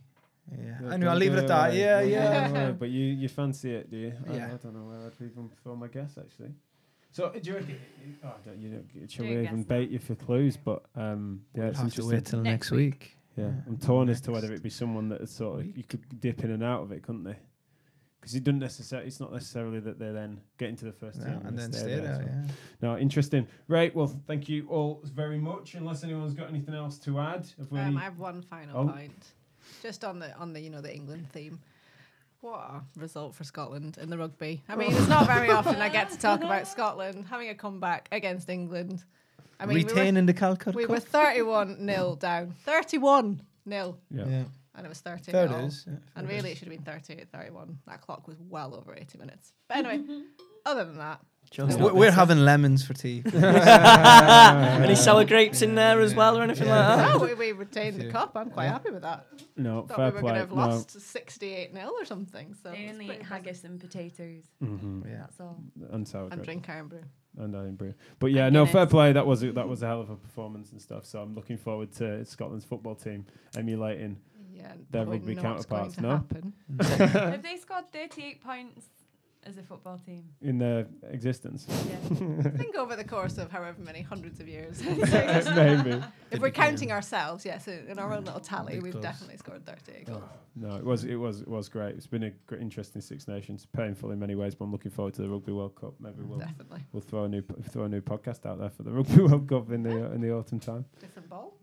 Yeah. 0.51 0.77
Yeah, 0.81 0.93
anyway, 0.93 1.11
I'll 1.11 1.17
leave 1.17 1.33
it 1.33 1.39
at 1.39 1.47
that. 1.47 1.69
away, 1.71 1.79
Yeah, 1.79 2.01
go 2.01 2.07
yeah. 2.07 2.47
away. 2.49 2.75
But 2.79 2.89
you 2.89 3.03
you 3.05 3.27
fancy 3.27 3.73
it, 3.75 3.89
do 3.91 3.97
you? 3.97 4.13
I, 4.29 4.35
Yeah. 4.35 4.45
I 4.53 4.57
don't 4.57 4.73
know 4.73 4.85
where 4.88 4.99
I'd 5.07 5.13
even 5.21 5.49
throw 5.61 5.75
my 5.75 5.88
guess 5.88 6.17
actually. 6.17 6.53
So 7.11 7.29
do 7.31 7.39
you 7.49 7.55
reckon? 7.55 7.79
Oh, 8.23 8.27
I 8.27 8.47
don't, 8.47 8.59
you 8.61 8.69
know, 8.69 8.83
shall 9.09 9.23
Do 9.25 9.29
we 9.29 9.35
your 9.35 9.43
even 9.43 9.63
bait 9.63 9.89
now. 9.89 9.93
you 9.93 9.99
for 9.99 10.15
clues? 10.15 10.55
But 10.55 10.83
um, 10.95 11.41
yeah, 11.53 11.61
We'll 11.63 11.69
it's 11.71 11.79
have 11.79 11.93
to 11.95 12.01
interesting. 12.01 12.09
wait 12.15 12.25
till 12.25 12.41
Next 12.41 12.51
next 12.53 12.71
week. 12.71 12.79
week. 12.79 13.17
Yeah, 13.35 13.43
Yeah, 13.45 13.51
I'm 13.67 13.77
torn 13.77 14.09
as 14.09 14.21
to 14.21 14.31
whether 14.31 14.53
it 14.53 14.63
be 14.63 14.69
someone 14.69 15.09
that 15.09 15.21
is 15.21 15.31
sort 15.31 15.59
of 15.59 15.77
you 15.77 15.83
could 15.83 16.03
dip 16.21 16.43
in 16.43 16.51
and 16.51 16.63
out 16.63 16.81
of 16.83 16.91
it, 16.91 17.03
couldn't 17.03 17.23
they? 17.23 17.35
Because 18.28 18.36
it 18.36 18.43
doesn't 18.43 18.59
necessarily. 18.59 19.07
It's 19.07 19.21
not 19.21 19.32
necessarily 19.32 19.80
that 19.80 19.97
they 19.99 20.11
then 20.11 20.41
get 20.57 20.67
into 20.67 20.84
the 20.84 20.91
first 20.91 21.17
No, 21.19 21.28
team 21.28 21.41
and 21.45 21.57
they 21.57 21.61
then 21.61 21.71
stay 21.71 21.80
stay 21.80 21.95
there. 22.01 22.15
so- 22.15 22.21
Yeah. 22.30 22.51
No, 22.82 22.97
interesting. 22.97 23.47
Right. 23.69 23.95
Well, 23.95 24.07
thank 24.28 24.49
you 24.49 24.67
all 24.67 24.99
very 25.05 25.39
much. 25.39 25.75
Unless 25.75 26.03
anyone's 26.03 26.34
got 26.34 26.49
anything 26.49 26.75
else 26.75 26.97
to 26.99 27.19
add, 27.19 27.47
have 27.57 27.71
we? 27.71 27.80
Um, 27.80 27.88
any- 27.88 27.95
I 27.95 28.01
have 28.01 28.19
one 28.19 28.41
final 28.41 28.82
Oh. 28.82 28.88
point, 28.89 29.32
just 29.82 30.03
on 30.03 30.19
the 30.19 30.36
on 30.38 30.51
the 30.51 30.59
you 30.59 30.69
know 30.69 30.82
the 30.82 30.93
England 30.93 31.30
theme. 31.32 31.59
What 32.41 32.59
a 32.59 32.82
result 32.97 33.34
for 33.34 33.45
Scotland 33.45 33.97
in 33.97 34.09
the 34.09 34.17
rugby. 34.17 34.61
I 34.67 34.75
mean, 34.75 34.91
it's 34.93 35.07
not 35.07 35.25
very 35.25 35.49
often 35.59 35.78
I 35.82 35.88
get 35.88 36.09
to 36.09 36.17
talk 36.19 36.41
about 36.43 36.67
Scotland 36.67 37.28
having 37.30 37.47
a 37.47 37.55
comeback 37.55 38.09
against 38.11 38.49
England. 38.49 39.05
I 39.57 39.65
mean, 39.67 39.78
we 39.78 39.84
were, 39.86 39.89
Retaining 39.91 40.25
the 40.25 40.34
Calcutta 40.34 40.75
we 40.78 40.86
were 40.86 40.99
31 40.99 41.78
nil 41.86 42.15
down. 42.17 42.51
31 42.65 43.41
nil, 43.65 43.97
yeah. 44.11 44.25
Yeah. 44.28 44.43
And 44.78 44.86
it 44.86 44.89
was 44.89 44.99
30 45.01 45.32
Fair 45.32 45.49
nil. 45.49 45.57
it 45.59 45.65
is. 45.65 45.86
Yeah, 45.88 45.93
And 45.93 46.03
fair 46.13 46.23
it 46.23 46.28
really, 46.38 46.49
it 46.49 46.51
is. 46.53 46.57
should 46.59 46.67
have 46.71 46.78
been 46.86 46.93
38 46.93 47.28
31. 47.34 47.80
That 47.88 47.99
clock 48.01 48.28
was 48.28 48.38
well 48.47 48.75
over 48.75 48.95
80 48.95 49.17
minutes. 49.17 49.51
But 49.67 49.78
anyway, 49.86 50.05
other 50.65 50.86
than 50.86 50.97
that, 50.99 51.19
Just 51.49 51.80
We're, 51.80 51.93
we're 51.93 52.11
having 52.11 52.39
lemons 52.45 52.86
for 52.86 52.93
tea. 52.93 53.23
Any 53.34 54.95
sour 54.95 55.23
grapes 55.25 55.61
in 55.61 55.75
there 55.75 55.99
as 56.01 56.13
well 56.13 56.38
or 56.38 56.43
anything 56.43 56.67
like 56.67 56.97
that? 56.97 57.13
no, 57.13 57.19
we, 57.25 57.34
we 57.34 57.51
retained 57.53 57.99
the 57.99 58.11
cup. 58.11 58.32
I'm 58.36 58.49
quite 58.51 58.65
Yeah. 58.65 58.71
happy 58.73 58.91
with 58.91 59.01
that. 59.03 59.25
No, 59.55 59.84
Thought 59.88 59.95
fair 59.97 60.05
we 60.09 60.15
were 60.15 60.21
going 60.21 60.34
to 60.36 60.39
have 60.41 60.49
no. 60.51 60.55
lost 60.55 60.99
68 61.01 61.73
nil 61.73 61.93
or 61.97 62.05
something. 62.05 62.53
So 62.61 62.69
They 62.71 62.78
it's 62.80 62.91
only 62.93 63.05
eat 63.05 63.09
impressive. 63.21 63.28
haggis 63.30 63.63
and 63.63 63.80
potatoes. 63.80 64.43
Mhm. 64.63 65.05
yeah. 65.09 65.17
That's 65.21 65.39
all. 65.39 65.59
And 65.91 66.07
sour 66.07 66.23
and 66.23 66.32
grapes. 66.32 66.45
drink 66.45 66.69
Irn-Bru. 66.69 66.99
and 67.39 67.55
Irn-Bru. 67.55 67.93
But 68.19 68.28
yeah, 68.34 68.49
no, 68.49 68.65
Guinness. 68.65 68.73
fair 68.73 68.86
play. 68.88 69.13
That 69.13 69.25
was 69.25 69.41
a, 69.43 69.51
that 69.53 69.67
was 69.67 69.82
a 69.84 69.88
hell 69.88 70.01
of 70.01 70.09
a 70.09 70.15
performance 70.17 70.71
and 70.71 70.82
stuff. 70.82 71.05
So 71.05 71.21
I'm 71.21 71.34
looking 71.34 71.57
forward 71.57 71.91
to 71.93 72.23
Scotland's 72.25 72.65
football 72.65 72.95
team 72.95 73.25
emulating. 73.55 74.17
Yeah, 74.58 74.74
Their 74.91 75.03
probably 75.05 75.20
rugby 75.20 75.36
not 75.36 75.55
what's 75.55 75.66
going 75.66 75.91
counterparts, 75.91 75.95
to 75.95 76.01
no? 76.01 76.10
happen. 76.10 76.53
Have 77.32 77.43
they 77.43 77.58
scored 77.58 77.91
38 77.93 78.43
points 78.43 78.86
as 79.45 79.58
a 79.58 79.64
football 79.64 79.97
team? 80.05 80.26
in 80.41 80.58
their 80.58 80.88
existence. 81.10 81.66
Yeah. 81.70 81.95
I 82.45 82.49
think 82.58 82.76
over 82.76 82.95
the 82.97 83.03
course 83.05 83.38
of 83.38 83.49
however 83.51 83.82
many 83.82 84.01
hundreds 84.01 84.39
of 84.41 84.47
years, 84.49 84.82
Maybe. 84.84 86.01
if 86.32 86.39
we're 86.41 86.51
counting 86.51 86.91
ourselves, 86.91 87.45
yes, 87.45 87.68
in 87.68 87.97
our 87.99 88.12
own 88.14 88.26
little 88.26 88.41
tally, 88.41 88.74
Big 88.74 88.84
we've 88.84 88.91
close. 88.93 89.03
definitely 89.03 89.38
scored 89.38 89.66
38 89.66 90.05
goals. 90.08 90.24
Oh, 90.26 90.30
no, 90.60 90.76
it 90.76 90.84
was 90.84 91.03
it 91.05 91.16
was 91.16 91.41
it 91.41 91.47
was 91.47 91.70
great. 91.70 91.95
It's 91.95 92.08
been 92.08 92.24
a 92.24 92.32
great, 92.47 92.62
interesting 92.62 93.01
Six 93.01 93.28
Nations. 93.28 93.68
Painful 93.72 94.12
in 94.12 94.20
many 94.20 94.34
ways, 94.36 94.55
but 94.55 94.66
I'm 94.66 94.72
looking 94.72 94.91
forward 94.91 95.14
to 95.14 95.22
the 95.22 95.30
Rugby 95.30 95.51
World 95.53 95.76
Cup. 95.76 95.93
Maybe 95.99 96.24
we'll 96.24 96.39
Definitely. 96.39 96.82
we'll 96.91 97.01
throw 97.01 97.26
a 97.26 97.30
new 97.30 97.43
p- 97.43 97.53
throw 97.70 97.84
a 97.84 97.89
new 97.89 98.01
podcast 98.01 98.45
out 98.45 98.60
there 98.60 98.70
for 98.72 98.82
the 98.84 98.91
Rugby 98.91 99.22
World 99.22 99.47
Cup 99.47 99.72
in 99.72 99.84
the 99.84 100.08
uh, 100.08 100.12
in 100.16 100.20
the 100.22 100.32
autumn 100.34 100.60
time. 100.60 100.84
Different 100.99 101.30
ball. 101.30 101.53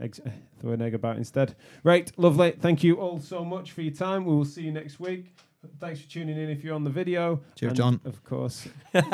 Ex- 0.00 0.20
throw 0.60 0.72
an 0.72 0.82
egg 0.82 0.94
about 0.94 1.16
instead. 1.16 1.54
Right, 1.82 2.10
lovely. 2.16 2.52
Thank 2.52 2.84
you 2.84 2.96
all 2.96 3.20
so 3.20 3.44
much 3.44 3.72
for 3.72 3.82
your 3.82 3.92
time. 3.94 4.24
We 4.24 4.34
will 4.34 4.44
see 4.44 4.62
you 4.62 4.72
next 4.72 5.00
week. 5.00 5.34
Thanks 5.80 6.00
for 6.00 6.10
tuning 6.10 6.38
in 6.38 6.50
if 6.50 6.62
you're 6.62 6.74
on 6.74 6.84
the 6.84 6.90
video. 6.90 7.40
Cheers, 7.56 7.70
And 7.70 7.76
John. 7.76 8.00
Of 8.04 8.22
course. 8.24 8.68
That'll 8.92 9.10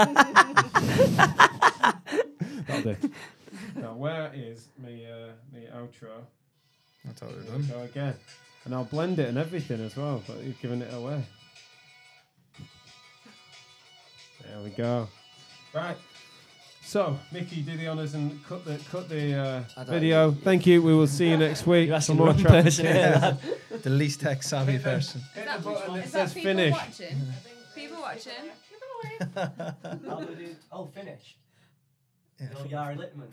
do. 2.82 2.96
Now, 3.76 3.94
where 3.94 4.30
is 4.34 4.66
me, 4.84 5.06
uh, 5.06 5.28
me 5.54 5.66
outro? 5.74 6.10
That's 7.04 7.22
all 7.22 7.28
we're 7.28 7.42
done. 7.42 7.66
go 7.70 7.80
again. 7.82 8.14
And 8.64 8.74
I'll 8.74 8.84
blend 8.84 9.18
it 9.18 9.28
and 9.28 9.38
everything 9.38 9.80
as 9.84 9.96
well, 9.96 10.22
but 10.26 10.42
you've 10.42 10.60
given 10.60 10.82
it 10.82 10.92
away. 10.92 11.24
There 14.46 14.60
we 14.62 14.70
go. 14.70 15.08
Right. 15.72 15.96
So, 16.90 17.16
Mickey, 17.30 17.62
do 17.62 17.76
the 17.76 17.86
honours 17.86 18.14
and 18.14 18.44
cut 18.48 18.64
the 18.64 18.76
cut 18.90 19.08
the 19.08 19.34
uh, 19.34 19.62
I 19.76 19.84
don't- 19.84 19.94
video. 19.94 20.32
Thank 20.32 20.66
you. 20.66 20.82
We 20.82 20.92
will 20.92 21.06
see 21.06 21.28
you 21.30 21.36
next 21.36 21.64
week. 21.64 21.86
You're 21.86 21.94
asking 21.96 22.16
more 22.16 22.32
the 22.32 22.42
wrong 22.42 22.62
person 22.64 22.86
here, 22.96 23.38
The 23.82 23.90
least 23.90 24.20
tech 24.20 24.42
savvy 24.42 24.76
person. 24.80 25.20
Hit 25.36 25.46
the 25.56 25.62
button 25.62 25.94
that 25.94 26.04
Is 26.04 26.10
says 26.10 26.34
that 26.34 26.42
people 26.42 26.50
finish. 26.50 26.72
watching? 26.72 27.16
People 27.76 28.00
watching? 28.00 28.44
I'll 30.10 30.24
do- 30.24 30.56
Oh, 30.72 30.86
finish. 30.86 31.36
Yeah. 32.40 32.48
Oh, 32.58 32.64
Yari 32.64 32.96
Littman. 32.98 33.30